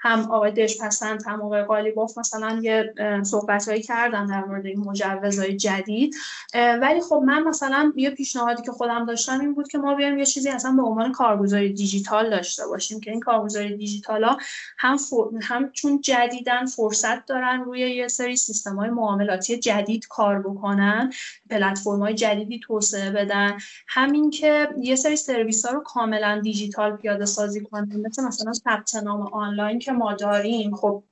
هم 0.00 0.30
آقای 0.30 0.50
دشپسند 0.50 1.22
هم 1.26 1.42
آقای 1.42 1.62
قالیباف 1.62 2.18
مثلا 2.18 2.60
یه 2.62 2.94
صحبت 3.22 3.68
هایی 3.68 3.82
کردن 3.82 4.26
در 4.26 4.44
مورد 4.44 4.66
این 4.66 4.80
مجوزهای 4.80 5.56
جدید. 5.56 6.14
ولی 6.54 7.00
خب 7.00 7.22
من 7.26 7.42
مثلا 7.42 7.92
یه 7.96 8.10
پیشنهادی 8.10 8.62
که 8.62 8.72
خودم 8.72 9.06
داشتم 9.06 9.40
این 9.40 9.54
بود 9.54 9.68
که 9.68 9.78
ما 9.78 9.94
بیایم 9.94 10.18
یه 10.18 10.26
چیزی 10.26 10.48
اصلا 10.48 10.72
به 10.72 10.82
عنوان 10.82 11.12
کارگزاری 11.12 11.72
دیجیتال 11.72 12.30
داشته 12.30 12.66
باشیم 12.66 13.00
که 13.00 13.10
این 13.10 13.20
کارگزاری 13.20 13.76
دیجیتال 13.76 14.24
ها 14.24 14.38
هم, 14.78 14.98
هم 15.42 15.72
چون 15.72 16.00
جدیدن 16.00 16.66
فرصت 16.66 17.26
دارن 17.26 17.60
روی 17.64 17.80
یه 17.80 18.08
سری 18.08 18.36
سیستم 18.36 18.76
های 18.76 18.90
معاملاتی 18.90 19.58
جدید 19.58 20.06
کار 20.08 20.42
بکنن 20.42 21.12
پلتفرم 21.50 22.00
های 22.00 22.14
جدیدی 22.14 22.60
توسعه 22.60 23.10
بدن. 23.10 23.58
همین 23.88 24.30
که 24.30 24.68
یه 24.78 24.96
سری 24.96 25.16
سرویس 25.16 25.66
ها 25.66 25.72
رو 25.72 25.80
کاملا 25.80 26.35
دیجیتال 26.40 26.96
پیاده 26.96 27.24
سازی 27.24 27.60
کنن 27.60 28.06
مثل 28.06 28.24
مثلا 28.24 28.52
ثبت 28.52 28.94
نام 28.94 29.22
آنلاین 29.22 29.78
که 29.78 29.92
ما 29.92 30.12
داریم. 30.12 30.76
خب 30.76 31.02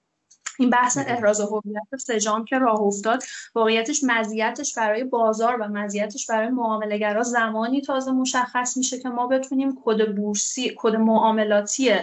این 0.59 0.71
بحث 0.71 0.99
احراز 0.99 1.41
هویت 1.41 1.97
سجام 1.99 2.45
که 2.45 2.59
راه 2.59 2.81
افتاد 2.81 3.23
واقعیتش 3.55 4.01
مزیتش 4.05 4.75
برای 4.75 5.05
بازار 5.05 5.57
و 5.61 5.69
مزیتش 5.69 6.27
برای 6.27 6.49
معاملهگرا 6.49 7.23
زمانی 7.23 7.81
تازه 7.81 8.13
مشخص 8.13 8.77
میشه 8.77 8.99
که 8.99 9.09
ما 9.09 9.27
بتونیم 9.27 9.79
کد 9.85 10.15
بورسی 10.17 10.73
کد 10.77 10.97
معاملاتی 10.97 11.95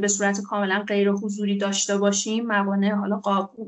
به 0.00 0.08
صورت 0.08 0.40
کاملا 0.40 0.84
غیر 0.88 1.10
حضوری 1.10 1.58
داشته 1.58 1.98
باشیم. 1.98 2.46
موانع 2.46 2.94
حالا 2.94 3.22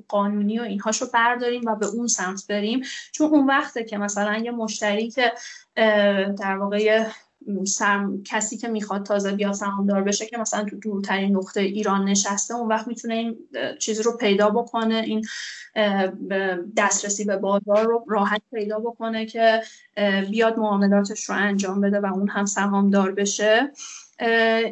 قانونی 0.08 0.58
و 0.58 0.62
اینهاشو 0.62 1.06
برداریم 1.14 1.62
و 1.66 1.76
به 1.76 1.86
اون 1.86 2.06
سمت 2.06 2.46
بریم. 2.48 2.82
چون 3.12 3.28
اون 3.28 3.46
وقته 3.46 3.84
که 3.84 3.98
مثلا 3.98 4.36
یه 4.36 4.50
مشتری 4.50 5.10
که 5.10 5.32
در 6.38 6.56
واقع 6.56 7.04
سرم... 7.64 8.22
کسی 8.22 8.56
که 8.56 8.68
می‌خواد 8.68 9.02
تازه 9.02 9.32
بیا 9.32 9.52
سهامدار 9.52 10.02
بشه 10.02 10.26
که 10.26 10.38
مثلا 10.38 10.64
تو 10.64 10.76
دورترین 10.76 11.36
نقطه 11.36 11.60
ایران 11.60 12.04
نشسته 12.04 12.54
اون 12.54 12.68
وقت 12.68 12.88
می‌تونه 12.88 13.14
این 13.14 13.36
چیزی 13.78 14.02
رو 14.02 14.16
پیدا 14.16 14.50
بکنه 14.50 14.94
این 14.94 15.24
دسترسی 16.76 17.24
به 17.24 17.36
بازار 17.36 17.84
رو 17.86 18.04
راحت 18.08 18.42
پیدا 18.52 18.78
بکنه 18.78 19.26
که 19.26 19.62
بیاد 20.30 20.58
معاملاتش 20.58 21.24
رو 21.24 21.34
انجام 21.34 21.80
بده 21.80 22.00
و 22.00 22.06
اون 22.06 22.28
هم 22.28 22.46
سهامدار 22.46 23.12
بشه. 23.12 23.72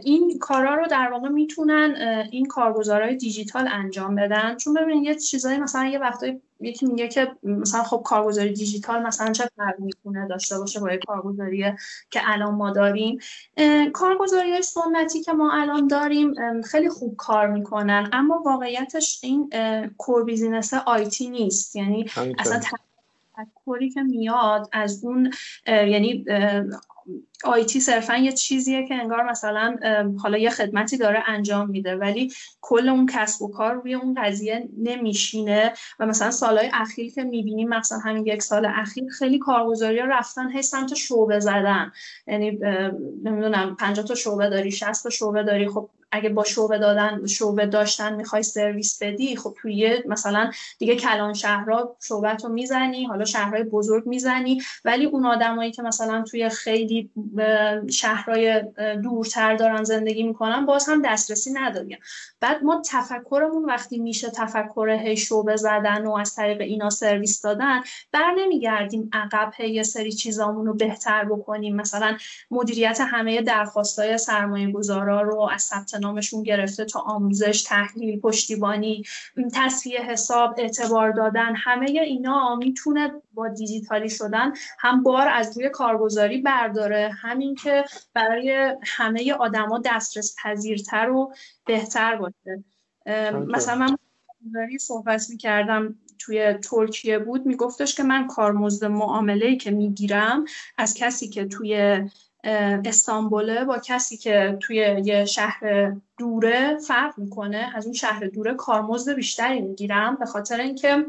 این 0.04 0.38
کارا 0.40 0.74
رو 0.74 0.86
در 0.86 1.08
واقع 1.12 1.28
می‌تونن 1.28 1.94
این 2.30 2.46
کارگزارهای 2.46 3.16
دیجیتال 3.16 3.68
انجام 3.72 4.14
بدن. 4.14 4.56
چون 4.56 4.74
ببینید 4.74 5.04
یه 5.04 5.14
چیزایی 5.14 5.58
مثلا 5.58 5.86
یه 5.86 5.98
وقتایی 5.98 6.40
یکی 6.60 6.86
میگه 6.86 7.08
که 7.08 7.32
مثلا 7.42 7.82
خب 7.82 8.02
کارگزاری 8.04 8.52
دیجیتال 8.52 9.02
مثلا 9.02 9.32
چه 9.32 9.48
فرقی 9.56 9.82
می‌تونه 9.82 10.28
داشته 10.28 10.58
باشه 10.58 10.80
با 10.80 10.88
کارگزاری 11.06 11.64
که 12.10 12.20
الان 12.22 12.54
ما 12.54 12.70
داریم. 12.70 13.18
کارگزاری 13.92 14.62
سنتی 14.62 15.20
که 15.22 15.32
ما 15.32 15.52
الان 15.52 15.86
داریم 15.86 16.34
خیلی 16.62 16.88
خوب 16.88 17.16
کار 17.16 17.46
می‌کنن. 17.46 18.10
اما 18.12 18.42
واقعیتش 18.46 19.20
این 19.22 19.50
core 19.98 20.24
business 20.24 20.74
IT 20.74 21.30
نیست. 21.30 21.76
یعنی 21.76 22.10
اصلا 22.38 22.60
تفکری 23.36 23.90
که 23.90 24.02
میاد 24.02 24.68
از 24.72 25.04
اون 25.04 25.30
یعنی 25.66 26.24
آیتی 27.44 27.80
صرفا 27.80 28.16
یه 28.16 28.32
چیزیه 28.32 28.88
که 28.88 28.94
انگار 28.94 29.30
مثلا 29.30 29.76
حالا 30.22 30.38
یه 30.38 30.50
خدمتی 30.50 30.96
داره 30.96 31.22
انجام 31.26 31.70
میده 31.70 31.96
ولی 31.96 32.32
کل 32.60 32.88
اون 32.88 33.06
کسب 33.06 33.42
و 33.42 33.48
کار 33.48 33.74
روی 33.74 33.94
اون 33.94 34.14
قضیه 34.22 34.68
نمیشینه 34.78 35.72
و 35.98 36.06
مثلا 36.06 36.30
سالهای 36.30 36.70
اخیر 36.72 37.12
که 37.12 37.24
می‌بینیم 37.24 37.68
مثلا 37.68 37.98
همین 37.98 38.26
یک 38.26 38.42
سال 38.42 38.66
اخیر 38.66 39.04
خیلی 39.18 39.38
کارگزاری 39.38 39.98
رفتن 39.98 40.50
هی 40.50 40.62
سمت 40.62 40.94
شعبه 40.94 41.40
زدن. 41.40 41.92
یعنی 42.26 42.50
نمی‌دونم 43.24 43.76
50 43.76 44.06
تا 44.06 44.14
شعبه 44.14 44.50
داری 44.50 44.70
60 44.70 45.02
تا 45.02 45.10
شعبه 45.10 45.42
داری 45.42 45.68
خب 45.68 45.90
اگه 46.16 46.28
با 46.28 46.44
شعبه 46.44 46.78
دادن 46.78 47.26
شعبه 47.26 47.66
داشتن 47.66 48.14
می‌خوای 48.14 48.42
سرویس 48.42 49.02
بدی 49.02 49.36
خب 49.36 49.54
توی 49.62 50.02
مثلا 50.06 50.50
دیگه 50.78 50.96
کلان 50.96 51.34
شهرها 51.34 51.96
شعبت 52.02 52.44
رو 52.44 52.50
می‌زنی 52.50 53.04
حالا 53.04 53.24
شهرهای 53.24 53.62
بزرگ 53.62 54.06
می‌زنی 54.06 54.62
ولی 54.84 55.04
اون 55.04 55.26
آدمایی 55.26 55.72
که 55.72 55.82
مثلا 55.82 56.22
توی 56.22 56.48
خیلی 56.48 57.10
شهرهای 57.90 58.62
دورتر 59.02 59.56
دارن 59.56 59.84
زندگی 59.84 60.22
می‌کنن 60.22 60.66
باز 60.66 60.88
هم 60.88 61.02
دسترسی 61.02 61.52
نداریم 61.52 61.98
بعد 62.40 62.62
ما 62.62 62.82
تفکرمون 62.90 63.64
وقتی 63.64 63.98
میشه 63.98 64.30
تفکر 64.30 64.88
هی 64.88 65.16
شعبه 65.16 65.56
زدن 65.56 66.06
و 66.06 66.14
از 66.14 66.34
طریق 66.34 66.60
اینا 66.60 66.90
سرویس 66.90 67.40
دادن 67.42 67.82
بر 68.12 68.30
نمیگردیم 68.38 69.10
عقب 69.12 69.60
یه 69.60 69.82
سری 69.82 70.12
چیزامون 70.12 70.66
رو 70.66 70.74
بهتر 70.74 71.24
بکنیم. 71.24 71.76
مثلا 71.76 72.16
مدیریت 72.50 73.00
همه 73.00 73.42
درخواستای 73.42 74.18
سرمایه 74.18 74.72
گذارا 74.72 75.22
رو 75.22 75.48
از 75.52 75.62
ثبت 75.62 75.94
نامشون 75.94 76.42
گرفته 76.42 76.84
تا 76.84 77.00
آموزش 77.00 77.62
تحلیل 77.62 78.20
پشتیبانی 78.20 79.02
تصفیه 79.54 80.00
حساب 80.00 80.54
اعتبار 80.58 81.10
دادن 81.10 81.54
همه 81.56 81.86
اینا 81.86 82.56
می‌تونه 82.56 83.12
با 83.34 83.48
دیجیتالی 83.48 84.10
شدن 84.10 84.52
هم 84.78 85.02
بار 85.02 85.28
از 85.28 85.56
روی 85.56 85.70
کارگزاری 85.70 86.38
برداره. 86.38 87.10
همین 87.22 87.54
که 87.54 87.84
برای 88.14 88.76
همه 88.82 89.32
آدما 89.32 89.82
دسترس 89.84 90.36
پذیرتر 90.42 91.10
و 91.10 91.32
بهتر 91.66 92.16
باشه. 92.16 92.64
مثلا 93.32 93.74
من 93.76 93.96
صحبت 94.80 95.30
می‌کردم 95.30 95.94
توی 96.18 96.52
ترکیه 96.52 97.18
بود 97.18 97.46
میگفتش 97.46 97.94
که 97.94 98.02
من 98.02 98.26
کارمزد 98.26 98.84
معامله 98.84 99.56
که 99.56 99.70
می‌گیرم 99.70 100.44
از 100.78 100.94
کسی 100.94 101.28
که 101.28 101.44
توی 101.44 102.00
استانبوله 102.84 103.64
با 103.64 103.78
کسی 103.78 104.16
که 104.16 104.58
توی 104.60 104.76
یه 105.04 105.24
شهر 105.24 105.92
دوره 106.18 106.78
فرق 106.78 107.18
می‌کنه 107.18 107.72
از 107.74 107.84
اون 107.84 107.94
شهر 107.94 108.26
دوره 108.26 108.54
کارمزد 108.54 109.12
بیشتری 109.12 109.60
می‌گیرم 109.60 110.16
به 110.16 110.26
خاطر 110.26 110.60
اینکه 110.60 111.06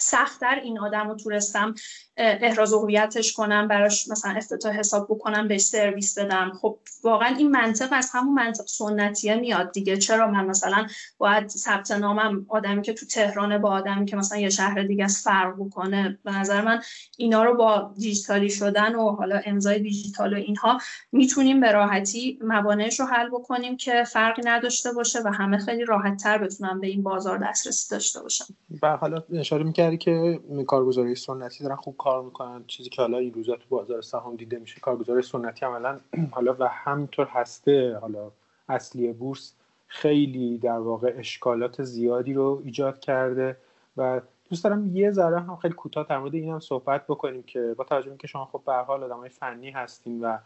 سختتر 0.00 0.60
این 0.62 0.78
آدم 0.78 1.08
رو 1.08 1.14
تورستم 1.14 1.74
احراز 2.16 2.72
هویتش 2.72 3.32
کنم 3.32 3.68
براش 3.68 4.08
مثلا 4.08 4.32
افتتاح 4.32 4.78
حساب 4.78 5.06
بکنم 5.10 5.48
بهش 5.48 5.60
سرویس 5.60 6.18
بدم. 6.18 6.52
خب 6.60 6.78
واقعا 7.02 7.36
این 7.36 7.50
منطق 7.50 7.88
از 7.92 8.10
همون 8.14 8.34
منطق 8.34 8.66
سنتیه 8.66 9.34
میاد 9.34 9.72
دیگه. 9.72 9.96
چرا 9.96 10.30
من 10.30 10.46
مثلا 10.46 10.86
باید 11.18 11.48
ثبت 11.48 11.90
نامم 11.90 12.46
آدمی 12.48 12.82
که 12.82 12.92
تو 12.92 13.06
تهرانه 13.06 13.58
با 13.58 13.70
آدمی 13.70 14.06
که 14.06 14.16
مثلا 14.16 14.38
یه 14.38 14.50
شهر 14.50 14.82
دیگه 14.82 15.04
از 15.04 15.22
فرق 15.22 15.54
بکنه؟ 15.58 16.18
به 16.24 16.38
نظر 16.38 16.60
من 16.60 16.82
اینا 17.16 17.44
رو 17.44 17.56
با 17.56 17.94
دیجیتالی 17.98 18.50
شدن 18.50 18.94
و 18.94 19.10
حالا 19.10 19.40
امضای 19.44 19.78
دیجیتال 19.78 20.34
و 20.34 20.36
اینها 20.36 20.78
می‌تونیم 21.12 21.60
به 21.60 21.72
راحتی 21.72 22.38
موانعش 22.42 23.00
رو 23.00 23.06
حل 23.06 23.28
بکنیم 23.28 23.76
که 23.76 24.04
فرقی 24.04 24.42
نداشته 24.44 24.92
باشه 24.92 25.18
و 25.24 25.32
همه 25.32 25.58
خیلی 25.58 25.84
راحت 25.84 26.22
تر 26.22 26.38
بتونن 26.38 26.80
به 26.80 26.86
این 26.86 27.02
بازار 27.02 27.38
دسترسی 27.38 27.94
داشته 27.94 28.22
باشن. 28.22 28.44
و 28.82 28.96
حالا 28.96 29.22
اشاره 29.32 29.64
می‌کردی 29.90 29.96
که 29.96 30.64
کارگزاری 30.64 31.14
سنتی 31.14 31.64
دارن 31.64 31.76
خوب 31.76 31.96
کار 31.96 32.22
می‌کنن 32.22 32.64
چیزی 32.66 32.90
که 32.90 33.02
حالا 33.02 33.18
این 33.18 33.34
روزا 33.34 33.56
تو 33.56 33.64
بازار 33.68 34.02
سهام 34.02 34.36
دیده 34.36 34.58
میشه 34.58 34.80
کارگزار 34.80 35.22
سنتی 35.22 35.66
عملا 35.66 36.00
حالا 36.34 36.56
و 36.58 36.68
همینطور 36.68 37.26
هسته 37.26 37.98
حالا 38.00 38.30
اصلی 38.68 39.12
بورس 39.12 39.54
خیلی 39.86 40.58
در 40.58 40.78
واقع 40.78 41.14
اشکالات 41.16 41.82
زیادی 41.82 42.34
رو 42.34 42.62
ایجاد 42.64 42.98
کرده 43.00 43.56
و 43.96 44.20
دوست 44.50 44.64
دارم 44.64 44.96
یه 44.96 45.10
ذره 45.10 45.40
هم 45.40 45.56
خیلی 45.56 45.74
کوتاه 45.74 46.06
در 46.08 46.18
مورد 46.18 46.34
این 46.34 46.52
هم 46.52 46.60
صحبت 46.60 47.06
بکنیم 47.06 47.42
که 47.42 47.74
با 47.76 47.84
توجه 47.84 48.16
که 48.16 48.26
شما 48.26 48.44
خب 48.44 48.62
به 48.66 48.72
حال 48.72 49.04
آدمای 49.04 49.28
فنی 49.28 49.70
هستین 49.70 50.20
و 50.20 50.38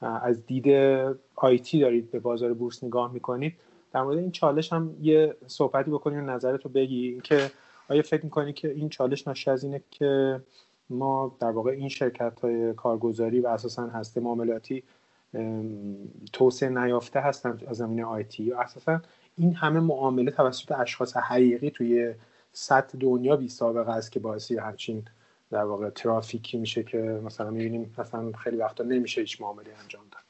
از 0.00 0.46
دید 0.46 0.68
آیتی 1.36 1.80
دارید 1.80 2.10
به 2.10 2.20
بازار 2.20 2.52
بورس 2.52 2.84
نگاه 2.84 3.12
می‌کنید 3.12 3.54
در 3.92 4.02
مورد 4.02 4.18
این 4.18 4.30
چالش 4.30 4.72
هم 4.72 4.96
یه 5.02 5.36
صحبتی 5.46 5.90
بکنیم 5.90 6.30
نظرتو 6.30 6.68
بگی. 6.68 7.20
که 7.24 7.50
آیا 7.88 8.02
فکر 8.02 8.24
می‌کنی 8.24 8.52
که 8.52 8.70
این 8.70 8.88
چالش 8.88 9.26
ناشی 9.26 9.50
از 9.50 9.64
اینه 9.64 9.82
که 9.90 10.40
ما 10.90 11.36
در 11.40 11.50
واقع 11.50 11.70
این 11.70 11.88
شرکت 11.88 12.40
های 12.40 12.74
کارگزاری 12.74 13.40
و 13.40 13.46
اساسا 13.46 13.86
هسته 13.86 14.20
معاملاتی 14.20 14.82
توسعه 16.32 16.68
نیافته 16.68 17.20
هستن 17.20 17.60
از 17.66 17.76
زمینه 17.76 18.04
آیتی 18.04 18.42
یا 18.42 18.60
اساسا 18.60 19.00
این 19.36 19.54
همه 19.54 19.80
معامله 19.80 20.30
توسط 20.30 20.72
اشخاص 20.72 21.16
حقیقی 21.16 21.70
توی 21.70 22.14
سطح 22.52 22.98
دنیا 22.98 23.36
بی 23.36 23.48
سابقه 23.48 23.92
است 23.92 24.12
که 24.12 24.20
باعثی 24.20 24.56
همچین 24.56 25.04
در 25.50 25.64
واقع 25.64 25.90
ترافیکی 25.90 26.58
میشه 26.58 26.82
که 26.82 26.98
مثلا 26.98 27.50
می‌بینیم 27.50 27.94
مثلا 27.98 28.32
خیلی 28.32 28.56
وقتا 28.56 28.84
نمیشه 28.84 29.20
هیچ 29.20 29.40
معامله 29.40 29.70
انجام 29.82 30.04
داد؟ 30.12 30.22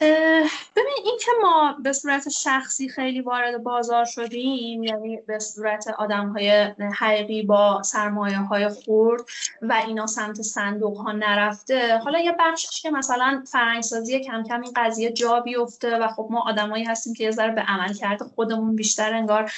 ببین 0.00 0.96
این 1.04 1.18
که 1.20 1.30
ما 1.42 1.76
به 1.82 1.92
صورت 1.92 2.28
شخصی 2.28 2.88
خیلی 2.88 3.20
وارد 3.20 3.62
بازار 3.62 4.04
شدیم 4.04 4.84
یعنی 4.84 5.16
به 5.26 5.38
صورت 5.38 5.88
آدم 5.88 6.28
های 6.28 6.50
حقیقی 6.98 7.42
با 7.42 7.82
سرمایه 7.82 8.38
های 8.38 8.68
خورد 8.68 9.22
و 9.62 9.82
اینا 9.86 10.06
سمت 10.06 10.42
صندوق 10.42 10.96
ها 10.96 11.12
نرفته 11.12 11.98
حالا 11.98 12.18
یه 12.18 12.36
بخشش 12.38 12.82
که 12.82 12.90
مثلا 12.90 13.44
فرنگسازی 13.46 14.20
کم 14.20 14.42
کم 14.42 14.60
این 14.60 14.72
قضیه 14.76 15.12
جا 15.12 15.40
بیفته 15.40 15.98
و 15.98 16.08
خب 16.08 16.28
ما 16.30 16.48
آدمایی 16.48 16.84
هستیم 16.84 17.14
که 17.14 17.24
یه 17.24 17.30
ذره 17.30 17.54
به 17.54 17.60
عمل 17.60 17.94
کرده 17.94 18.24
خودمون 18.24 18.76
بیشتر 18.76 19.14
انگار 19.14 19.52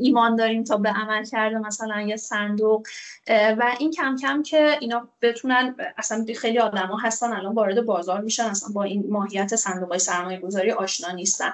ایمان 0.00 0.36
داریم 0.36 0.64
تا 0.64 0.76
به 0.76 0.88
عمل 0.88 1.24
کرده 1.24 1.58
مثلا 1.58 2.00
یه 2.00 2.16
صندوق 2.16 2.86
و 3.28 3.76
این 3.78 3.90
کم 3.90 4.16
کم 4.16 4.42
که 4.42 4.78
اینا 4.80 5.08
بتونن 5.22 5.74
اصلا 5.98 6.26
خیلی 6.38 6.58
آدما 6.58 6.98
هستن 6.98 7.32
الان 7.32 7.54
وارد 7.54 7.86
بازار 7.86 8.20
میشن 8.20 8.44
اصلا 8.44 8.68
با 8.72 8.82
این 8.82 9.04
ماهیت 9.08 9.56
صندوق 9.56 9.88
های 9.88 9.98
سرمایه 9.98 10.38
گذاری 10.40 10.70
آشنا 10.72 11.12
نیستن. 11.12 11.52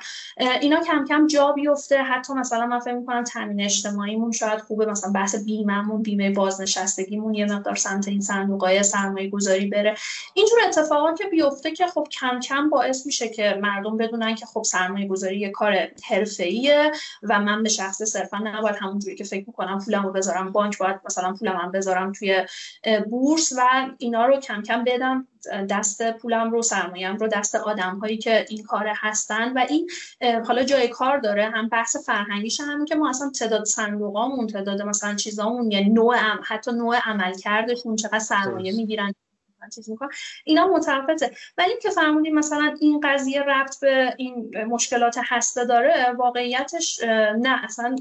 اینا 0.61 0.80
کم 0.84 1.05
کم 1.09 1.26
جا 1.26 1.53
بیفته 1.53 2.03
حتی 2.03 2.32
مثلا 2.32 2.66
من 2.66 2.80
فکر 2.80 2.95
می‌کنم 2.95 3.24
تامین 3.24 3.61
اجتماعیمون 3.61 4.32
شاید 4.32 4.61
خوبه 4.61 4.86
مثلا 4.86 5.12
بحث 5.12 5.45
بیمهمون 5.45 6.03
بیمه 6.03 6.30
بازنشستگیمون 6.30 7.34
یه 7.34 7.45
مقدار 7.45 7.74
سمت 7.74 8.09
این 8.09 8.20
صندوق 8.20 8.64
های 8.64 8.82
سرمایه 8.82 9.30
گذاری 9.30 9.66
بره. 9.66 9.95
اینجور 10.34 10.59
اتفاقات 10.66 11.18
که 11.18 11.24
بیفته 11.24 11.70
که 11.70 11.86
خب 11.86 12.07
کم 12.20 12.41
کم 12.41 12.70
باعث 12.70 13.07
میشه 13.07 13.28
که 13.28 13.59
مردم 13.62 13.97
بدونن 13.97 14.34
که 14.34 14.47
خب 14.47 14.62
سرمایه 14.62 15.09
گذاری 15.09 15.38
یه 15.38 15.51
کار 15.51 15.88
حرفه‌ایه 16.09 16.93
و 17.22 17.41
من 17.41 17.62
به 17.62 17.68
شخص 17.68 18.03
صرفا 18.31 18.45
نباید 18.45 18.76
همونجوری 18.81 19.16
که 19.16 19.24
فکر 19.24 19.45
می‌کنم 19.47 19.78
پولم 19.85 20.03
رو 20.07 20.12
بذارم. 20.12 20.53
بانک 20.53 20.78
باید 20.78 21.01
مثلا 21.05 21.33
پولم 21.33 21.57
هم 21.57 21.72
بذارم 21.72 22.12
توی 22.12 22.47
بورس 23.11 23.53
و 23.59 23.61
اینا 23.99 24.26
رو 24.26 24.37
کم 24.37 24.62
کم 24.62 24.85
بدم 24.85 25.26
دست 25.70 26.12
پولم 26.12 26.51
رو 26.51 26.62
سرمایه‌ام 26.62 27.16
رو 27.16 27.28
دست 27.28 27.55
آدم 27.55 27.99
هایی 27.99 28.18
که 28.18 28.47
این 28.49 28.62
کار 28.62 28.93
هستن. 28.97 29.53
و 29.53 29.66
این 29.68 29.91
حالا 30.47 30.62
جای 30.64 30.89
کار 30.89 31.18
داره. 31.18 31.51
هم 31.55 31.68
بحث 31.68 31.97
فرهنگیش 32.07 32.61
هم 32.61 32.85
که 32.85 32.95
ما 32.95 33.11
اصلا 33.11 33.31
تعداد 33.31 33.64
صندوقامون 33.64 34.47
تعداد 34.47 34.83
مثلا 34.83 35.14
چیزامون 35.14 35.70
یعنی 35.70 35.89
نوع 35.89 36.16
حتی 36.45 36.72
نوع 36.72 36.97
عملکردشون 37.05 37.97
چقدر 37.97 38.18
سرمایه 38.18 38.76
می‌گیرن. 38.76 39.14
چیز 39.68 39.90
می‌کنم. 39.90 40.08
اینا 40.44 40.66
متفاوته. 40.66 41.30
ولی 41.58 41.72
که 41.82 41.90
فرمودیم 41.90 42.34
مثلا 42.34 42.76
این 42.80 43.00
قضیه 43.04 43.42
ربط 43.42 43.80
به 43.80 44.14
این 44.16 44.64
مشکلات 44.64 45.16
هسته 45.24 45.64
داره 45.64 46.12
واقعیتش 46.18 47.00
نه 47.38 47.64
اصلا 47.64 47.96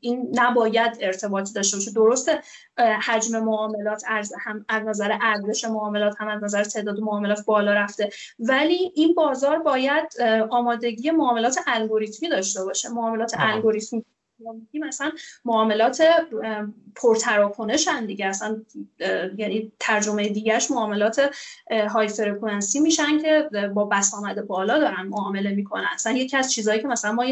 این 0.00 0.32
نباید 0.34 0.98
ارتباطی 1.00 1.52
داشته 1.52 1.76
باشه. 1.76 1.90
درسته 1.90 2.40
حجم 2.78 3.38
معاملات 3.44 4.04
هم 4.40 4.64
از 4.68 4.82
نظر 4.82 5.18
ارزش 5.20 5.64
معاملات 5.64 6.14
هم 6.20 6.28
از 6.28 6.44
نظر 6.44 6.64
تعداد 6.64 7.00
معاملات 7.00 7.44
بالا 7.46 7.72
رفته. 7.72 8.10
ولی 8.38 8.92
این 8.94 9.14
بازار 9.14 9.58
باید 9.58 10.20
آمادگی 10.50 11.10
معاملات 11.10 11.58
الگوریتمی 11.66 12.28
داشته 12.28 12.64
باشه. 12.64 12.88
معاملات 12.88 13.32
الگوریتمی 13.38 14.04
مثلا 14.74 15.12
معاملات 15.44 16.02
پرتراکنشن 16.96 18.06
دیگه. 18.06 18.26
اصلا 18.26 18.62
یعنی 19.36 19.72
ترجمه 19.80 20.28
دیگهش 20.28 20.70
معاملات 20.70 21.30
های 21.70 22.08
فرکانسی 22.08 22.80
میشن 22.80 23.18
که 23.18 23.50
با 23.74 23.84
بسامد 23.84 24.46
بالا 24.46 24.78
دارن 24.78 25.02
معامله 25.02 25.50
می‌کنن. 25.50 25.86
اصلا 25.94 26.12
یکی 26.12 26.36
از 26.36 26.52
چیزهایی 26.52 26.80
که 26.80 26.88
مثلا 26.88 27.12
ما 27.12 27.24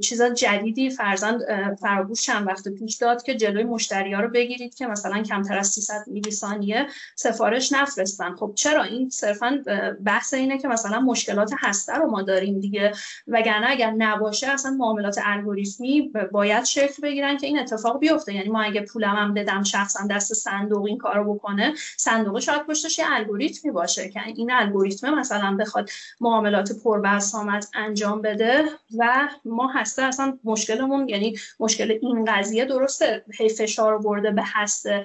چیزا 0.00 0.28
جدیدی 0.28 0.90
فرزند 0.90 1.40
فرابوش 1.80 2.22
چند 2.22 2.46
وقت 2.46 2.68
پیش 2.68 2.96
داد 2.96 3.22
که 3.22 3.34
جلوی 3.34 3.64
مشتری 3.64 4.12
ها 4.12 4.20
رو 4.20 4.28
بگیرید 4.28 4.74
که 4.74 4.86
مثلا 4.86 5.22
کمتر 5.22 5.58
از 5.58 5.68
300 5.68 6.04
میلی 6.06 6.30
ثانیه 6.30 6.86
سفارش 7.14 7.72
نفرستن. 7.72 8.34
خب 8.36 8.52
چرا؟ 8.54 8.82
این 8.82 9.10
صرفا 9.10 9.62
بحث 10.04 10.34
اینه 10.34 10.58
که 10.58 10.68
مثلا 10.68 11.00
مشکلات 11.00 11.50
هسته 11.58 11.94
رو 11.94 12.10
ما 12.10 12.22
داریم 12.22 12.60
دیگه. 12.60 12.92
وگرنه 13.28 13.66
اگر 13.70 13.90
نباشه 13.90 14.48
اصلا 14.48 14.70
معاملات 14.70 15.18
الگوریتمی 15.24 16.12
باید 16.32 16.64
شکل 16.64 17.02
بگیرن 17.02 17.36
که 17.36 17.46
این 17.46 17.58
اتفاق 17.58 17.98
بیفته. 17.98 18.34
یعنی 18.34 18.48
ما 18.48 18.63
اگه 18.64 18.80
پولم 18.80 19.16
هم 19.16 19.34
بدم 19.34 19.62
شخصا 19.62 20.06
دست 20.10 20.34
صندوق 20.34 20.84
این 20.84 20.98
کارو 20.98 21.34
بکنه 21.34 21.74
صندوق 21.96 22.40
شاید 22.40 22.66
پشتش 22.66 22.98
یه 22.98 23.04
الگوریتمی 23.08 23.70
باشه 23.70 24.08
که 24.08 24.20
این 24.26 24.52
الگوریتم 24.52 25.14
مثلا 25.14 25.56
بخواد 25.56 25.90
معاملات 26.20 26.72
پربسامت 26.84 27.70
انجام 27.74 28.22
بده 28.22 28.64
و 28.98 29.28
ما 29.44 29.72
هسته 29.72 30.02
اصلا 30.02 30.38
مشکلمون 30.44 31.08
یعنی 31.08 31.38
مشکل 31.60 31.98
این 32.02 32.24
قضیه 32.24 32.64
درسته 32.64 33.24
هی 33.38 33.48
فشار 33.48 33.98
برده 33.98 34.30
به 34.30 34.42
هسته 34.44 35.04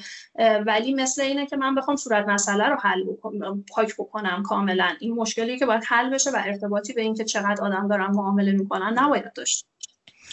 ولی 0.66 0.94
مثل 0.94 1.22
اینه 1.22 1.46
که 1.46 1.58
من 1.58 1.76
بخوام 1.76 1.98
صورت 1.98 2.28
مسئله 2.28 2.68
رو 2.68 2.76
حل 2.76 3.04
بکنم 3.04 3.64
پاک 3.74 3.96
بکنم 3.96 4.44
کاملا. 4.44 4.96
این 5.00 5.16
مشکلی 5.16 5.60
که 5.60 5.66
باید 5.66 5.84
حل 5.88 6.10
بشه 6.10 6.32
و 6.32 6.42
ارتباطی 6.46 6.94
به 6.94 7.02
اینکه 7.02 7.24
چقدر 7.24 7.64
آدم 7.64 7.88
دارن 7.88 8.12
معامله 8.12 8.52
می‌کنن 8.52 9.00
نباید 9.00 9.34
داشت 9.34 9.66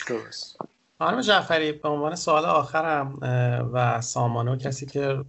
درست. 0.08 0.58
خانم 0.98 1.20
جعفری 1.20 1.72
به 1.72 1.88
عنوان 1.88 2.14
سوال 2.14 2.44
آخرم 2.44 3.18
و 3.72 4.00
سامانه 4.00 4.52
و 4.52 4.56
کسی 4.56 4.86
که 4.86 5.24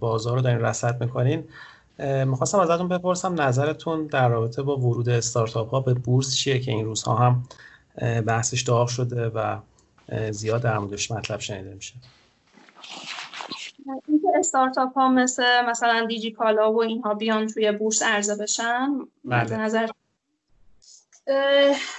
بازار 0.00 0.36
رو 0.36 0.42
دارین 0.42 0.60
رصد 0.60 1.00
می‌کنین 1.00 1.44
می‌خواستم 2.24 2.58
ازتون 2.58 2.88
بپرسم 2.88 3.40
نظرتون 3.40 4.06
در 4.06 4.28
رابطه 4.28 4.62
با 4.62 4.76
ورود 4.76 5.08
استارتاپ 5.08 5.70
ها 5.70 5.80
به 5.80 5.94
بورس 5.94 6.36
چیه 6.36 6.58
که 6.58 6.70
این 6.70 6.84
روزها 6.84 7.16
هم 7.16 7.42
بحثش 8.22 8.62
داغ 8.62 8.88
شده 8.88 9.28
و 9.28 9.56
زیاد 10.30 10.62
در 10.62 10.78
موردش 10.78 11.10
مطلب 11.10 11.40
شنیده 11.40 11.74
میشه 11.74 11.94
اینکه 14.08 14.28
استارتاپ 14.38 14.94
ها 14.94 15.08
مثل 15.08 15.44
مثلا 15.68 16.06
دیجی 16.08 16.30
کالا 16.30 16.72
و 16.72 16.82
اینها 16.82 17.14
بیان 17.14 17.46
توی 17.46 17.72
بورس 17.72 18.02
عرضه 18.02 18.36
بشن 18.36 18.88
بله. 19.24 19.56
نظر 19.56 19.86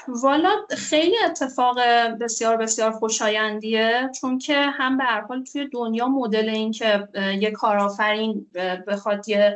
والا 0.07 0.49
خیلی 0.77 1.15
اتفاق 1.25 1.79
بسیار 2.21 2.57
بسیار 2.57 2.91
خوشایندیه 2.91 4.09
چون 4.21 4.37
که 4.37 4.55
هم 4.55 4.97
به 4.97 5.03
هر 5.03 5.21
حال 5.21 5.43
توی 5.43 5.67
دنیا 5.67 6.07
مدل 6.07 6.49
این 6.49 6.71
که 6.71 7.07
یه 7.39 7.51
کارآفرین 7.51 8.47
بخواد 8.87 9.29
یه 9.29 9.55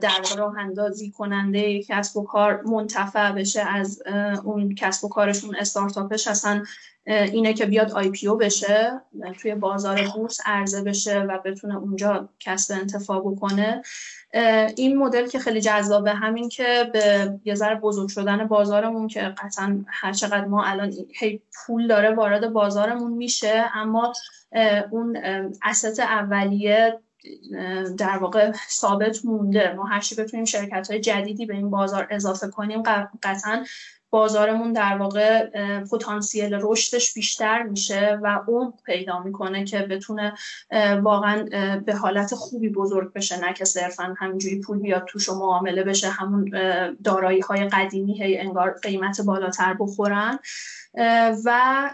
در 0.00 0.20
راه 0.36 0.58
اندازی 0.58 1.10
کننده 1.10 1.82
کسب 1.82 2.16
و 2.16 2.24
کار 2.24 2.62
منتفع 2.62 3.32
بشه 3.32 3.60
از 3.60 4.02
اون 4.44 4.74
کسب 4.74 5.04
و 5.04 5.08
کارشون 5.08 5.56
استارتاپش 5.56 6.28
اصلا 6.28 6.62
اینه 7.06 7.54
که 7.54 7.66
بیاد 7.66 7.92
آی 7.92 8.10
پی 8.10 8.28
او 8.28 8.36
بشه 8.36 9.00
توی 9.40 9.54
بازار 9.54 10.08
بورس 10.14 10.40
عرضه 10.44 10.82
بشه 10.82 11.20
و 11.20 11.38
بتونه 11.44 11.76
اونجا 11.76 12.28
کسب 12.40 12.74
انتفاع 12.74 13.20
بکنه. 13.20 13.82
این 14.76 14.98
مدل 14.98 15.28
که 15.28 15.38
خیلی 15.38 15.60
جذابه 15.60 16.12
همین 16.12 16.48
که 16.48 16.90
به 16.92 17.34
یه 17.44 17.54
ذره 17.54 17.74
بزرگ 17.74 18.08
شدن 18.08 18.46
بازارمون 18.46 19.08
که 19.08 19.20
قطعا 19.20 19.84
هر 19.86 20.12
چقدر 20.12 20.44
ما 20.44 20.64
الان 20.64 20.92
هی 21.14 21.42
پول 21.54 21.86
داره 21.86 22.14
وارد 22.14 22.52
بازارمون 22.52 23.12
میشه 23.12 23.70
اما 23.74 24.12
اون 24.90 25.16
اسست 25.62 26.00
اولیه 26.00 27.00
در 27.98 28.18
واقع 28.18 28.52
ثابت 28.70 29.24
مونده. 29.24 29.72
ما 29.72 29.84
هرچی 29.84 30.14
بتونیم 30.14 30.44
شرکت 30.44 30.90
های 30.90 31.00
جدیدی 31.00 31.46
به 31.46 31.54
این 31.54 31.70
بازار 31.70 32.06
اضافه 32.10 32.48
کنیم 32.48 32.82
قطعا 33.22 33.64
بازارمون 34.14 34.72
در 34.72 34.96
واقع 34.98 35.46
پتانسیل 35.80 36.58
رشدش 36.60 37.14
بیشتر 37.14 37.62
میشه 37.62 38.18
و 38.22 38.40
اون 38.46 38.72
پیدا 38.86 39.22
می‌کنه 39.22 39.64
که 39.64 39.78
بتونه 39.78 40.34
واقعا 41.02 41.44
به 41.86 41.94
حالت 41.94 42.34
خوبی 42.34 42.68
بزرگ 42.68 43.12
بشه. 43.12 43.40
نه 43.40 43.52
که 43.52 43.64
صرفا 43.64 44.14
همینجوری 44.18 44.60
پول 44.60 44.78
بیاد 44.78 45.04
توش 45.04 45.28
و 45.28 45.38
معامله 45.38 45.82
بشه 45.82 46.08
همون 46.08 46.50
دارایی 47.04 47.40
های 47.40 47.68
قدیمی 47.68 48.22
هی 48.22 48.38
انگار 48.38 48.72
قیمت 48.82 49.20
بالاتر 49.20 49.76
بخورن. 49.80 50.38
و 51.44 51.90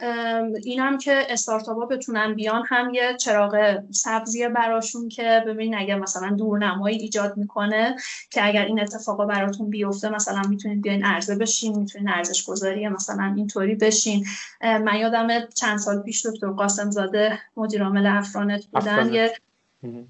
اینم 0.65 0.99
که 0.99 1.27
استارتاپ 1.29 1.79
ها 1.79 1.87
بتونن 1.87 2.35
بیان 2.35 2.63
هم 2.69 2.95
یه 2.95 3.17
چراغ 3.21 3.79
سبزیه 3.91 4.49
براشون 4.49 5.09
که 5.09 5.45
ببین 5.47 5.79
اگر 5.79 5.99
مثلا 5.99 6.31
دورنمایی 6.31 6.99
ایجاد 6.99 7.37
می‌کنه 7.37 7.97
که 8.31 8.47
اگر 8.47 8.65
این 8.65 8.81
اتفاقا 8.81 9.27
براتون 9.27 9.71
بیفته 9.71 10.09
مثلا 10.09 10.43
می‌تونید 10.49 10.83
بیاین 10.83 11.05
عرضه 11.05 11.37
بشین 11.37 11.79
می‌تونید 11.79 12.09
ارزش 12.11 12.45
گذاری 12.45 12.89
مثلا 12.89 13.35
اینطوری 13.37 13.75
بشین. 13.75 14.27
من 14.63 14.97
یادم 14.97 15.47
چند 15.55 15.79
سال 15.79 16.03
پیش 16.03 16.27
دکتر 16.27 16.51
قاسم 16.51 16.91
زاده 16.91 17.39
مدیر 17.57 17.85
عامل 17.85 18.07
افرانت. 18.07 18.67
بودن 18.67 19.13
یه 19.13 19.35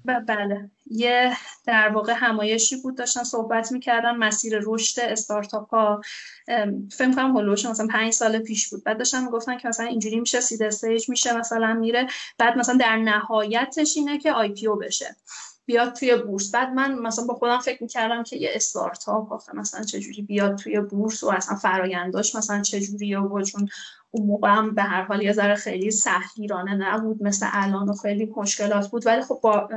بله. 0.05 0.69
یه 0.91 1.37
در 1.65 1.89
واقع 1.89 2.13
همایشی 2.15 2.75
بود. 2.81 2.97
داشتن 2.97 3.23
صحبت 3.23 3.71
می‌کردن. 3.71 4.15
مسیر 4.15 4.59
رشد 4.63 4.99
استارتاپ 5.01 5.69
ها 5.69 6.01
فکر 6.91 7.11
کنم 7.15 7.37
حول 7.37 7.47
و 7.47 7.51
حوش 7.51 7.65
مثلا 7.65 7.87
پنج 7.87 8.13
سال 8.13 8.39
پیش 8.39 8.69
بود. 8.69 8.83
بعد 8.83 8.97
داشتن 8.97 9.23
می‌گفتن 9.23 9.57
که 9.57 9.67
مثلا 9.67 9.85
اینجوری 9.85 10.19
میشه 10.19 10.41
seed 10.41 10.63
stage 10.63 11.09
میشه 11.09 11.37
مثلا 11.37 11.73
میره. 11.73 12.07
بعد 12.37 12.57
مثلا 12.57 12.77
در 12.77 12.97
نهایتش 12.97 13.97
اینه 13.97 14.17
که 14.17 14.31
IPO 14.31 14.75
بشه. 14.75 15.15
بیاد 15.71 15.93
توی 15.93 16.15
بورس. 16.15 16.51
بعد 16.51 16.69
من 16.69 16.99
مثلا 16.99 17.25
با 17.25 17.33
خودم 17.33 17.59
فکر 17.59 17.83
می‌کردم 17.83 18.23
که 18.23 18.37
یه 18.37 18.49
استارتاپ 18.53 19.33
آخه 19.33 19.55
مثلا 19.55 19.83
چجوری 19.83 20.21
بیاد 20.21 20.55
توی 20.55 20.79
بورس 20.79 21.23
و 21.23 21.29
اصلا 21.29 21.55
فراینداش 21.55 22.35
مثلا 22.35 22.61
چجوریه 22.61 23.19
و 23.19 23.41
چون 23.41 23.69
اون 24.11 24.27
موقع 24.27 24.49
هم 24.49 24.75
به 24.75 24.83
هر 24.83 25.01
حال 25.01 25.21
یه 25.21 25.31
ذره 25.31 25.55
خیلی 25.55 25.91
سهلگیرانه 25.91 26.75
نبود 26.75 27.23
مثل 27.23 27.47
الان 27.51 27.89
و 27.89 27.93
خیلی 27.93 28.33
مشکلات 28.37 28.87
بود. 28.87 29.07
ولی 29.07 29.21
خب 29.21 29.39
با 29.43 29.69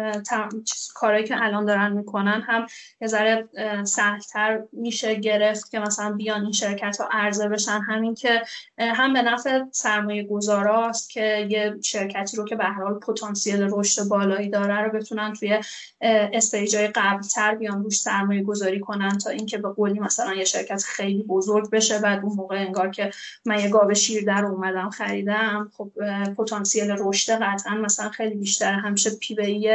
کارهایی 0.95 1.25
که 1.25 1.43
الان 1.43 1.65
دارن 1.65 1.93
می‌کنن 1.93 2.43
هم 2.47 2.67
یه 3.01 3.09
ذره 3.09 3.49
سهلتر 3.85 4.63
میشه 4.73 5.15
گرفت 5.15 5.71
که 5.71 5.79
مثلا 5.79 6.13
بیان 6.13 6.43
این 6.43 6.53
شرکت 6.53 6.97
ها 7.01 7.09
عرضه 7.13 7.49
بشن. 7.49 7.81
همین 7.81 8.15
که 8.15 8.43
هم 8.79 9.13
به 9.13 9.23
نفع 9.23 9.65
سرمایه 9.73 10.25
گذاراست 10.25 11.11
که 11.11 11.47
یه 11.51 11.75
شرکتی 11.83 12.37
رو 12.37 12.45
که 12.45 12.57
به 12.57 12.65
هر 12.65 12.85
حال 12.85 12.95
پتانسیل 12.95 13.69
رشد 13.71 14.09
بالایی 14.09 14.49
داره 14.49 14.83
رو 14.83 14.93
بتونن 14.93 15.33
توی 15.33 15.61
استیجای 16.01 16.89
قبلتر 16.89 17.55
بیان 17.55 17.85
روش 17.85 18.01
سرمایه 18.01 18.43
گذاری 18.43 18.81
کنن 18.81 19.19
تا 19.19 19.31
اینکه 19.31 19.59
به 19.59 19.69
قولی 19.69 20.01
مثلا 20.01 20.35
یه 20.35 20.45
شرکت 20.45 20.83
خیلی 20.83 21.23
بزرگ 21.23 21.71
بشه. 21.71 21.99
بعد 21.99 22.25
اون 22.25 22.37
موقع 22.37 22.57
انگار 22.57 22.91
که 22.91 23.11
من 23.45 23.59
یه 23.59 23.69
گاو 23.69 23.95
شیر 23.95 24.24
در 24.25 24.45
اومدم 24.45 24.91
خریدم. 24.91 25.71
خب 25.77 25.91
پتانسیل 26.37 26.97
رشد 26.99 27.33
قطعا 27.43 27.75
مثلا 27.75 28.09
خیلی 28.09 28.35
بیشتر 28.35 28.73
همیشه 28.73 29.11
پی 29.21 29.69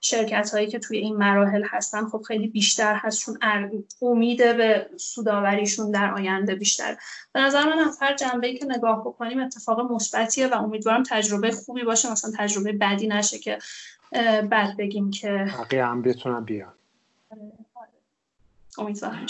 شرکت 0.00 0.50
هایی 0.50 0.66
که 0.66 0.78
توی 0.78 0.98
این 0.98 1.16
مراحل 1.16 1.64
هستن 1.68 2.08
خب 2.08 2.22
خیلی 2.22 2.48
بیشتر 2.48 2.94
هست 2.94 3.24
چون 3.24 3.38
امید 4.02 4.38
به 4.56 4.86
سوداوریشون 4.96 5.90
در 5.90 6.14
آینده 6.14 6.54
بیشتر. 6.54 6.96
به 7.32 7.40
نظر 7.40 7.64
من 7.64 7.78
از 7.78 7.98
هر 8.02 8.14
جنبه 8.14 8.46
ای 8.46 8.58
که 8.58 8.66
نگاه 8.66 9.00
بکنیم 9.00 9.40
اتفاق 9.40 9.92
مثبتیه 9.92 10.46
و 10.48 10.54
امیدوارم 10.54 11.02
تجربه 11.02 11.50
خوبی 11.50 11.84
باشه. 11.84 12.12
مثلا 12.12 12.30
تجربه 12.38 12.72
بدی 12.72 13.06
نشه 13.06 13.38
که 13.38 13.58
بعد 14.50 14.76
بگیم 14.76 15.10
که 15.10 15.46
بقیه 15.58 15.86
هم 15.86 16.02
بتونن 16.02 16.44
بیان. 16.44 16.72
امیدوارم 18.78 19.26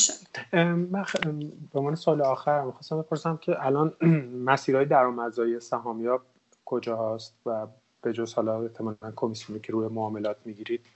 من 1.73 1.91
به 1.91 1.97
سال 1.97 2.23
آخر 2.23 2.65
می‌خواستم 2.65 3.03
بپرسم 3.03 3.37
که 3.37 3.67
الان 3.67 3.95
مسیرهای 4.51 4.85
درآمدزایی 4.85 5.61
سهامیاب 5.61 6.23
کجا 6.65 7.15
هست 7.15 7.37
و 7.47 7.67
به 8.03 8.13
جز 8.13 8.35
حالا 8.35 8.63
احتمالا 8.63 9.13
کمیسیونی 9.17 9.61
که 9.61 9.73
روی 9.73 9.89
معاملات 9.89 10.37
می‌گیرید 10.45 10.87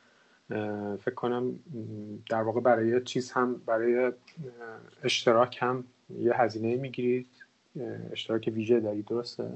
فکر 1.01 1.14
کنم 1.14 1.59
در 2.30 2.42
واقع 2.42 2.61
برای 2.61 3.03
چیز 3.05 3.32
هم 3.32 3.62
برای 3.66 4.12
اشتراک 5.05 5.59
هم 5.61 5.84
یه 6.18 6.34
هزینه 6.34 6.76
می‌گیرید. 6.76 7.28
اشتراک 8.12 8.51
ویژه 8.55 8.80
دارید 8.80 9.05
درسته؟ 9.05 9.51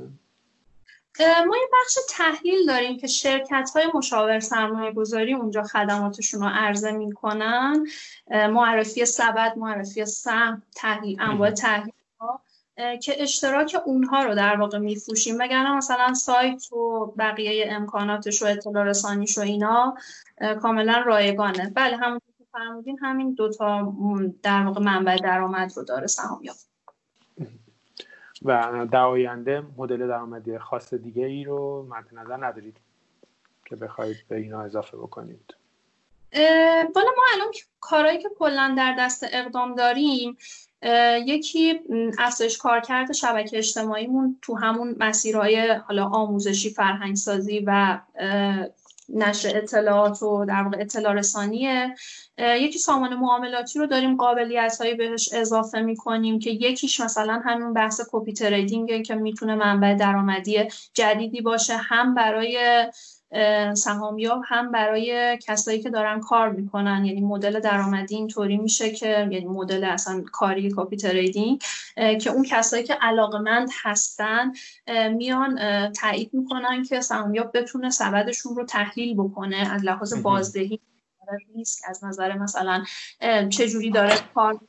ما 1.21 1.57
یه 1.57 1.69
بخش 1.73 1.99
تحلیل 2.11 2.67
داریم 2.67 2.99
که 2.99 3.07
شرکت 3.07 3.71
های 3.75 3.87
مشاور 3.95 4.41
سرمایه 4.41 4.93
گذاری 4.93 5.35
اونجا 5.35 5.63
خدماتشون 5.63 6.41
رو 6.43 6.49
عرضه 6.49 6.93
می‌کنن. 6.93 7.87
معرفی 8.31 9.07
سبد 9.07 9.53
معرفی 9.57 10.05
سهم 10.05 10.63
تحلیل 10.77 11.21
انواع 11.21 11.51
تحلیل 11.51 11.93
ها 12.21 12.43
که 13.03 13.23
اشتراک 13.23 13.77
اونها 13.85 14.23
رو 14.23 14.35
در 14.35 14.57
واقع 14.57 14.79
میفروشیم. 14.79 15.37
وگرنه 15.41 15.77
مثلا 15.77 16.15
سایت 16.15 16.73
و 16.73 17.07
بقیه 17.19 17.73
امکاناتش 17.73 18.43
و 18.43 18.47
اطلاع 18.47 18.85
رسانیش 18.85 19.39
و 19.39 19.41
اینا 19.41 19.97
کاملا 20.63 21.03
رایگانه. 21.07 21.73
بله 21.75 21.97
همونطور 21.97 22.35
که 22.39 22.45
فرمودین 22.53 22.99
همین 23.03 23.35
دوتا 23.35 23.95
در 24.43 24.63
واقع 24.63 24.81
منبع 24.81 25.17
درآمد 25.17 25.73
رو 25.77 25.85
داره 25.85 26.07
سهامیاب. 26.07 26.57
و 28.45 28.86
در 28.93 29.01
آینده 29.01 29.62
مدل 29.76 30.09
درآمدی 30.09 30.59
خاص 30.59 30.95
دیگه 30.95 31.26
ای 31.26 31.45
رو 31.45 31.86
مد 31.90 32.05
نظر 32.12 32.47
ندارید 32.47 32.76
که 33.64 33.76
بخواید 33.76 34.16
به 34.28 34.36
اینا 34.36 34.62
اضافه 34.62 34.97
بکنید. 34.97 35.55
بالا 36.95 37.11
ما 37.16 37.22
الان 37.34 37.53
کارهایی 37.80 38.18
که 38.18 38.28
کلا 38.38 38.74
در 38.78 38.97
دست 38.99 39.26
اقدام 39.32 39.74
داریم 39.74 40.36
یکی 41.26 41.80
افزایش 42.18 42.59
کارکرد 42.59 43.12
شبکه 43.12 43.59
اجتماعیمون 43.59 44.38
تو 44.43 44.57
همون 44.57 44.97
مسیرهای 44.99 45.68
حالا 45.68 46.05
آموزشی 46.05 46.70
فرهنگسازی 46.70 47.64
و 47.66 48.01
نشر 49.09 49.57
اطلاعات 49.57 50.23
و 50.23 50.45
در 50.45 50.63
واقع 50.63 50.77
اطلاع 50.81 51.13
رسانیه. 51.13 51.95
یکی 52.39 52.79
سامان 52.79 53.15
معاملاتی 53.15 53.79
رو 53.79 53.87
داریم 53.87 54.17
قابلیت 54.17 54.77
هایی 54.81 54.95
بهش 54.95 55.33
اضافه 55.33 55.81
می‌کنیم 55.81 56.39
که 56.39 56.51
یکیش 56.51 57.01
مثلا 57.01 57.43
همین 57.45 57.73
بحث 57.73 58.01
کپی 58.13 58.33
تریدینگه 58.33 59.03
که 59.03 59.15
می‌تونه 59.15 59.55
منبع 59.55 59.95
درآمدی 59.95 60.69
جدیدی 60.95 61.41
باشه 61.41 61.77
هم 61.77 62.15
برای 62.15 62.87
سهامیاب 63.74 64.43
هم 64.47 64.72
برای 64.72 65.39
کسایی 65.43 65.83
که 65.83 65.91
دارن 65.91 66.20
کار 66.20 66.51
می‌کنن 66.51 67.05
یعنی 67.05 67.20
مدل 67.20 67.61
درآمدی 67.61 68.16
اینطوری 68.16 68.57
میشه 68.57 68.91
که 68.91 69.28
یعنی 69.30 69.47
مدل 69.47 69.85
اصلا 69.85 70.24
کاری 70.33 70.72
copy 70.77 70.97
trading 70.97 71.62
که 71.95 72.30
اون 72.30 72.45
کسایی 72.45 72.85
که 72.85 72.95
علاقمند 72.95 73.68
هستن 73.83 74.53
میان 75.14 75.59
تایید 75.93 76.30
می‌کنن 76.35 76.85
که 76.85 77.01
سهامیاب 77.01 77.59
بتونه 77.59 77.91
سبدشون 77.91 78.57
رو 78.57 78.64
تحلیل 78.64 79.14
بکنه 79.14 79.57
از 79.57 79.85
لحاظ 79.85 80.22
بازدهی 80.22 80.80
ریسک 81.57 81.83
از 81.89 82.05
نظر 82.05 82.39
مثلا 82.39 82.85
چجوری 83.51 83.91
داره 83.91 84.14
کار 84.35 84.61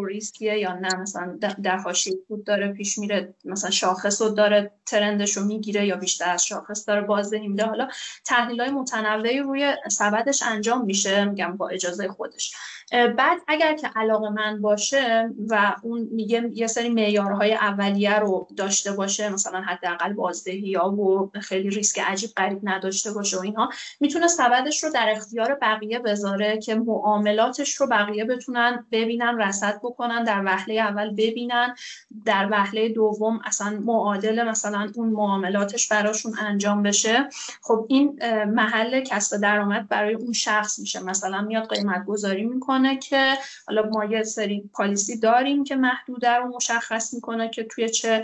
ریسکیه 0.00 0.58
یا 0.58 0.72
نه؟ 0.72 0.94
مثلا 0.94 1.38
در 1.62 1.76
حاشیه 1.76 2.18
بود 2.28 2.44
داره 2.44 2.72
پیش 2.72 2.98
میره 2.98 3.34
مثلا 3.44 3.70
شاخص 3.70 4.22
رو 4.22 4.28
داره 4.28 4.70
trend 4.86 5.22
ش 5.22 5.36
رو 5.36 5.44
می‌گیره 5.44 5.86
یا 5.86 5.96
بیشتر 5.96 6.30
از 6.30 6.46
شاخص 6.46 6.88
داره 6.88 7.00
بازدهی 7.00 7.48
میده 7.48 7.64
حالا 7.64 7.88
تحلیل 8.24 8.60
های 8.60 8.70
متنوعی 8.70 9.38
روی 9.38 9.74
سبدش 9.90 10.42
انجام 10.42 10.84
میشه 10.84 11.24
میگم 11.24 11.56
با 11.56 11.68
اجازه 11.68 12.08
خودش. 12.08 12.54
بعد 12.92 13.38
اگر 13.48 13.76
که 13.76 13.88
علاقه 13.96 14.30
من 14.30 14.60
باشه 14.60 15.30
و 15.48 15.76
اون 15.82 16.08
میگه 16.10 16.50
یه 16.54 16.66
سری 16.66 16.88
معیارهای 16.88 17.54
اولیه 17.54 18.18
رو 18.18 18.48
داشته 18.56 18.92
باشه 18.92 19.28
مثلا 19.28 19.60
حداقل 19.60 20.12
بازدهی 20.12 20.58
یا 20.58 20.88
و 20.88 21.30
خیلی 21.40 21.70
ریسک 21.70 22.00
عجیب 22.06 22.30
غریب 22.36 22.60
نداشته 22.62 23.12
باشه 23.12 23.36
و 23.36 23.40
اینها 23.40 23.70
می‌تونه 24.00 24.28
سبدش 24.28 24.84
رو 24.84 24.90
در 24.90 25.12
اختیار 25.16 25.58
بقیه 25.62 25.98
بذاره 25.98 26.58
که 26.58 26.74
معاملاتش 26.74 27.74
رو 27.74 27.86
بقیه 27.86 28.24
بتونن 28.24 28.86
ببینن 28.92 29.38
رصد 29.38 29.80
بکنن 29.84 30.24
در 30.24 30.42
وهله 30.44 30.74
اول 30.74 31.10
ببینن. 31.10 31.74
در 32.24 32.48
وهله 32.50 32.88
دوم 32.88 33.40
اصلا 33.44 33.80
معادل 33.84 34.42
مثلا 34.42 34.92
اون 34.94 35.08
معاملاتش 35.08 35.88
براشون 35.88 36.32
انجام 36.38 36.82
بشه. 36.82 37.28
خب 37.62 37.86
این 37.88 38.18
محل 38.44 39.00
کسب 39.00 39.40
درآمد 39.40 39.88
برای 39.88 40.14
اون 40.14 40.32
شخص 40.32 40.78
میشه. 40.78 41.04
مثلا 41.04 41.42
میاد 41.42 41.74
قیمت 41.74 42.04
گذاری 42.04 42.44
می‌کنه 42.44 42.98
که 42.98 43.34
حالا 43.66 43.82
ما 43.82 44.04
یه 44.04 44.22
سری 44.22 44.70
پالیسی 44.72 45.18
داریم 45.18 45.64
که 45.64 45.76
محدوده 45.76 46.30
رو 46.30 46.56
مشخص 46.56 47.14
می‌کنه 47.14 47.48
که 47.48 47.64
توی 47.64 47.88
چه 47.88 48.22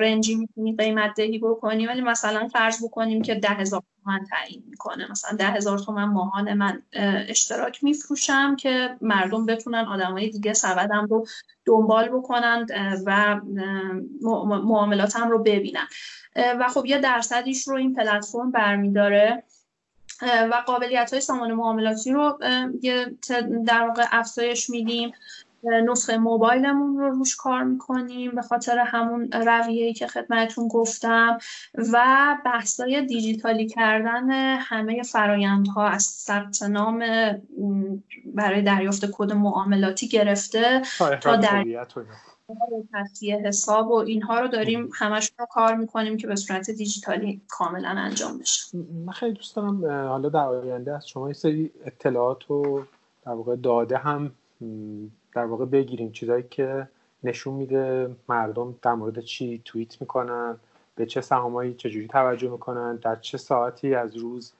رنجی 0.00 0.34
می‌تونی 0.34 0.76
قیمت 0.76 1.14
دهی 1.16 1.38
بکنی. 1.38 1.86
ولی 1.86 2.00
مثلا 2.00 2.48
فرض 2.48 2.84
بکنیم 2.84 3.22
که 3.22 3.34
ده 3.34 3.48
هزار 3.48 3.82
تومن 4.04 4.24
تعیین 4.24 4.62
می‌کنه. 4.66 5.10
مثلا 5.10 5.36
ده 5.36 5.46
هزار 5.46 5.78
تومن 5.78 6.04
ماهانه 6.04 6.54
من 6.54 6.82
اشتراک 7.28 7.84
میفروشم 7.84 8.56
که 8.56 8.96
مردم 9.00 9.46
بتونن 9.46 9.84
آدمای 9.84 10.30
دیگه 10.30 10.52
سبدم 10.52 11.06
رو 11.10 11.26
دنبال 11.64 12.08
بکنن 12.08 12.66
و 13.06 13.40
معاملاتم 14.64 15.30
رو 15.30 15.42
ببینن. 15.42 15.86
و 16.36 16.68
خب 16.68 16.86
یه 16.86 16.98
درصدیش 16.98 17.68
رو 17.68 17.76
این 17.76 17.94
پلتفرم 17.94 18.50
برمیداره. 18.50 19.42
و 20.22 20.62
قابلیت 20.66 21.12
های 21.12 21.20
سامان 21.20 21.52
معاملاتی 21.52 22.12
رو 22.12 22.38
در 23.66 23.86
واقع 23.88 24.04
افزایش 24.10 24.70
میدیم. 24.70 25.12
نسخه 25.70 26.18
موبایلمون 26.18 26.98
رو 26.98 27.08
روش 27.08 27.36
کار 27.36 27.64
می‌کنیم 27.64 28.34
به 28.34 28.42
خاطر 28.42 28.78
همون 28.78 29.32
رویه‌ای 29.32 29.92
که 29.92 30.06
خدمتون 30.06 30.68
گفتم 30.68 31.38
و 31.92 32.36
بحثای 32.44 33.06
دیجیتالی 33.06 33.66
کردن 33.66 34.30
همه 34.58 35.02
فرایندها 35.02 35.88
از 35.88 36.02
ثبت 36.02 36.62
نام 36.62 37.04
برای 38.34 38.62
دریافت 38.62 39.10
کد 39.12 39.32
معاملاتی 39.32 40.08
گرفته 40.08 40.82
تا 41.20 41.36
در 41.36 41.64
تصفیه 42.94 43.36
حساب 43.36 43.90
و 43.90 43.94
اینها 43.94 44.40
رو 44.40 44.48
داریم 44.48 44.90
همشون 44.94 45.36
رو 45.38 45.46
کار 45.50 45.74
می‌کنیم 45.74 46.16
که 46.16 46.26
به 46.26 46.36
صورت 46.36 46.70
دیجیتالی 46.70 47.40
کاملا 47.48 47.88
انجام 47.88 48.38
بشه. 48.38 48.78
من 49.06 49.12
خیلی 49.12 49.32
دوست 49.32 49.56
دارم 49.56 49.86
حالا 49.86 50.28
در 50.28 50.44
آینده 50.44 50.96
از 50.96 51.08
شما 51.08 51.28
یه 51.28 51.34
سری 51.34 51.70
اطلاعات 51.84 52.50
و 52.50 52.80
در 53.26 53.32
واقع 53.32 53.56
داده 53.56 53.96
هم 53.98 54.30
در 55.32 55.44
واقع 55.44 55.64
بگیریم 55.64 56.12
چیزایی 56.12 56.44
که 56.50 56.88
نشون 57.24 57.54
میده 57.54 58.16
مردم 58.28 58.74
در 58.82 58.94
مورد 58.94 59.20
چی 59.20 59.62
توییت 59.64 60.00
می‌کنن 60.00 60.56
به 60.94 61.06
چه 61.06 61.20
سهامایی 61.20 61.74
چجوری 61.74 62.08
توجه 62.08 62.50
می‌کنن 62.50 62.96
در 62.96 63.16
چه 63.16 63.38
ساعتی 63.38 63.94
از 63.94 64.16
روز 64.16 64.52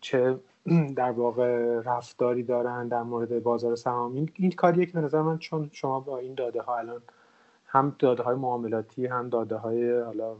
چه 0.00 0.38
در 0.96 1.10
واقع 1.10 1.80
رفتاری 1.84 2.42
دارن 2.42 2.88
در 2.88 3.02
مورد 3.02 3.42
بازار 3.42 3.76
سهام 3.76 4.14
این, 4.14 4.30
این 4.34 4.50
کاریه 4.50 4.86
که 4.86 4.92
به 4.92 5.00
نظر 5.00 5.22
من 5.22 5.38
چون 5.38 5.70
شما 5.72 6.00
با 6.00 6.18
این 6.18 6.34
داده 6.34 6.62
ها 6.62 6.78
الان 6.78 7.02
هم 7.66 7.96
داده 7.98 8.22
های 8.22 8.36
معاملاتی 8.36 9.06
هم 9.06 9.28
داده 9.28 9.56
های 9.56 10.00
حالا 10.00 10.36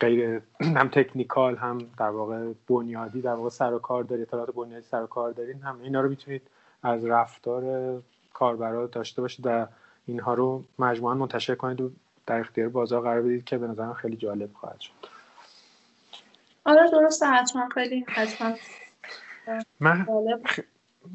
غیر 0.00 0.42
هم 0.78 0.88
تکنیکال 0.88 1.56
هم 1.56 1.78
در 1.98 2.10
واقع 2.10 2.52
بنیادی 2.68 3.20
در 3.20 3.34
واقع 3.34 3.48
سر 3.48 3.74
و 3.74 3.78
کار 3.78 4.04
دارید 4.04 4.26
اطلاعات 4.28 4.54
بنیادی 4.54 4.86
سر 4.86 5.02
و 5.02 5.06
کار 5.06 5.32
دارین 5.32 5.62
هم 5.62 5.80
اینا 5.82 6.00
رو 6.00 6.08
می‌تونید 6.08 6.42
از 6.82 7.04
رفتار 7.04 8.02
کاربرا 8.32 8.86
داشته 8.86 9.22
باشید 9.22 9.46
و 9.46 9.66
اینها 10.06 10.34
رو 10.34 10.64
مجموعا 10.78 11.14
منتشر 11.14 11.54
کنید 11.54 11.80
و 11.80 11.90
در 12.26 12.40
اختیار 12.40 12.68
بازار 12.68 13.02
قرار 13.02 13.22
بدید 13.22 13.44
که 13.44 13.58
به 13.58 13.66
نظرم 13.66 13.94
خیلی 13.94 14.16
جالب 14.16 14.52
خواهد 14.52 14.80
شد. 14.80 14.92
آره 16.64 16.90
درسته. 16.90 17.26
حتما 17.26 17.68
خیلی 17.68 18.04
حتما. 18.08 18.56
من 19.80 20.06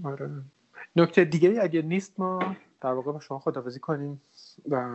آره. 0.03 0.29
نکته 0.95 1.25
دیگه 1.25 1.57
اگه 1.61 1.81
نیست 1.81 2.19
ما 2.19 2.55
در 2.81 2.91
واقع 2.91 3.11
با 3.11 3.19
شما 3.19 3.39
خدافزی 3.39 3.79
کنیم 3.79 4.21
و 4.69 4.89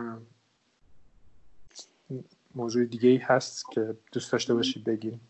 موضوع 2.55 2.85
دیگه 2.85 3.09
ای 3.09 3.17
هست 3.17 3.71
که 3.71 3.95
دوست 4.11 4.31
داشته 4.31 4.53
باشید 4.53 4.83
بگیم. 4.83 5.21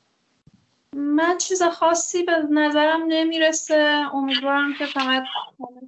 من 0.95 1.37
چیز 1.37 1.63
خاصی 1.63 2.23
به 2.23 2.31
نظرم 2.51 3.01
نمی‌رسه. 3.07 4.05
امیدوارم 4.13 4.73
که 4.79 4.85
فقط 4.85 5.23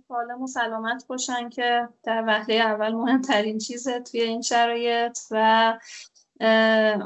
سالم 0.07 0.41
و 0.41 0.47
سلامت 0.47 1.07
باشن 1.07 1.49
که 1.49 1.89
در 2.03 2.23
وهله 2.27 2.55
اول 2.55 2.91
مهمترین 2.93 3.57
چیزه 3.57 3.99
توی 3.99 4.21
این 4.21 4.41
شرایط 4.41 5.19
و 5.31 5.73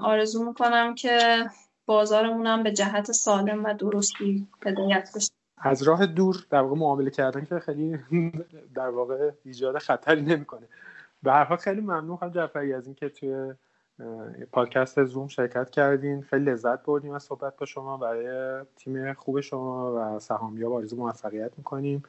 آرزو 0.01 0.43
می‌کنم 0.43 0.95
که 0.95 1.45
بازارمونم 1.85 2.63
به 2.63 2.71
جهت 2.71 3.11
سالم 3.11 3.63
و 3.63 3.73
درستی 3.73 4.47
هدایت 4.65 5.09
بشه. 5.15 5.29
از 5.57 5.83
راه 5.83 6.05
دور 6.05 6.45
در 6.49 6.61
واقع 6.61 6.75
معامله 6.75 7.09
کردن 7.09 7.45
که 7.45 7.59
خیلی 7.59 7.99
در 8.75 8.89
واقع 8.89 9.31
ایجاد 9.45 9.77
خطری 9.77 10.21
نمی‌کنه. 10.21 10.67
به 11.23 11.31
هر 11.31 11.43
حال 11.43 11.57
خیلی 11.57 11.81
ممنون 11.81 12.17
خانم 12.17 12.31
جعفری 12.31 12.73
از 12.73 12.85
اینکه 12.85 13.09
توی 13.09 13.53
پادکست 14.51 15.03
زوم 15.03 15.27
شرکت 15.27 15.69
کردین. 15.69 16.21
خیلی 16.21 16.45
لذت 16.45 16.83
بردیم 16.83 17.11
از 17.11 17.23
صحبت 17.23 17.57
با 17.57 17.65
شما. 17.65 17.97
برای 17.97 18.65
تیم 18.75 19.13
خوب 19.13 19.39
شما 19.39 20.15
و 20.15 20.19
سهامیا 20.19 20.71
آرزو 20.71 20.95
موفقیت 20.95 21.51
می‌کنیم 21.57 22.03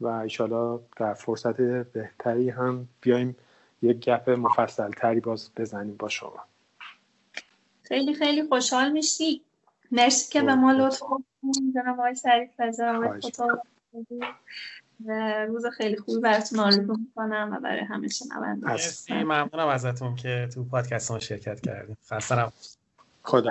و 0.00 0.06
ایشالا 0.06 0.80
در 0.96 1.14
فرصت 1.14 1.56
بهتری 1.92 2.50
هم 2.50 2.88
بیایم 3.00 3.36
یک 3.82 3.98
گپ 4.00 4.30
مفصل 4.30 4.90
تری 4.90 5.20
باز 5.20 5.50
بزنیم 5.56 5.96
با 5.96 6.08
شما. 6.08 6.44
خیلی 7.82 8.14
خیلی 8.14 8.48
خوشحال 8.48 8.92
میشی. 8.92 9.42
مرسی 9.92 10.32
که 10.32 10.42
به 10.42 10.54
ما 10.54 10.72
لطف 10.72 11.02
جناب 11.74 12.00
آقای 12.00 12.16
شریف 12.16 12.50
روز 15.48 15.66
خیلی 15.66 15.96
خوبی 15.96 16.20
براتون 16.20 16.60
آرزو 16.60 16.96
می‌کنم 16.96 17.50
و 17.52 17.60
برای 17.60 17.84
همه 17.84 18.08
شنونده. 18.08 18.66
مرسی. 18.66 19.12
ممنونم 19.12 19.68
ازتون 19.68 20.14
که 20.14 20.48
تو 20.54 20.64
پادکست 20.64 21.10
ما 21.10 21.18
شرکت 21.18 21.60
کردیم 21.60 21.96
خسته 22.10 22.52
خدا 23.22 23.50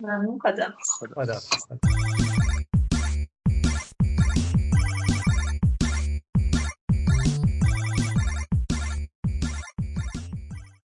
ممنون. 0.00 0.38
خدا 0.38 0.72
خدا 0.98 1.40